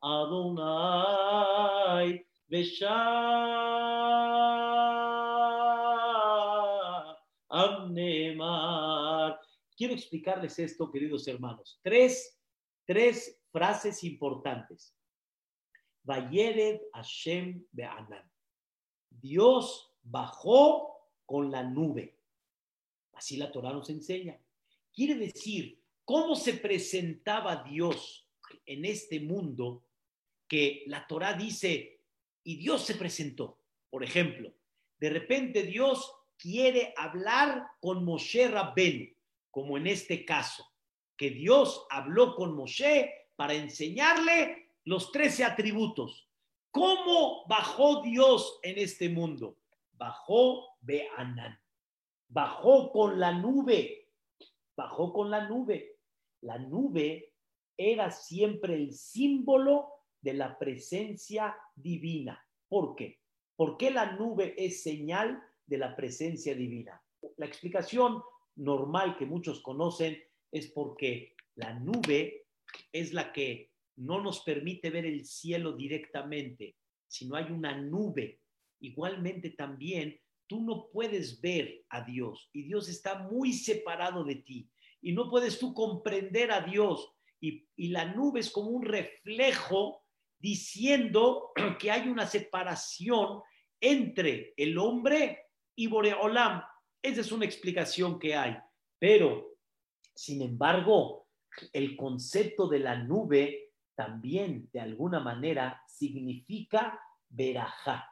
Adonai 0.00 1.46
Amnemar. 7.48 9.40
Quiero 9.76 9.94
explicarles 9.94 10.58
esto, 10.58 10.90
queridos 10.90 11.26
hermanos. 11.28 11.78
Tres, 11.82 12.38
tres 12.84 13.38
frases 13.50 14.04
importantes. 14.04 14.94
Vayered 16.02 16.80
Hashem 16.92 17.64
Be'anan. 17.72 18.30
Dios 19.10 19.92
bajó 20.02 21.10
con 21.24 21.50
la 21.50 21.64
nube. 21.64 22.18
Así 23.12 23.36
la 23.36 23.50
Torah 23.50 23.72
nos 23.72 23.90
enseña. 23.90 24.38
Quiere 24.92 25.16
decir, 25.16 25.82
¿cómo 26.04 26.36
se 26.36 26.54
presentaba 26.54 27.64
Dios 27.64 28.25
en 28.64 28.84
este 28.84 29.20
mundo 29.20 29.84
que 30.48 30.84
la 30.86 31.06
Torah 31.06 31.34
dice, 31.34 32.00
y 32.44 32.56
Dios 32.56 32.84
se 32.84 32.94
presentó. 32.94 33.58
Por 33.90 34.04
ejemplo, 34.04 34.52
de 34.98 35.10
repente 35.10 35.64
Dios 35.64 36.12
quiere 36.38 36.94
hablar 36.96 37.66
con 37.80 38.04
Moshe 38.04 38.48
Rabben, 38.48 39.16
como 39.50 39.76
en 39.76 39.86
este 39.86 40.24
caso, 40.24 40.64
que 41.16 41.30
Dios 41.30 41.86
habló 41.90 42.34
con 42.34 42.54
Moshe 42.54 43.10
para 43.36 43.54
enseñarle 43.54 44.70
los 44.84 45.10
trece 45.10 45.44
atributos. 45.44 46.28
¿Cómo 46.70 47.46
bajó 47.48 48.02
Dios 48.02 48.60
en 48.62 48.78
este 48.78 49.08
mundo? 49.08 49.56
bajó 49.98 50.76
Beanan. 50.80 51.58
bajó 52.28 52.92
con 52.92 53.18
la 53.18 53.32
nube, 53.32 54.10
bajó 54.76 55.12
con 55.12 55.30
la 55.30 55.48
nube. 55.48 55.98
La 56.42 56.58
nube 56.58 57.32
era 57.76 58.10
siempre 58.10 58.74
el 58.74 58.92
símbolo 58.92 59.88
de 60.20 60.34
la 60.34 60.58
presencia 60.58 61.56
divina. 61.74 62.44
¿Por 62.68 62.96
qué? 62.96 63.20
¿Por 63.54 63.76
qué 63.76 63.90
la 63.90 64.12
nube 64.12 64.54
es 64.56 64.82
señal 64.82 65.42
de 65.66 65.78
la 65.78 65.96
presencia 65.96 66.54
divina? 66.54 67.02
La 67.36 67.46
explicación 67.46 68.22
normal 68.56 69.16
que 69.16 69.26
muchos 69.26 69.60
conocen 69.60 70.18
es 70.50 70.70
porque 70.72 71.34
la 71.54 71.78
nube 71.78 72.46
es 72.92 73.12
la 73.12 73.32
que 73.32 73.72
no 73.96 74.20
nos 74.20 74.42
permite 74.42 74.90
ver 74.90 75.06
el 75.06 75.24
cielo 75.24 75.72
directamente, 75.72 76.76
sino 77.06 77.36
hay 77.36 77.50
una 77.50 77.76
nube. 77.76 78.40
Igualmente 78.80 79.50
también 79.50 80.20
tú 80.46 80.62
no 80.62 80.88
puedes 80.92 81.40
ver 81.40 81.84
a 81.88 82.04
Dios 82.04 82.50
y 82.52 82.64
Dios 82.64 82.88
está 82.88 83.28
muy 83.30 83.52
separado 83.52 84.22
de 84.24 84.36
ti 84.36 84.68
y 85.00 85.12
no 85.12 85.30
puedes 85.30 85.58
tú 85.58 85.72
comprender 85.72 86.50
a 86.50 86.60
Dios 86.60 87.15
y, 87.40 87.88
la 87.88 88.06
nube 88.06 88.40
es 88.40 88.50
como 88.50 88.70
un 88.70 88.84
reflejo 88.84 90.04
diciendo 90.38 91.52
que 91.78 91.90
hay 91.90 92.08
una 92.08 92.26
separación 92.26 93.42
entre 93.80 94.54
el 94.56 94.78
hombre 94.78 95.46
y 95.74 95.86
Boreolam. 95.86 96.62
Esa 97.02 97.20
es 97.20 97.32
una 97.32 97.44
explicación 97.44 98.18
que 98.18 98.34
hay. 98.34 98.56
Pero, 98.98 99.58
sin 100.14 100.42
embargo, 100.42 101.28
el 101.72 101.96
concepto 101.96 102.68
de 102.68 102.80
la 102.80 102.96
nube 102.96 103.72
también, 103.94 104.68
de 104.72 104.80
alguna 104.80 105.20
manera, 105.20 105.82
significa 105.86 107.00
verajá, 107.28 108.08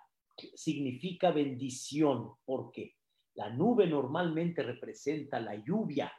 significa 0.54 1.30
bendición. 1.30 2.34
porque 2.44 2.96
La 3.34 3.50
nube 3.50 3.86
normalmente 3.86 4.62
representa 4.62 5.40
la 5.40 5.56
lluvia. 5.56 6.12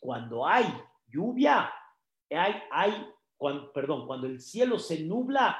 Cuando 0.00 0.46
hay 0.46 0.66
lluvia, 1.06 1.70
hay, 2.30 2.54
hay 2.70 3.06
cuando, 3.36 3.72
perdón, 3.72 4.06
cuando 4.06 4.26
el 4.26 4.40
cielo 4.40 4.78
se 4.78 5.00
nubla, 5.04 5.58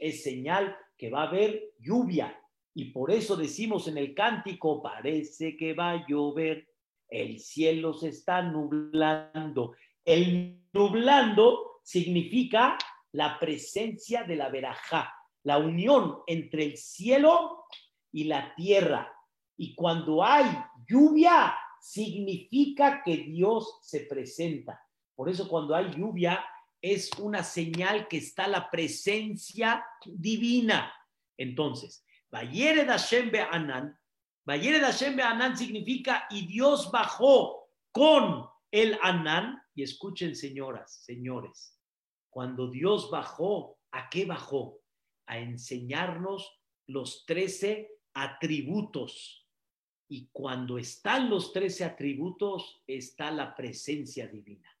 es 0.00 0.22
señal 0.22 0.76
que 0.96 1.10
va 1.10 1.22
a 1.22 1.28
haber 1.28 1.72
lluvia. 1.78 2.38
Y 2.74 2.86
por 2.86 3.10
eso 3.10 3.36
decimos 3.36 3.88
en 3.88 3.98
el 3.98 4.14
cántico, 4.14 4.82
parece 4.82 5.56
que 5.56 5.74
va 5.74 5.90
a 5.90 6.06
llover, 6.06 6.68
el 7.08 7.38
cielo 7.38 7.92
se 7.92 8.08
está 8.08 8.42
nublando. 8.42 9.74
El 10.04 10.62
nublando 10.72 11.80
significa 11.82 12.78
la 13.12 13.38
presencia 13.38 14.24
de 14.24 14.36
la 14.36 14.48
verajá, 14.48 15.12
la 15.42 15.58
unión 15.58 16.18
entre 16.26 16.64
el 16.64 16.76
cielo 16.76 17.64
y 18.12 18.24
la 18.24 18.54
tierra. 18.54 19.12
Y 19.56 19.74
cuando 19.74 20.22
hay 20.22 20.46
lluvia, 20.86 21.54
significa 21.80 23.02
que 23.02 23.16
Dios 23.18 23.78
se 23.82 24.00
presenta. 24.00 24.80
Por 25.18 25.28
eso 25.28 25.48
cuando 25.48 25.74
hay 25.74 25.90
lluvia 25.90 26.44
es 26.80 27.10
una 27.18 27.42
señal 27.42 28.06
que 28.06 28.18
está 28.18 28.46
la 28.46 28.70
presencia 28.70 29.84
divina. 30.06 30.94
Entonces, 31.36 32.06
Vayere 32.30 32.84
Hashem 32.84 33.32
Anan, 33.50 33.98
Vayere 34.46 34.78
Hashem 34.78 35.18
Anan 35.18 35.58
significa 35.58 36.28
y 36.30 36.46
Dios 36.46 36.92
bajó 36.92 37.68
con 37.90 38.46
el 38.70 38.96
Anán. 39.02 39.60
Y 39.74 39.82
escuchen, 39.82 40.36
señoras, 40.36 41.02
señores, 41.02 41.76
cuando 42.30 42.70
Dios 42.70 43.10
bajó, 43.10 43.80
¿a 43.90 44.08
qué 44.08 44.24
bajó? 44.24 44.78
A 45.26 45.38
enseñarnos 45.38 46.60
los 46.86 47.26
trece 47.26 47.90
atributos. 48.14 49.48
Y 50.08 50.28
cuando 50.30 50.78
están 50.78 51.28
los 51.28 51.52
trece 51.52 51.84
atributos, 51.84 52.84
está 52.86 53.32
la 53.32 53.56
presencia 53.56 54.28
divina. 54.28 54.77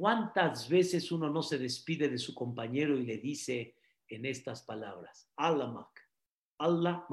¿Cuántas 0.00 0.66
veces 0.66 1.12
uno 1.12 1.28
no 1.28 1.42
se 1.42 1.58
despide 1.58 2.08
de 2.08 2.16
su 2.16 2.34
compañero 2.34 2.96
y 2.96 3.04
le 3.04 3.18
dice 3.18 3.76
en 4.08 4.24
estas 4.24 4.62
palabras, 4.62 5.30
Allah 5.36 5.86
Allah 6.56 7.06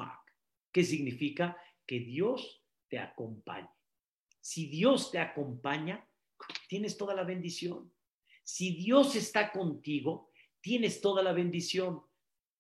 ¿Qué 0.72 0.86
significa? 0.86 1.58
Que 1.86 2.00
Dios 2.00 2.64
te 2.88 2.98
acompañe. 2.98 3.68
Si 4.40 4.68
Dios 4.68 5.12
te 5.12 5.20
acompaña, 5.20 6.08
tienes 6.70 6.96
toda 6.96 7.14
la 7.14 7.26
bendición. 7.26 7.92
Si 8.46 8.78
Dios 8.78 9.18
está 9.18 9.52
contigo, 9.52 10.32
tienes 10.62 11.02
toda 11.02 11.22
la 11.22 11.34
bendición. 11.34 12.04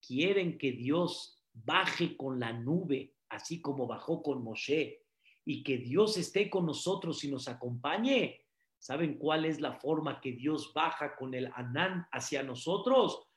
Quieren 0.05 0.57
que 0.57 0.73
Dios 0.73 1.41
baje 1.53 2.17
con 2.17 2.37
la 2.37 2.51
nube, 2.51 3.15
así 3.29 3.61
como 3.61 3.87
bajó 3.87 4.21
con 4.21 4.43
Moshe, 4.43 5.05
y 5.45 5.63
que 5.63 5.77
Dios 5.77 6.17
esté 6.17 6.49
con 6.49 6.65
nosotros 6.65 7.23
y 7.23 7.31
nos 7.31 7.47
acompañe. 7.47 8.46
¿Saben 8.79 9.17
cuál 9.17 9.45
es 9.45 9.59
la 9.59 9.73
forma 9.73 10.21
que 10.21 10.33
Dios 10.33 10.71
baja 10.73 11.15
con 11.15 11.33
el 11.33 11.51
Anán 11.55 12.07
hacia 12.11 12.43
nosotros? 12.43 13.27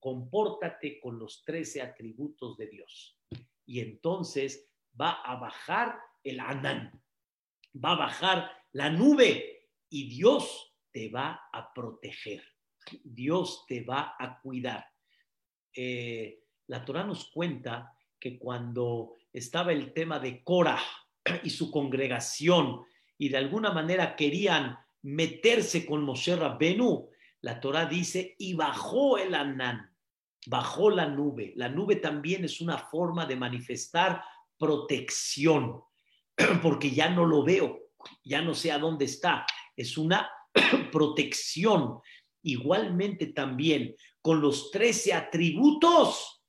Compórtate 0.00 1.00
con 1.00 1.18
los 1.18 1.44
trece 1.44 1.82
atributos 1.82 2.56
de 2.56 2.68
Dios. 2.68 3.18
Y 3.66 3.80
entonces 3.80 4.68
va 4.98 5.22
a 5.22 5.36
bajar 5.36 5.98
el 6.22 6.40
Anán, 6.40 7.02
va 7.74 7.92
a 7.92 7.96
bajar 7.96 8.50
la 8.72 8.90
nube 8.90 9.68
y 9.88 10.08
Dios 10.08 10.74
te 10.90 11.08
va 11.10 11.48
a 11.52 11.72
proteger. 11.72 12.42
Dios 13.04 13.64
te 13.66 13.82
va 13.82 14.16
a 14.18 14.40
cuidar. 14.40 14.86
Eh, 15.74 16.40
la 16.66 16.84
Torah 16.84 17.04
nos 17.04 17.30
cuenta 17.30 17.94
que 18.18 18.38
cuando 18.38 19.14
estaba 19.32 19.72
el 19.72 19.92
tema 19.92 20.18
de 20.18 20.42
Cora 20.42 20.78
y 21.42 21.50
su 21.50 21.70
congregación 21.70 22.84
y 23.18 23.28
de 23.28 23.36
alguna 23.36 23.72
manera 23.72 24.16
querían 24.16 24.78
meterse 25.02 25.84
con 25.84 26.02
Moshe 26.02 26.36
Rabbenu, 26.36 27.10
la 27.40 27.60
Torah 27.60 27.86
dice, 27.86 28.34
y 28.38 28.54
bajó 28.54 29.18
el 29.18 29.34
Anán, 29.34 29.94
bajó 30.46 30.90
la 30.90 31.06
nube. 31.06 31.52
La 31.56 31.68
nube 31.68 31.96
también 31.96 32.44
es 32.44 32.60
una 32.60 32.78
forma 32.78 33.26
de 33.26 33.36
manifestar 33.36 34.22
protección, 34.56 35.82
porque 36.62 36.90
ya 36.90 37.10
no 37.10 37.26
lo 37.26 37.44
veo, 37.44 37.90
ya 38.24 38.40
no 38.40 38.54
sé 38.54 38.72
a 38.72 38.78
dónde 38.78 39.04
está. 39.04 39.46
Es 39.76 39.98
una 39.98 40.30
protección. 40.92 42.00
Igualmente 42.42 43.26
también 43.26 43.94
con 44.22 44.40
los 44.40 44.70
trece 44.70 45.12
atributos 45.12 46.42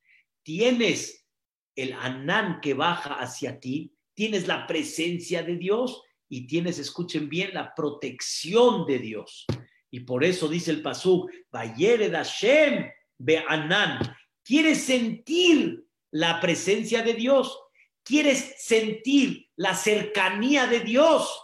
tienes 0.44 1.28
el 1.76 1.94
Anán 1.94 2.60
que 2.62 2.74
baja 2.74 3.16
hacia 3.16 3.60
ti, 3.60 3.94
tienes 4.14 4.48
la 4.48 4.68
presencia 4.68 5.44
de 5.44 5.56
Dios 5.56 6.04
y 6.30 6.46
tienes, 6.46 6.78
escuchen 6.78 7.28
bien, 7.28 7.54
la 7.54 7.74
protección 7.74 8.86
de 8.86 9.00
Dios. 9.00 9.46
Y 9.92 10.02
por 10.02 10.24
eso 10.24 10.48
dice 10.48 10.72
el 10.72 10.82
Pasuk, 10.82 11.30
Vayere 11.52 12.12
Hashem 12.12 12.88
Be'anan. 13.18 14.00
Quieres 14.44 14.84
sentir 14.84 15.86
la 16.12 16.40
presencia 16.40 17.02
de 17.02 17.14
Dios, 17.16 17.60
quieres 18.04 18.56
sentir 18.60 19.50
la 19.56 19.76
cercanía 19.76 20.68
de 20.68 20.82
Dios. 20.82 21.42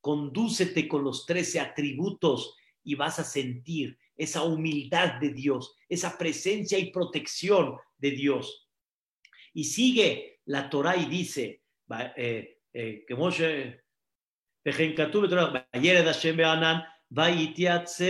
Condúcete 0.00 0.86
con 0.86 1.04
los 1.04 1.26
trece 1.26 1.60
atributos 1.60 2.56
y 2.84 2.94
vas 2.94 3.18
a 3.18 3.24
sentir 3.24 3.98
esa 4.16 4.42
humildad 4.42 5.20
de 5.20 5.30
Dios, 5.30 5.76
esa 5.88 6.16
presencia 6.16 6.78
y 6.78 6.90
protección 6.90 7.76
de 7.98 8.10
Dios. 8.12 8.68
Y 9.52 9.64
sigue 9.64 10.40
la 10.46 10.68
Torah 10.70 10.96
y 10.96 11.06
dice 11.06 11.62
eh, 12.16 12.58
eh, 12.72 13.04
que 13.06 13.14
Moshe 13.14 13.85
וכן 14.67 14.95
כתוב 14.95 15.25
בתורה, 15.25 15.51
וירד 15.75 16.07
השם 16.07 16.37
בענן, 16.37 16.75
ויתייצב 17.11 18.05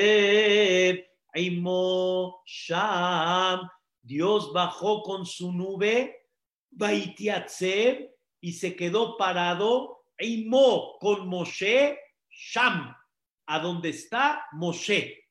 עמו 1.36 2.41
שם, 2.45 3.57
Dios 4.03 4.51
bajó 4.51 5.03
con 5.03 5.25
su 5.25 5.51
nube, 5.51 6.27
Vaitiatzev, 6.71 8.09
y 8.41 8.53
se 8.53 8.75
quedó 8.75 9.17
parado, 9.17 10.05
Eimo, 10.17 10.97
con 10.99 11.27
Moshe, 11.27 11.99
Sham, 12.29 12.95
a 13.45 13.59
donde 13.59 13.89
está 13.89 14.45
Moshe. 14.53 15.27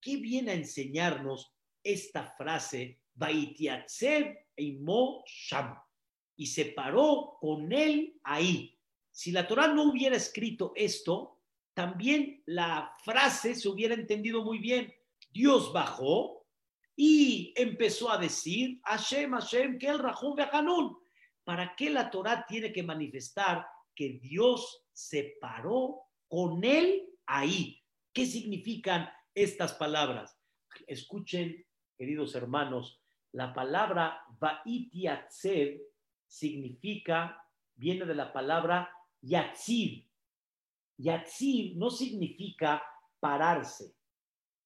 ¿Qué 0.00 0.16
viene 0.16 0.52
a 0.52 0.54
enseñarnos 0.54 1.54
esta 1.82 2.26
frase? 2.36 3.00
Vaitiatzev, 3.14 4.34
Eimo, 4.56 5.22
Sham. 5.26 5.78
Y 6.36 6.46
se 6.46 6.66
paró 6.66 7.36
con 7.40 7.72
él 7.72 8.18
ahí. 8.24 8.77
Si 9.19 9.33
la 9.33 9.45
Torah 9.45 9.67
no 9.67 9.83
hubiera 9.83 10.15
escrito 10.15 10.71
esto, 10.77 11.41
también 11.73 12.41
la 12.45 12.95
frase 13.03 13.53
se 13.53 13.67
hubiera 13.67 13.93
entendido 13.93 14.45
muy 14.45 14.59
bien. 14.59 14.93
Dios 15.29 15.73
bajó 15.73 16.47
y 16.95 17.53
empezó 17.57 18.09
a 18.09 18.17
decir, 18.17 18.79
Hashem, 18.85 19.31
Hashem, 19.31 19.77
que 19.77 19.87
el 19.87 19.99
Rahum 19.99 20.37
Hanun. 20.53 20.97
¿Para 21.43 21.75
qué 21.75 21.89
la 21.89 22.09
Torah 22.09 22.45
tiene 22.47 22.71
que 22.71 22.81
manifestar 22.81 23.67
que 23.93 24.19
Dios 24.21 24.85
se 24.93 25.35
paró 25.41 25.99
con 26.29 26.63
él 26.63 27.09
ahí? 27.25 27.83
¿Qué 28.13 28.25
significan 28.25 29.09
estas 29.35 29.73
palabras? 29.73 30.39
Escuchen, 30.87 31.65
queridos 31.97 32.35
hermanos, 32.35 33.01
la 33.33 33.53
palabra 33.53 34.23
Vaitiatzev 34.39 35.81
significa 36.25 37.45
viene 37.75 38.05
de 38.05 38.15
la 38.15 38.31
palabra 38.31 38.95
yatzib. 39.21 40.05
Yatzib 40.97 41.77
no 41.77 41.89
significa 41.89 42.81
pararse. 43.19 43.95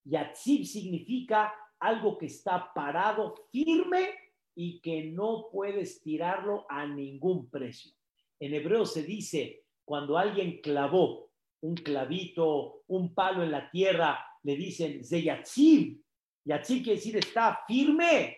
Yatzib 0.06 0.66
significa 0.66 1.54
algo 1.80 2.18
que 2.18 2.28
está 2.28 2.74
parado 2.74 3.36
firme 3.52 4.10
y 4.56 4.80
que 4.82 5.06
no 5.06 5.48
puedes 5.52 6.02
tirarlo 6.02 6.66
a 6.70 6.86
ningún 6.86 7.50
precio. 7.50 7.92
En 8.40 8.54
hebreo 8.54 8.86
se 8.86 9.04
dice, 9.04 9.66
cuando 9.86 10.18
alguien 10.18 10.62
clavó 10.62 11.30
un 11.62 11.76
clavito, 11.76 12.84
un 12.88 13.14
palo 13.14 13.44
en 13.44 13.52
la 13.52 13.70
tierra, 13.70 14.20
le 14.44 14.56
dicen 14.56 15.04
Zeyatzib. 15.04 16.02
Yatzib 16.46 16.84
quiere 16.84 17.00
decir 17.00 17.18
está 17.18 17.62
firme. 17.66 18.38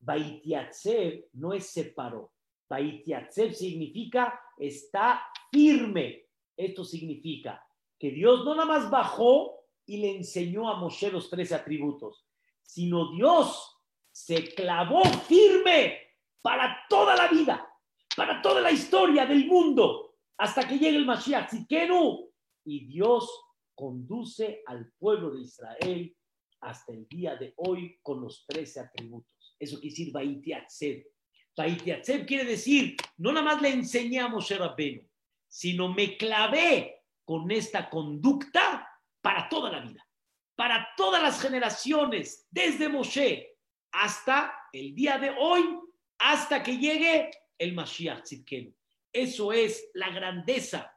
Baitiatzev 0.00 1.30
no 1.34 1.54
es 1.54 1.70
separó. 1.70 2.32
Baitiatzev 2.68 3.54
significa 3.54 4.38
está 4.58 5.22
firme. 5.50 6.26
Esto 6.56 6.84
significa 6.84 7.64
que 7.98 8.10
Dios 8.10 8.44
no 8.44 8.54
nada 8.54 8.66
más 8.66 8.90
bajó 8.90 9.60
y 9.86 9.98
le 9.98 10.16
enseñó 10.16 10.68
a 10.68 10.76
Moshe 10.76 11.10
los 11.10 11.28
tres 11.28 11.52
atributos, 11.52 12.26
sino 12.62 13.12
Dios 13.12 13.74
se 14.10 14.54
clavó 14.54 15.04
firme 15.04 15.98
para 16.40 16.84
toda 16.88 17.16
la 17.16 17.28
vida, 17.28 17.68
para 18.16 18.40
toda 18.40 18.60
la 18.60 18.70
historia 18.70 19.26
del 19.26 19.46
mundo, 19.46 20.14
hasta 20.36 20.66
que 20.66 20.78
llegue 20.78 20.96
el 20.96 21.06
Mashiach 21.06 21.48
Tzidkenu. 21.48 22.30
Y 22.64 22.86
Dios 22.86 23.28
conduce 23.74 24.62
al 24.66 24.92
pueblo 24.98 25.30
de 25.30 25.42
Israel 25.42 26.16
hasta 26.60 26.92
el 26.92 27.06
día 27.08 27.36
de 27.36 27.52
hoy 27.56 27.98
con 28.02 28.20
los 28.20 28.46
trece 28.46 28.80
atributos. 28.80 29.56
Eso 29.58 29.78
quiere 29.80 29.90
decir 29.90 30.12
Baitiatzeb. 30.12 31.06
Baitiatzeb 31.56 32.26
quiere 32.26 32.44
decir, 32.44 32.96
no 33.18 33.32
nada 33.32 33.44
más 33.44 33.62
le 33.62 33.70
enseñamos 33.70 34.50
a 34.50 34.58
Rabbenu, 34.58 35.08
sino 35.48 35.92
me 35.92 36.16
clavé 36.16 37.02
con 37.24 37.50
esta 37.50 37.88
conducta 37.88 38.88
para 39.20 39.48
toda 39.48 39.70
la 39.70 39.80
vida, 39.80 40.06
para 40.56 40.88
todas 40.96 41.22
las 41.22 41.40
generaciones, 41.40 42.46
desde 42.50 42.88
Moshe 42.88 43.56
hasta 43.92 44.52
el 44.72 44.94
día 44.94 45.18
de 45.18 45.30
hoy, 45.38 45.62
hasta 46.18 46.62
que 46.62 46.76
llegue 46.76 47.30
el 47.58 47.74
Mashiach 47.74 48.22
Tzidkenu. 48.22 48.74
Eso 49.12 49.52
es 49.52 49.90
la 49.94 50.10
grandeza 50.10 50.92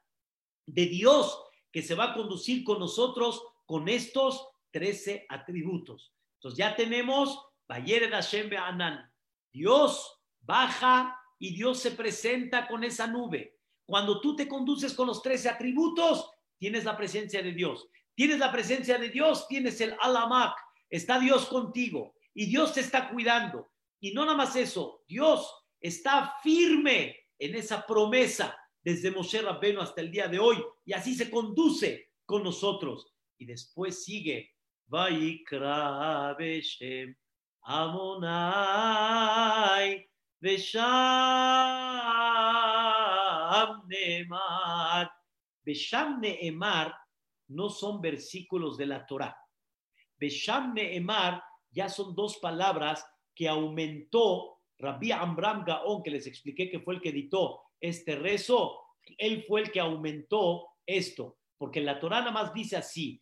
de 0.66 0.88
Dios 0.88 1.44
que 1.72 1.84
se 1.84 1.94
va 1.94 2.06
a 2.06 2.14
conducir 2.14 2.64
con 2.64 2.80
nosotros 2.80 3.44
con 3.66 3.88
estos 3.88 4.48
13 4.72 5.28
atributos. 5.30 6.14
Entonces 6.36 6.58
ya 6.58 6.76
tenemos 6.76 7.40
Bayer 7.68 8.10
Hashem 8.10 8.50
Anan. 8.58 9.12
Dios 9.52 10.17
baja 10.48 11.20
y 11.38 11.54
Dios 11.54 11.80
se 11.80 11.92
presenta 11.92 12.68
con 12.68 12.84
esa 12.84 13.06
nube. 13.06 13.60
Cuando 13.86 14.20
tú 14.20 14.36
te 14.36 14.48
conduces 14.48 14.94
con 14.94 15.06
los 15.06 15.22
13 15.22 15.50
atributos, 15.50 16.32
tienes 16.58 16.84
la 16.86 16.98
presencia 16.98 17.44
de 17.44 17.52
Dios. 17.52 17.88
Tienes 18.16 18.40
la 18.40 18.52
presencia 18.52 18.98
de 18.98 19.10
Dios, 19.10 19.48
tienes 19.48 19.80
el 19.80 19.96
Alamak, 20.02 20.58
está 20.90 21.20
Dios 21.20 21.46
contigo 21.46 22.16
y 22.34 22.48
Dios 22.48 22.74
te 22.74 22.82
está 22.82 23.10
cuidando. 23.10 23.70
Y 24.00 24.12
no 24.12 24.26
nada 24.26 24.36
más 24.36 24.56
eso, 24.56 25.04
Dios 25.08 25.54
está 25.80 26.34
firme 26.42 27.16
en 27.38 27.54
esa 27.54 27.86
promesa 27.86 28.58
desde 28.82 29.12
Moshe 29.12 29.42
Rabbeno 29.42 29.82
hasta 29.82 30.02
el 30.02 30.10
día 30.10 30.28
de 30.28 30.40
hoy 30.40 30.58
y 30.84 30.94
así 30.94 31.14
se 31.14 31.30
conduce 31.30 32.10
con 32.26 32.42
nosotros. 32.44 33.14
Y 33.38 33.46
después 33.46 34.04
sigue, 34.04 34.56
Amonai 37.62 38.88
Besham 40.40 40.84
Neemar. 43.88 45.12
Besham 45.66 46.20
Neemar 46.22 46.96
no 47.50 47.70
son 47.70 48.02
versículos 48.02 48.78
de 48.78 48.86
la 48.86 49.06
Torah. 49.06 49.36
Besham 50.18 50.74
Neemar 50.74 51.44
ya 51.72 51.90
son 51.90 52.16
dos 52.16 52.38
palabras 52.38 53.06
que 53.34 53.48
aumentó 53.48 54.60
Rabbi 54.80 55.12
Amram 55.12 55.64
Gaon, 55.66 56.04
que 56.04 56.12
les 56.12 56.28
expliqué 56.28 56.70
que 56.70 56.80
fue 56.80 56.96
el 56.96 57.02
que 57.02 57.10
editó 57.10 57.62
este 57.80 58.16
rezo, 58.16 58.80
él 59.18 59.44
fue 59.48 59.62
el 59.62 59.72
que 59.72 59.80
aumentó 59.80 60.68
esto, 60.86 61.38
porque 61.58 61.82
la 61.82 62.00
Torah 62.00 62.20
nada 62.20 62.32
más 62.32 62.54
dice 62.54 62.78
así, 62.78 63.22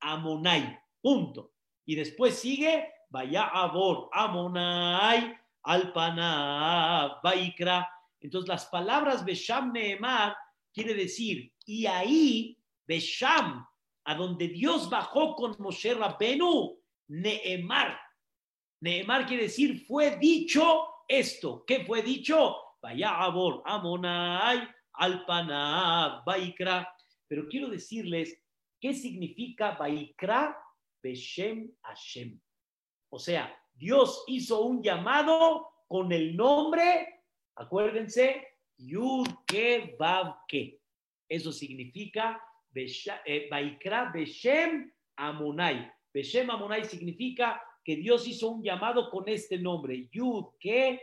Amonai, 0.00 0.78
punto. 1.00 1.53
Y 1.86 1.96
después 1.96 2.38
sigue, 2.38 2.92
vaya 3.10 3.44
Abor, 3.44 4.08
Amonai, 4.12 5.36
Alpana, 5.62 7.20
Vaikra, 7.22 7.88
entonces, 8.24 8.48
las 8.48 8.64
palabras 8.66 9.22
Besham 9.22 9.70
Nehemar 9.70 10.34
quiere 10.72 10.94
decir, 10.94 11.52
y 11.66 11.84
ahí, 11.84 12.58
Besham, 12.86 13.66
a 14.02 14.14
donde 14.14 14.48
Dios 14.48 14.88
bajó 14.88 15.34
con 15.34 15.54
Moshe 15.58 15.92
Rabbenu, 15.92 16.74
Nehemar. 17.08 18.00
Nehemar 18.80 19.26
quiere 19.26 19.42
decir, 19.42 19.84
fue 19.86 20.16
dicho 20.16 20.86
esto. 21.06 21.64
¿Qué 21.66 21.84
fue 21.84 22.00
dicho? 22.00 22.56
Vaya 22.80 23.10
Abor, 23.10 23.62
Amonai, 23.66 24.66
Alpana, 24.94 26.22
Baikra. 26.24 26.90
Pero 27.28 27.46
quiero 27.46 27.68
decirles, 27.68 28.42
¿qué 28.80 28.94
significa 28.94 29.72
Baikra? 29.72 30.56
Beshem 31.04 31.70
Hashem. 31.82 32.40
O 33.10 33.18
sea, 33.18 33.54
Dios 33.74 34.24
hizo 34.26 34.62
un 34.62 34.82
llamado 34.82 35.68
con 35.86 36.10
el 36.10 36.34
nombre 36.34 37.14
Acuérdense, 37.56 38.46
Yud 38.78 39.28
Ke 39.46 39.96
Ke. 40.48 40.80
Eso 41.28 41.52
significa 41.52 42.42
eh, 42.74 43.48
Baikra 43.48 44.10
Beshem 44.12 44.90
Amonai. 45.16 45.90
Beshem 46.12 46.50
Amonai 46.50 46.84
significa 46.84 47.62
que 47.84 47.96
Dios 47.96 48.26
hizo 48.26 48.50
un 48.50 48.62
llamado 48.62 49.10
con 49.10 49.28
este 49.28 49.58
nombre, 49.58 50.08
Yud 50.10 50.56
Ke 50.58 51.00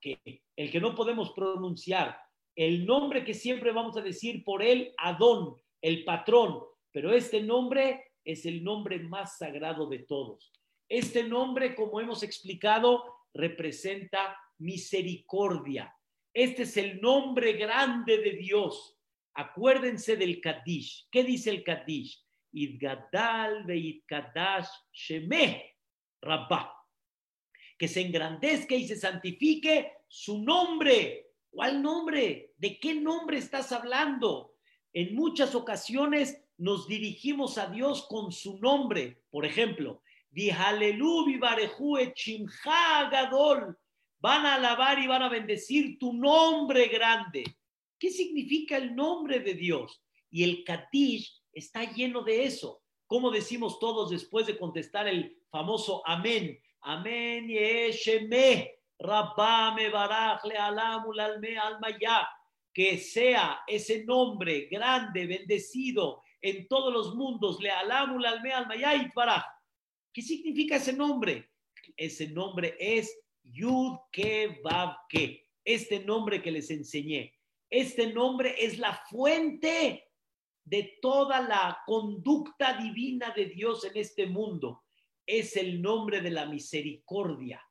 Ke. 0.00 0.42
El 0.56 0.70
que 0.70 0.80
no 0.80 0.94
podemos 0.94 1.30
pronunciar. 1.30 2.18
El 2.56 2.84
nombre 2.84 3.24
que 3.24 3.34
siempre 3.34 3.72
vamos 3.72 3.96
a 3.96 4.02
decir 4.02 4.42
por 4.44 4.62
él, 4.62 4.92
Adón, 4.98 5.54
el 5.80 6.04
patrón. 6.04 6.60
Pero 6.90 7.12
este 7.12 7.40
nombre 7.40 8.11
es 8.24 8.46
el 8.46 8.62
nombre 8.62 8.98
más 8.98 9.38
sagrado 9.38 9.86
de 9.88 10.00
todos. 10.00 10.52
Este 10.88 11.24
nombre, 11.24 11.74
como 11.74 12.00
hemos 12.00 12.22
explicado, 12.22 13.04
representa 13.32 14.36
misericordia. 14.58 15.94
Este 16.34 16.62
es 16.62 16.76
el 16.76 17.00
nombre 17.00 17.54
grande 17.54 18.18
de 18.18 18.32
Dios. 18.32 18.98
Acuérdense 19.34 20.16
del 20.16 20.40
Kadish. 20.40 21.08
¿Qué 21.10 21.24
dice 21.24 21.50
el 21.50 21.64
Kadish? 21.64 22.22
Idgadal 22.52 23.66
kadash 24.06 24.68
shemeh 24.92 25.76
rabba. 26.20 26.74
Que 27.78 27.88
se 27.88 28.02
engrandezca 28.02 28.74
y 28.74 28.86
se 28.86 28.96
santifique 28.96 29.92
su 30.08 30.42
nombre. 30.42 31.32
¿Cuál 31.50 31.82
nombre? 31.82 32.52
¿De 32.56 32.78
qué 32.78 32.94
nombre 32.94 33.38
estás 33.38 33.72
hablando? 33.72 34.56
En 34.92 35.14
muchas 35.14 35.54
ocasiones 35.54 36.41
nos 36.62 36.86
dirigimos 36.86 37.58
a 37.58 37.66
Dios 37.66 38.06
con 38.08 38.30
su 38.30 38.56
nombre. 38.60 39.24
Por 39.30 39.44
ejemplo, 39.44 40.00
van 44.20 44.46
a 44.46 44.54
alabar 44.54 44.98
y 45.00 45.06
van 45.08 45.22
a 45.22 45.28
bendecir 45.28 45.98
tu 45.98 46.12
nombre 46.12 46.86
grande. 46.86 47.42
¿Qué 47.98 48.10
significa 48.10 48.76
el 48.76 48.94
nombre 48.94 49.40
de 49.40 49.54
Dios? 49.54 50.04
Y 50.30 50.44
el 50.44 50.62
Katish 50.62 51.42
está 51.52 51.82
lleno 51.92 52.22
de 52.22 52.44
eso. 52.44 52.80
¿Cómo 53.08 53.32
decimos 53.32 53.80
todos 53.80 54.10
después 54.10 54.46
de 54.46 54.56
contestar 54.56 55.08
el 55.08 55.36
famoso 55.50 56.00
amén? 56.06 56.60
Amén, 56.82 57.48
yesheme, 57.48 58.70
rabame, 59.00 59.88
barajle, 59.88 60.56
alamul, 60.56 61.18
alme, 61.18 61.58
almaya. 61.58 62.28
Que 62.72 62.98
sea 62.98 63.62
ese 63.66 64.04
nombre 64.04 64.68
grande, 64.70 65.26
bendecido 65.26 66.22
en 66.42 66.66
todos 66.68 66.92
los 66.92 67.14
mundos, 67.14 67.60
le 67.60 67.70
alamul, 67.70 68.26
alme, 68.26 68.50
baraj. 69.14 69.44
¿Qué 70.12 70.20
significa 70.20 70.76
ese 70.76 70.92
nombre? 70.92 71.50
Ese 71.96 72.28
nombre 72.28 72.76
es 72.78 73.16
Yud 73.42 73.98
Ke 74.10 74.60
Vav 74.62 74.96
este 75.64 76.00
nombre 76.00 76.42
que 76.42 76.50
les 76.50 76.70
enseñé. 76.70 77.34
Este 77.70 78.12
nombre 78.12 78.54
es 78.58 78.78
la 78.78 79.00
fuente 79.08 80.08
de 80.64 80.98
toda 81.00 81.40
la 81.40 81.80
conducta 81.86 82.76
divina 82.76 83.32
de 83.34 83.46
Dios 83.46 83.84
en 83.84 83.96
este 83.96 84.26
mundo. 84.26 84.84
Es 85.24 85.56
el 85.56 85.80
nombre 85.80 86.20
de 86.20 86.30
la 86.30 86.46
misericordia. 86.46 87.62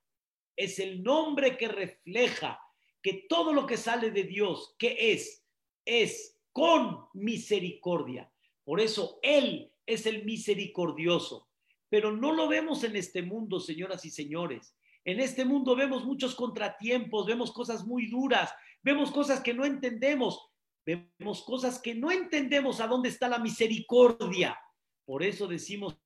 Es 0.56 0.80
el 0.80 1.04
nombre 1.04 1.58
que 1.58 1.68
refleja 1.68 2.60
que 3.02 3.26
todo 3.28 3.54
lo 3.54 3.66
que 3.66 3.78
sale 3.78 4.12
de 4.12 4.24
Dios, 4.24 4.76
¿qué 4.78 4.96
es? 5.14 5.46
Es 5.86 6.40
con 6.52 7.08
misericordia. 7.14 8.31
Por 8.64 8.80
eso 8.80 9.20
Él 9.22 9.72
es 9.86 10.06
el 10.06 10.24
misericordioso. 10.26 11.50
Pero 11.90 12.12
no 12.12 12.32
lo 12.32 12.48
vemos 12.48 12.84
en 12.84 12.96
este 12.96 13.22
mundo, 13.22 13.60
señoras 13.60 14.06
y 14.06 14.10
señores. 14.10 14.76
En 15.04 15.20
este 15.20 15.46
mundo 15.46 15.76
vemos 15.76 16.06
muchos 16.06 16.36
contratiempos, 16.36 17.26
vemos 17.26 17.52
cosas 17.52 17.86
muy 17.86 18.08
duras, 18.08 18.54
vemos 18.82 19.12
cosas 19.12 19.42
que 19.42 19.54
no 19.54 19.66
entendemos, 19.66 20.40
vemos 20.86 21.44
cosas 21.44 21.80
que 21.80 21.96
no 21.96 22.12
entendemos 22.12 22.80
a 22.80 22.88
dónde 22.88 23.10
está 23.10 23.28
la 23.28 23.40
misericordia. 23.40 24.58
Por 25.06 25.24
eso 25.24 25.48
decimos 25.48 25.98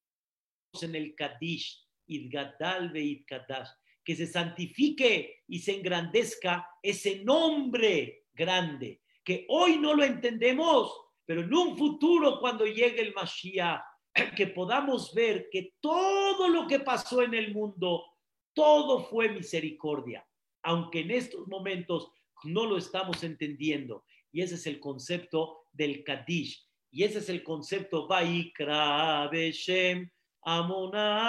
en 0.82 0.96
el 0.96 1.14
Kadish, 1.14 1.86
Idgadal 2.08 2.94
Kadash, 3.28 3.70
que 4.04 4.16
se 4.16 4.28
santifique 4.28 5.44
y 5.48 5.60
se 5.60 5.76
engrandezca 5.76 6.68
ese 6.82 7.24
nombre 7.24 8.28
grande, 8.34 9.02
que 9.24 9.46
hoy 9.50 9.78
no 9.78 9.94
lo 9.94 10.04
entendemos, 10.04 11.05
pero 11.26 11.42
en 11.42 11.54
un 11.54 11.78
futuro 11.78 12.40
cuando 12.40 12.66
llegue 12.66 13.02
el 13.02 13.14
Mashiach, 13.14 13.82
que 14.36 14.48
podamos 14.48 15.14
ver 15.14 15.50
que 15.52 15.74
todo 15.80 16.48
lo 16.48 16.68
que 16.68 16.80
pasó 16.80 17.22
en 17.22 17.34
el 17.34 17.54
mundo, 17.54 18.06
todo 18.54 19.04
fue 19.04 19.30
misericordia, 19.30 20.26
aunque 20.64 21.02
en 21.02 21.12
estos 21.12 21.48
momentos 21.48 22.12
no 22.44 22.66
lo 22.66 22.78
estamos 22.78 23.24
entendiendo. 23.24 24.06
Y 24.32 24.42
ese 24.42 24.56
es 24.56 24.66
el 24.68 24.80
concepto 24.80 25.68
del 25.72 26.04
Kadish. 26.04 26.66
Y 26.92 27.04
ese 27.04 27.20
es 27.20 27.30
el 27.30 27.44
concepto 27.44 28.08
Vaikra 28.08 29.28
Beshem 29.30 30.10
Amonai. 30.42 31.26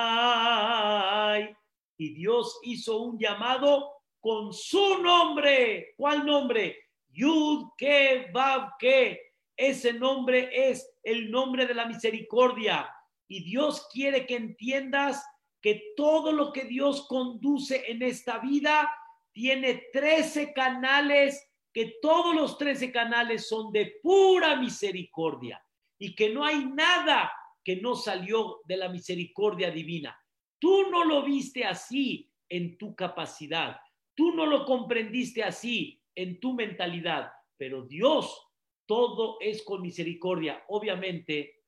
Y 1.98 2.14
Dios 2.14 2.60
hizo 2.62 3.00
un 3.00 3.18
llamado 3.18 3.92
con 4.20 4.52
su 4.52 5.02
nombre. 5.02 5.94
¿Cuál 5.96 6.26
nombre? 6.26 6.76
Yud 7.08 7.70
Ke 7.76 8.30
Vav 8.32 8.76
Ke. 8.78 9.25
Ese 9.56 9.92
nombre 9.92 10.70
es 10.70 10.88
el 11.02 11.30
nombre 11.30 11.66
de 11.66 11.74
la 11.74 11.86
misericordia. 11.86 12.92
Y 13.28 13.44
Dios 13.44 13.88
quiere 13.92 14.26
que 14.26 14.36
entiendas 14.36 15.24
que 15.60 15.94
todo 15.96 16.32
lo 16.32 16.52
que 16.52 16.64
Dios 16.64 17.06
conduce 17.08 17.90
en 17.90 18.02
esta 18.02 18.38
vida 18.38 18.90
tiene 19.32 19.88
13 19.92 20.52
canales, 20.52 21.44
que 21.72 21.96
todos 22.00 22.34
los 22.34 22.56
13 22.58 22.92
canales 22.92 23.48
son 23.48 23.72
de 23.72 23.98
pura 24.02 24.56
misericordia 24.56 25.62
y 25.98 26.14
que 26.14 26.30
no 26.30 26.44
hay 26.44 26.64
nada 26.66 27.32
que 27.64 27.76
no 27.76 27.96
salió 27.96 28.60
de 28.64 28.76
la 28.76 28.88
misericordia 28.88 29.70
divina. 29.70 30.18
Tú 30.58 30.88
no 30.90 31.04
lo 31.04 31.24
viste 31.24 31.64
así 31.64 32.30
en 32.48 32.78
tu 32.78 32.94
capacidad, 32.94 33.80
tú 34.14 34.32
no 34.32 34.46
lo 34.46 34.64
comprendiste 34.64 35.42
así 35.42 36.00
en 36.14 36.38
tu 36.38 36.54
mentalidad, 36.54 37.32
pero 37.56 37.82
Dios 37.82 38.45
todo 38.86 39.38
es 39.40 39.62
con 39.62 39.82
misericordia. 39.82 40.64
Obviamente, 40.68 41.62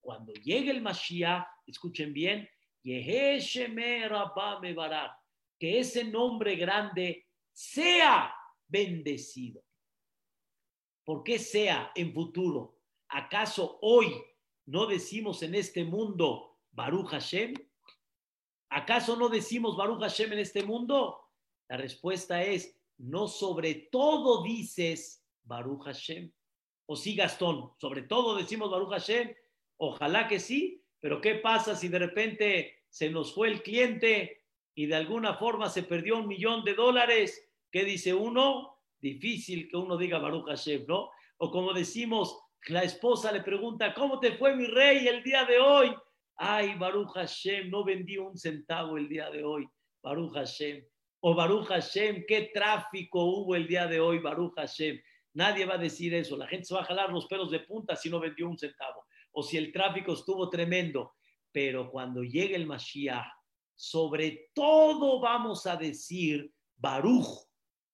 cuando 0.00 0.32
llegue 0.32 0.70
el 0.70 0.80
Mashiach, 0.80 1.46
escuchen 1.66 2.12
bien, 2.12 2.48
que 5.58 5.78
ese 5.78 6.04
nombre 6.04 6.56
grande 6.56 7.26
sea 7.52 8.34
bendecido. 8.66 9.62
¿Por 11.04 11.22
qué 11.22 11.38
sea 11.38 11.92
en 11.94 12.14
futuro? 12.14 12.78
¿Acaso 13.08 13.78
hoy 13.82 14.14
no 14.66 14.86
decimos 14.86 15.42
en 15.42 15.54
este 15.56 15.84
mundo 15.84 16.58
Baruch 16.70 17.08
Hashem? 17.08 17.54
¿Acaso 18.70 19.16
no 19.16 19.28
decimos 19.28 19.76
Baruch 19.76 20.00
Hashem 20.00 20.32
en 20.32 20.38
este 20.38 20.62
mundo? 20.62 21.20
La 21.68 21.76
respuesta 21.76 22.42
es, 22.42 22.80
no 22.98 23.26
sobre 23.26 23.88
todo 23.90 24.42
dices 24.42 25.26
Baruch 25.42 25.84
Hashem. 25.84 26.32
¿O 26.92 26.96
sí, 26.96 27.14
Gastón? 27.14 27.70
Sobre 27.78 28.02
todo 28.02 28.34
decimos 28.34 28.68
Baruch 28.68 28.90
Hashem. 28.90 29.32
Ojalá 29.76 30.26
que 30.26 30.40
sí, 30.40 30.82
pero 30.98 31.20
¿qué 31.20 31.36
pasa 31.36 31.76
si 31.76 31.86
de 31.86 32.00
repente 32.00 32.82
se 32.88 33.08
nos 33.10 33.32
fue 33.32 33.46
el 33.46 33.62
cliente 33.62 34.42
y 34.74 34.86
de 34.86 34.96
alguna 34.96 35.34
forma 35.34 35.68
se 35.68 35.84
perdió 35.84 36.16
un 36.16 36.26
millón 36.26 36.64
de 36.64 36.74
dólares? 36.74 37.48
¿Qué 37.70 37.84
dice 37.84 38.12
uno? 38.12 38.76
Difícil 38.98 39.68
que 39.68 39.76
uno 39.76 39.96
diga 39.96 40.18
Baruch 40.18 40.48
Hashem, 40.48 40.84
¿no? 40.88 41.12
O 41.36 41.52
como 41.52 41.72
decimos, 41.72 42.36
la 42.66 42.82
esposa 42.82 43.30
le 43.30 43.42
pregunta, 43.42 43.94
¿cómo 43.94 44.18
te 44.18 44.32
fue 44.32 44.56
mi 44.56 44.66
rey 44.66 45.06
el 45.06 45.22
día 45.22 45.44
de 45.44 45.60
hoy? 45.60 45.94
Ay, 46.38 46.74
Baruch 46.74 47.12
Hashem, 47.14 47.70
no 47.70 47.84
vendí 47.84 48.18
un 48.18 48.36
centavo 48.36 48.98
el 48.98 49.08
día 49.08 49.30
de 49.30 49.44
hoy. 49.44 49.64
Baruch 50.02 50.32
Hashem. 50.34 50.84
O 51.20 51.36
Baruch 51.36 51.68
Hashem, 51.68 52.24
qué 52.26 52.50
tráfico 52.52 53.22
hubo 53.26 53.54
el 53.54 53.68
día 53.68 53.86
de 53.86 54.00
hoy, 54.00 54.18
Baruch 54.18 54.54
Hashem. 54.56 55.00
Nadie 55.34 55.64
va 55.64 55.74
a 55.74 55.78
decir 55.78 56.14
eso. 56.14 56.36
La 56.36 56.46
gente 56.46 56.66
se 56.66 56.74
va 56.74 56.80
a 56.80 56.84
jalar 56.84 57.10
los 57.10 57.26
pelos 57.26 57.50
de 57.50 57.60
punta 57.60 57.96
si 57.96 58.10
no 58.10 58.20
vendió 58.20 58.48
un 58.48 58.58
centavo. 58.58 59.04
O 59.32 59.42
si 59.42 59.56
el 59.56 59.72
tráfico 59.72 60.12
estuvo 60.12 60.48
tremendo. 60.48 61.14
Pero 61.52 61.90
cuando 61.90 62.22
llegue 62.22 62.56
el 62.56 62.66
Mashiach, 62.66 63.26
sobre 63.74 64.50
todo 64.54 65.20
vamos 65.20 65.66
a 65.66 65.76
decir 65.76 66.52
Baruch. 66.76 67.46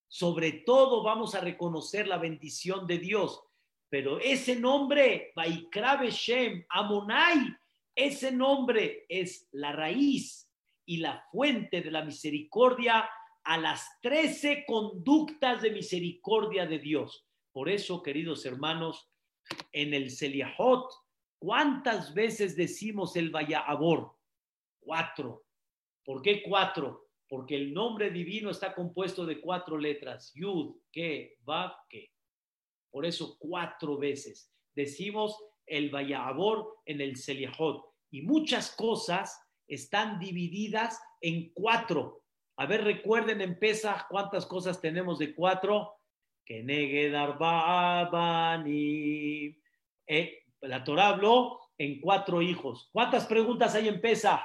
Sobre 0.08 0.52
todo 0.64 1.02
vamos 1.02 1.34
a 1.34 1.40
reconocer 1.40 2.08
la 2.08 2.18
bendición 2.18 2.86
de 2.86 2.98
Dios. 2.98 3.42
Pero 3.88 4.18
ese 4.18 4.56
nombre, 4.56 5.32
Vaikra 5.34 6.00
Shem, 6.08 6.64
Amonai, 6.68 7.54
ese 7.94 8.32
nombre 8.32 9.06
es 9.08 9.48
la 9.52 9.72
raíz 9.72 10.50
y 10.84 10.98
la 10.98 11.24
fuente 11.30 11.80
de 11.82 11.90
la 11.90 12.04
misericordia 12.04 13.08
a 13.44 13.58
las 13.58 14.00
trece 14.00 14.64
conductas 14.66 15.62
de 15.62 15.70
misericordia 15.70 16.66
de 16.66 16.78
Dios. 16.78 17.25
Por 17.56 17.70
eso, 17.70 18.02
queridos 18.02 18.44
hermanos, 18.44 19.08
en 19.72 19.94
el 19.94 20.10
Seliahot, 20.10 20.92
¿cuántas 21.38 22.12
veces 22.12 22.54
decimos 22.54 23.16
el 23.16 23.30
Vayaabor? 23.30 24.12
Cuatro. 24.78 25.46
¿Por 26.04 26.20
qué 26.20 26.42
cuatro? 26.42 27.08
Porque 27.26 27.56
el 27.56 27.72
nombre 27.72 28.10
divino 28.10 28.50
está 28.50 28.74
compuesto 28.74 29.24
de 29.24 29.40
cuatro 29.40 29.78
letras: 29.78 30.34
Yud, 30.34 30.76
Ke, 30.92 31.38
Vav, 31.44 31.72
Ke. 31.88 32.12
Por 32.90 33.06
eso 33.06 33.38
cuatro 33.38 33.96
veces 33.96 34.52
decimos 34.74 35.42
el 35.64 35.88
Vayabor 35.88 36.82
en 36.84 37.00
el 37.00 37.16
Seliahot. 37.16 37.86
Y 38.10 38.20
muchas 38.20 38.76
cosas 38.76 39.40
están 39.66 40.18
divididas 40.18 41.00
en 41.22 41.54
cuatro. 41.54 42.22
A 42.58 42.66
ver, 42.66 42.84
recuerden 42.84 43.40
en 43.40 43.58
Pesach 43.58 44.08
cuántas 44.10 44.44
cosas 44.44 44.78
tenemos 44.78 45.18
de 45.18 45.34
cuatro. 45.34 45.95
Eh, 50.06 50.38
la 50.60 50.84
Torah 50.84 51.08
habló 51.08 51.60
en 51.76 52.00
cuatro 52.00 52.40
hijos. 52.40 52.88
¿Cuántas 52.92 53.26
preguntas 53.26 53.74
hay 53.74 53.88
en 53.88 54.00
Pesach? 54.00 54.40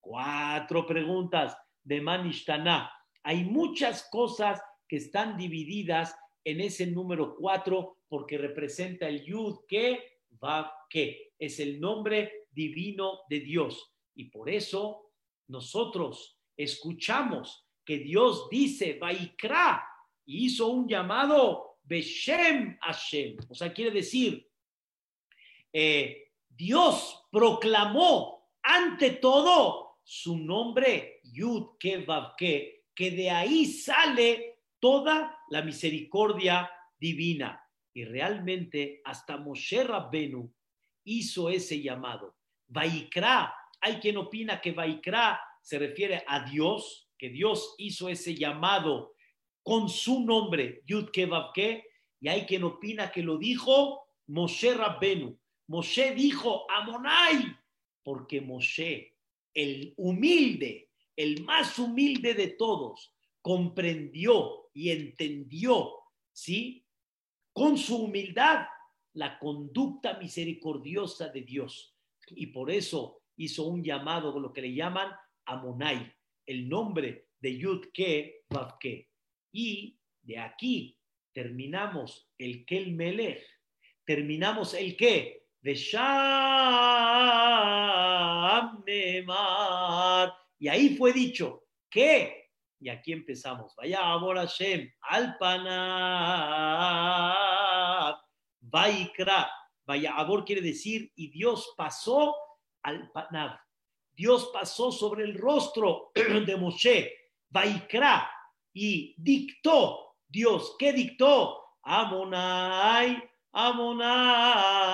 Cuatro 0.00 0.86
preguntas 0.86 1.56
de 1.82 2.00
Manishtaná. 2.00 2.90
Hay 3.22 3.44
muchas 3.44 4.08
cosas 4.10 4.62
que 4.88 4.96
están 4.96 5.36
divididas 5.36 6.16
en 6.44 6.60
ese 6.60 6.86
número 6.86 7.36
cuatro 7.36 7.98
porque 8.08 8.36
representa 8.38 9.08
el 9.08 9.24
Yud 9.24 9.60
que 9.68 10.18
va 10.42 10.72
que 10.88 11.32
es 11.38 11.60
el 11.60 11.80
nombre 11.80 12.46
divino 12.50 13.20
de 13.28 13.40
Dios. 13.40 13.94
Y 14.14 14.24
por 14.24 14.50
eso 14.50 15.12
nosotros 15.48 16.38
escuchamos 16.56 17.66
que 17.84 17.98
Dios 17.98 18.48
dice 18.50 18.98
Vaikra 19.00 19.82
y 20.24 20.46
hizo 20.46 20.68
un 20.68 20.88
llamado 20.88 21.78
Beshem 21.82 22.78
Hashem. 22.80 23.36
O 23.48 23.54
sea, 23.54 23.72
quiere 23.72 23.90
decir, 23.90 24.48
eh, 25.72 26.30
Dios 26.48 27.26
proclamó 27.30 28.50
ante 28.62 29.12
todo 29.12 29.98
su 30.04 30.38
nombre 30.38 31.20
Yud 31.24 31.76
que 31.78 32.04
que 32.94 33.10
de 33.10 33.30
ahí 33.30 33.66
sale 33.66 34.60
toda 34.78 35.38
la 35.48 35.62
misericordia 35.62 36.70
divina. 36.98 37.62
Y 37.94 38.04
realmente 38.04 39.00
hasta 39.04 39.36
Moshe 39.36 39.84
Rabbenu 39.84 40.52
hizo 41.04 41.48
ese 41.48 41.80
llamado. 41.80 42.36
Vaikra, 42.68 43.54
hay 43.80 43.96
quien 43.96 44.16
opina 44.16 44.60
que 44.60 44.72
Vaikra 44.72 45.40
se 45.60 45.78
refiere 45.78 46.24
a 46.26 46.48
Dios, 46.48 47.10
que 47.18 47.28
Dios 47.28 47.74
hizo 47.78 48.08
ese 48.08 48.34
llamado 48.34 49.11
con 49.62 49.88
su 49.88 50.24
nombre, 50.24 50.82
Yud 50.86 51.10
Kevavke, 51.10 51.84
y 52.20 52.28
hay 52.28 52.46
quien 52.46 52.64
opina 52.64 53.10
que 53.10 53.22
lo 53.22 53.38
dijo 53.38 54.02
Moshe 54.28 54.74
Rabbenu. 54.74 55.38
Moshe 55.68 56.14
dijo 56.14 56.70
Amonai, 56.70 57.56
porque 58.02 58.40
Moshe, 58.40 59.16
el 59.54 59.94
humilde, 59.96 60.90
el 61.16 61.42
más 61.44 61.78
humilde 61.78 62.34
de 62.34 62.48
todos, 62.48 63.14
comprendió 63.40 64.70
y 64.72 64.90
entendió, 64.90 65.92
¿sí? 66.32 66.86
Con 67.52 67.76
su 67.76 68.04
humildad, 68.04 68.66
la 69.14 69.38
conducta 69.38 70.18
misericordiosa 70.18 71.28
de 71.28 71.42
Dios. 71.42 71.94
Y 72.28 72.46
por 72.46 72.70
eso 72.70 73.22
hizo 73.36 73.64
un 73.64 73.82
llamado, 73.82 74.38
lo 74.38 74.52
que 74.52 74.62
le 74.62 74.74
llaman 74.74 75.12
Amonai, 75.44 76.12
el 76.46 76.68
nombre 76.68 77.28
de 77.40 77.58
Yudke 77.58 78.44
Vavke. 78.48 79.11
Y 79.52 79.98
de 80.22 80.38
aquí 80.38 80.98
terminamos 81.32 82.28
el 82.38 82.64
Kel 82.64 82.92
Melech, 82.94 83.44
terminamos 84.04 84.74
el 84.74 84.96
que 84.96 85.42
de 85.60 85.74
Sham 85.74 86.02
Y 90.58 90.68
ahí 90.68 90.96
fue 90.96 91.12
dicho 91.12 91.64
que 91.88 92.50
Y 92.80 92.88
aquí 92.88 93.12
empezamos. 93.12 93.74
Vaya 93.76 94.00
ahora 94.00 94.40
Hashem, 94.40 94.90
al 95.02 95.36
Vaikra. 98.60 99.50
Vaya 99.84 100.14
Abor 100.14 100.44
quiere 100.44 100.62
decir, 100.62 101.12
y 101.14 101.28
Dios 101.30 101.74
pasó 101.76 102.34
al 102.82 103.10
Panav. 103.12 103.58
Dios 104.14 104.50
pasó 104.52 104.90
sobre 104.90 105.24
el 105.24 105.34
rostro 105.34 106.10
de 106.14 106.56
Moshe. 106.56 107.12
Vaikra. 107.50 108.28
Y 108.72 109.14
dictó. 109.18 110.16
Dios, 110.28 110.76
¿qué 110.78 110.92
dictó? 110.92 111.62
Amonai, 111.82 113.22
Amonai, 113.52 114.88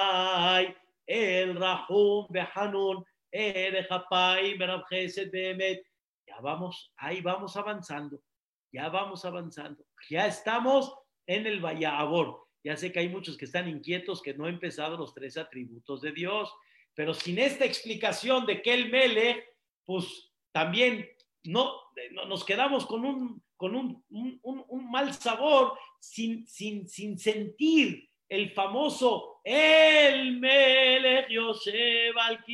el 1.07 1.55
Rahum 1.55 2.27
Behanun, 2.29 3.05
el 3.31 3.87
Japai, 3.87 4.57
Bemet. 4.59 5.87
Ya 6.27 6.41
vamos, 6.41 6.93
ahí 6.97 7.21
vamos 7.21 7.57
avanzando. 7.57 8.21
Ya 8.73 8.89
vamos 8.89 9.25
avanzando. 9.25 9.85
Ya 10.11 10.27
estamos 10.27 10.93
en 11.27 11.47
el 11.47 11.61
Vallabor. 11.61 12.49
Ya 12.65 12.77
sé 12.77 12.91
que 12.91 12.99
hay 12.99 13.09
muchos 13.09 13.37
que 13.37 13.45
están 13.45 13.69
inquietos 13.69 14.21
que 14.21 14.35
no 14.35 14.45
han 14.47 14.55
empezado 14.55 14.97
los 14.97 15.15
tres 15.15 15.37
atributos 15.37 16.01
de 16.03 16.13
Dios, 16.13 16.53
pero 16.95 17.15
sin 17.15 17.39
esta 17.39 17.65
explicación 17.65 18.45
de 18.45 18.61
que 18.61 18.75
el 18.75 18.91
Mele, 18.91 19.45
pues 19.85 20.33
también 20.53 21.09
no, 21.45 21.73
nos 22.27 22.45
quedamos 22.45 22.85
con 22.87 23.05
un, 23.05 23.43
con 23.59 23.75
un, 23.75 24.05
un, 24.09 24.91
mal 24.91 25.13
sabor, 25.13 25.77
sin, 25.99 26.47
sin, 26.47 26.89
sin 26.89 27.19
sentir 27.19 28.09
el 28.29 28.53
famoso 28.53 29.41
El 29.43 30.39
Mele 30.39 31.27
Yosef 31.29 32.17
al 32.17 32.45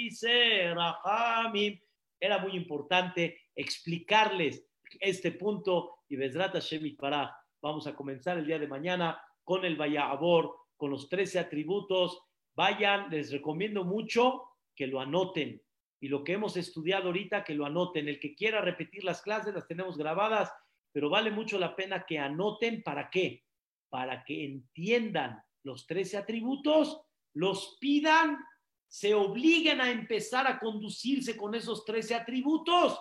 Era 2.19 2.39
muy 2.39 2.57
importante 2.57 3.43
explicarles 3.55 4.67
este 4.99 5.33
punto 5.33 5.99
y 6.09 6.17
Besrat 6.17 6.55
Hashem 6.55 6.97
para 6.97 7.37
vamos 7.61 7.87
a 7.87 7.95
comenzar 7.95 8.39
el 8.39 8.47
día 8.47 8.59
de 8.59 8.67
mañana 8.67 9.21
con 9.43 9.67
el 9.67 9.77
Vayabor, 9.77 10.57
con 10.77 10.91
los 10.91 11.11
13 11.11 11.39
atributos. 11.39 12.19
Vayan, 12.55 13.11
les 13.11 13.31
recomiendo 13.31 13.85
mucho 13.85 14.43
que 14.75 14.87
lo 14.87 15.01
anoten. 15.01 15.61
Y 16.01 16.09
lo 16.09 16.25
que 16.25 16.33
hemos 16.33 16.57
estudiado 16.57 17.07
ahorita, 17.07 17.45
que 17.45 17.55
lo 17.55 17.67
anoten. 17.67 18.09
El 18.09 18.21
que 18.21 18.35
quiera 18.35 18.61
repetir 18.61 19.05
las 19.05 19.23
clases, 19.23 19.55
las 19.55 19.67
tenemos 19.67 19.99
grabadas, 19.99 20.51
pero 20.95 21.11
vale 21.11 21.33
mucho 21.33 21.59
la 21.59 21.75
pena 21.75 22.07
que 22.07 22.21
anoten. 22.21 22.85
¿Para 22.85 23.11
qué? 23.11 23.43
Para 23.91 24.23
que 24.23 24.45
entiendan 24.45 25.43
los 25.65 25.89
13 25.89 26.19
atributos, 26.19 27.03
los 27.35 27.77
pidan, 27.81 28.39
se 28.87 29.13
obliguen 29.13 29.81
a 29.81 29.91
empezar 29.91 30.47
a 30.47 30.61
conducirse 30.61 31.37
con 31.37 31.57
esos 31.57 31.85
13 31.85 32.15
atributos 32.15 32.97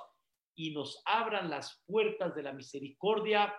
y 0.55 0.71
nos 0.71 1.03
abran 1.05 1.51
las 1.51 1.83
puertas 1.85 2.33
de 2.33 2.41
la 2.41 2.51
misericordia 2.51 3.53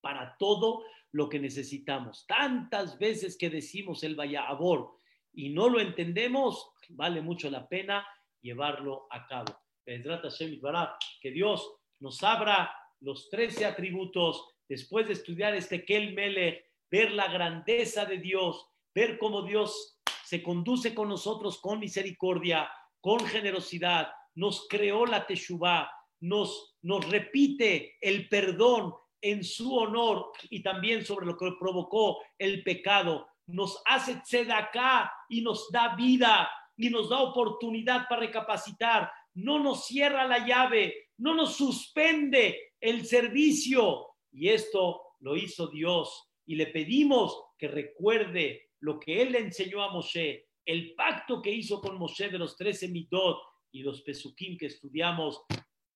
para 0.00 0.36
todo 0.38 0.84
lo 1.10 1.28
que 1.28 1.40
necesitamos. 1.40 2.24
Tantas 2.28 3.00
veces 3.00 3.36
que 3.36 3.50
decimos 3.50 4.04
el 4.04 4.14
Vayabor 4.14 4.92
y 5.32 5.48
no 5.48 5.68
lo 5.68 5.80
entendemos, 5.80 6.70
vale 6.90 7.20
mucho 7.20 7.50
la 7.50 7.68
pena 7.68 8.06
llevarlo 8.40 9.08
a 9.10 9.26
cabo. 9.26 9.58
Que 9.84 11.30
Dios 11.32 11.74
nos 11.98 12.22
abra 12.22 12.70
los 13.00 13.28
13 13.30 13.66
atributos 13.66 14.56
después 14.68 15.06
de 15.06 15.14
estudiar 15.14 15.54
este 15.54 15.84
Kel 15.84 16.14
Mele, 16.14 16.66
ver 16.90 17.12
la 17.12 17.28
grandeza 17.28 18.04
de 18.04 18.18
Dios, 18.18 18.66
ver 18.94 19.18
cómo 19.18 19.42
Dios 19.42 19.98
se 20.24 20.42
conduce 20.42 20.94
con 20.94 21.08
nosotros 21.08 21.60
con 21.60 21.78
misericordia, 21.78 22.68
con 23.00 23.20
generosidad, 23.26 24.08
nos 24.34 24.66
creó 24.68 25.06
la 25.06 25.26
Teshuvah, 25.26 25.90
nos, 26.20 26.76
nos 26.82 27.08
repite 27.08 27.96
el 28.00 28.28
perdón, 28.28 28.94
en 29.26 29.42
su 29.42 29.74
honor 29.76 30.30
y 30.50 30.62
también 30.62 31.04
sobre 31.04 31.26
lo 31.26 31.36
que 31.36 31.52
provocó 31.58 32.22
el 32.38 32.62
pecado. 32.62 33.28
Nos 33.46 33.82
hace 33.84 34.20
acá 34.52 35.12
y 35.28 35.42
nos 35.42 35.70
da 35.70 35.96
vida 35.96 36.48
y 36.76 36.90
nos 36.90 37.08
da 37.08 37.20
oportunidad 37.20 38.06
para 38.08 38.20
recapacitar. 38.20 39.10
No 39.34 39.58
nos 39.58 39.86
cierra 39.86 40.26
la 40.26 40.46
llave, 40.46 41.08
no 41.18 41.34
nos 41.34 41.56
suspende 41.56 42.74
el 42.80 43.06
servicio. 43.06 44.08
Y 44.32 44.48
esto 44.48 45.02
lo 45.20 45.36
hizo 45.36 45.68
Dios. 45.68 46.30
Y 46.46 46.56
le 46.56 46.66
pedimos 46.68 47.44
que 47.58 47.68
recuerde 47.68 48.70
lo 48.80 49.00
que 49.00 49.22
él 49.22 49.32
le 49.32 49.40
enseñó 49.40 49.82
a 49.82 49.92
Moshe, 49.92 50.48
el 50.64 50.94
pacto 50.94 51.40
que 51.40 51.50
hizo 51.50 51.80
con 51.80 51.98
Moshe 51.98 52.28
de 52.28 52.38
los 52.38 52.56
trece 52.56 52.88
mitot 52.88 53.38
y 53.72 53.82
los 53.82 54.02
pesukim 54.02 54.56
que 54.56 54.66
estudiamos 54.66 55.42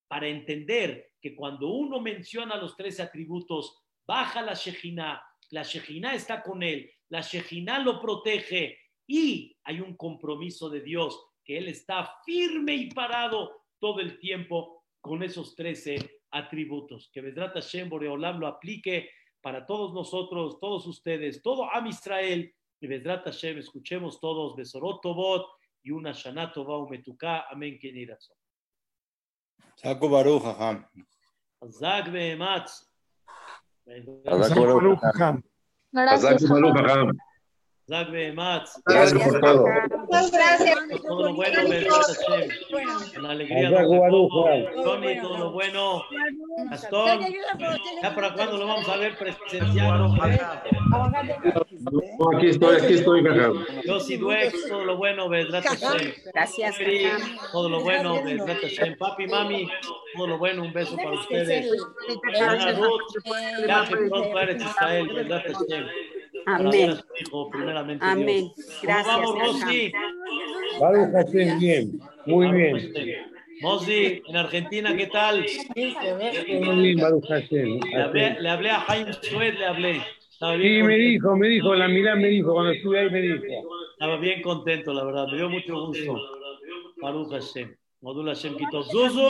para 0.09 0.29
entender 0.29 1.13
que 1.21 1.37
cuando 1.37 1.69
uno 1.69 2.01
menciona 2.01 2.57
los 2.57 2.77
tres 2.77 2.99
atributos, 2.99 3.79
baja 4.07 4.43
la 4.43 4.55
Shejina, 4.55 5.23
la 5.51 5.63
Shejina 5.63 6.15
está 6.15 6.43
con 6.43 6.63
él, 6.63 6.91
la 7.09 7.21
Shejina 7.21 7.79
lo 7.79 8.01
protege 8.01 8.79
y 9.07 9.57
hay 9.65 9.81
un 9.81 9.97
compromiso 9.97 10.71
de 10.71 10.81
Dios, 10.81 11.21
que 11.45 11.59
Él 11.59 11.69
está 11.69 12.17
firme 12.25 12.75
y 12.75 12.91
parado 12.91 13.65
todo 13.81 14.01
el 14.01 14.19
tiempo 14.19 14.85
con 15.01 15.23
esos 15.23 15.57
trece 15.57 16.20
atributos. 16.31 17.11
Que 17.13 17.21
Vedrat 17.21 17.55
Hashem 17.55 17.89
Boreolam 17.89 18.39
lo 18.39 18.47
aplique 18.47 19.11
para 19.41 19.67
todos 19.67 19.93
nosotros, 19.95 20.59
todos 20.61 20.87
ustedes, 20.87 21.43
todo 21.43 21.71
Am 21.73 21.87
Israel. 21.87 22.53
Y 22.81 22.87
Vedrat 22.87 23.25
Hashem, 23.25 23.59
escuchemos 23.59 24.21
todos 24.21 24.57
Besorot 24.57 25.01
Tobot 25.03 25.47
y 25.83 25.91
una 25.91 26.13
Shana 26.13 26.53
Tova 26.53 26.79
Umetuka. 26.79 27.47
Amén. 27.51 27.79
Saco 29.77 30.09
Baruch, 30.09 30.43
Jajam. 30.43 30.87
Zag 31.71 32.11
Behematz. 32.11 32.87
Zag 33.87 34.05
Baruch, 34.55 35.01
Jajam. 35.01 35.43
Zag 35.95 36.49
Baruch, 36.49 36.77
Jajam. 36.77 37.19
Zag 37.91 38.11
Behematz. 38.13 38.81
Gracias 38.87 39.29
por 39.29 39.41
todo. 39.41 39.65
Muchas 39.99 40.31
gracias. 40.31 40.79
Todo 41.03 41.23
lo 41.25 41.35
bueno, 41.35 41.59
Con 43.15 43.23
la 43.25 43.31
alegría 43.31 43.71
de 43.71 43.77
todo. 43.77 44.29
Tony, 44.85 45.21
todo 45.21 45.39
lo 45.39 45.51
bueno. 45.51 46.05
Gastón, 46.71 47.21
¿ya 48.01 48.15
para 48.15 48.33
cuándo 48.35 48.59
lo 48.59 48.67
vamos 48.69 48.89
a 48.89 48.97
ver 48.97 49.19
presencial? 49.19 50.09
aquí 52.37 52.49
estoy, 52.49 52.77
aquí 52.77 52.95
estoy, 52.95 53.25
Jajam. 53.25 53.65
Yossi 53.85 54.17
Dwex, 54.19 54.69
todo 54.69 54.85
lo 54.85 54.97
bueno, 54.97 55.29
Hashem. 55.29 56.13
Gracias, 56.33 56.77
Todo 57.51 57.69
lo 57.69 57.81
bueno, 57.81 58.23
Vedrat 58.23 58.59
Hashem. 58.61 58.97
Papi, 58.99 59.27
mami, 59.27 59.69
todo 60.15 60.29
lo 60.29 60.39
bueno, 60.39 60.63
un 60.63 60.73
beso 60.73 60.97
para 60.97 61.13
ustedes. 61.13 61.73
Viaje 63.65 63.97
pronto 63.97 64.39
Eretz 64.39 64.63
Israel, 64.63 65.09
Vedrat 65.09 65.43
Hashem. 65.43 66.20
Amén. 66.57 66.95
Hijo, 67.21 67.51
primeramente 67.51 68.05
Amén. 68.05 68.53
Dios. 68.57 68.81
Gracias. 68.83 69.17
¿Cómo 69.17 69.35
vamos, 69.35 69.61
Rosy? 69.63 69.93
Hashem, 71.13 71.59
bien. 71.59 72.01
Muy 72.27 72.51
bien. 72.53 72.93
Mosi, 73.63 74.23
en 74.27 74.37
Argentina, 74.37 74.97
¿qué 74.97 75.07
tal? 75.09 75.45
Muy 75.77 76.83
bien, 76.83 76.99
Baruch 76.99 77.27
Hashem. 77.29 77.81
Le 77.81 78.03
hablé, 78.03 78.41
le 78.41 78.49
hablé 78.49 78.71
a 78.71 78.81
Jaime 78.81 79.13
Sued, 79.13 79.59
le 79.59 79.67
hablé. 79.67 80.03
Estaba 80.33 80.55
Sí, 80.55 80.59
bien, 80.61 80.87
me 80.87 80.97
dijo, 80.97 81.37
me 81.37 81.49
dijo, 81.49 81.75
la 81.75 81.89
mirada 81.89 82.17
me 82.17 82.29
dijo, 82.29 82.55
cuando 82.55 82.73
estuve 82.73 83.01
ahí 83.01 83.11
me 83.11 83.21
dijo. 83.21 83.45
estaba 83.93 84.17
bien 84.17 84.41
contento, 84.41 84.95
la 84.95 85.05
verdad. 85.05 85.27
Me 85.31 85.37
dio 85.37 85.51
mucho 85.51 85.87
gusto. 85.87 86.17
Baruch 87.03 87.31
Hashem. 87.33 87.77
Modul 88.01 88.29
Hashem 88.29 88.57
Kito. 88.57 88.83
Zuzu, 88.83 89.29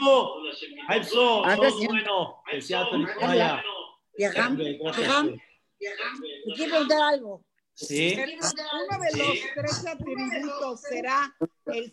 Haipso, 0.87 1.43
todo 1.43 1.77
bueno. 1.89 2.37
Que 2.49 2.63
sea 2.63 2.89
tu 2.89 3.05
vaya. 3.21 3.61
Te 5.81 6.53
quiero 6.55 6.71
preguntar 6.73 7.01
algo. 7.01 7.45
Sí. 7.73 8.15
Uno 8.15 8.99
de 9.01 9.19
los 9.19 9.39
tres 9.55 9.87
atributos 9.87 10.83
será 10.83 11.35
el 11.67 11.93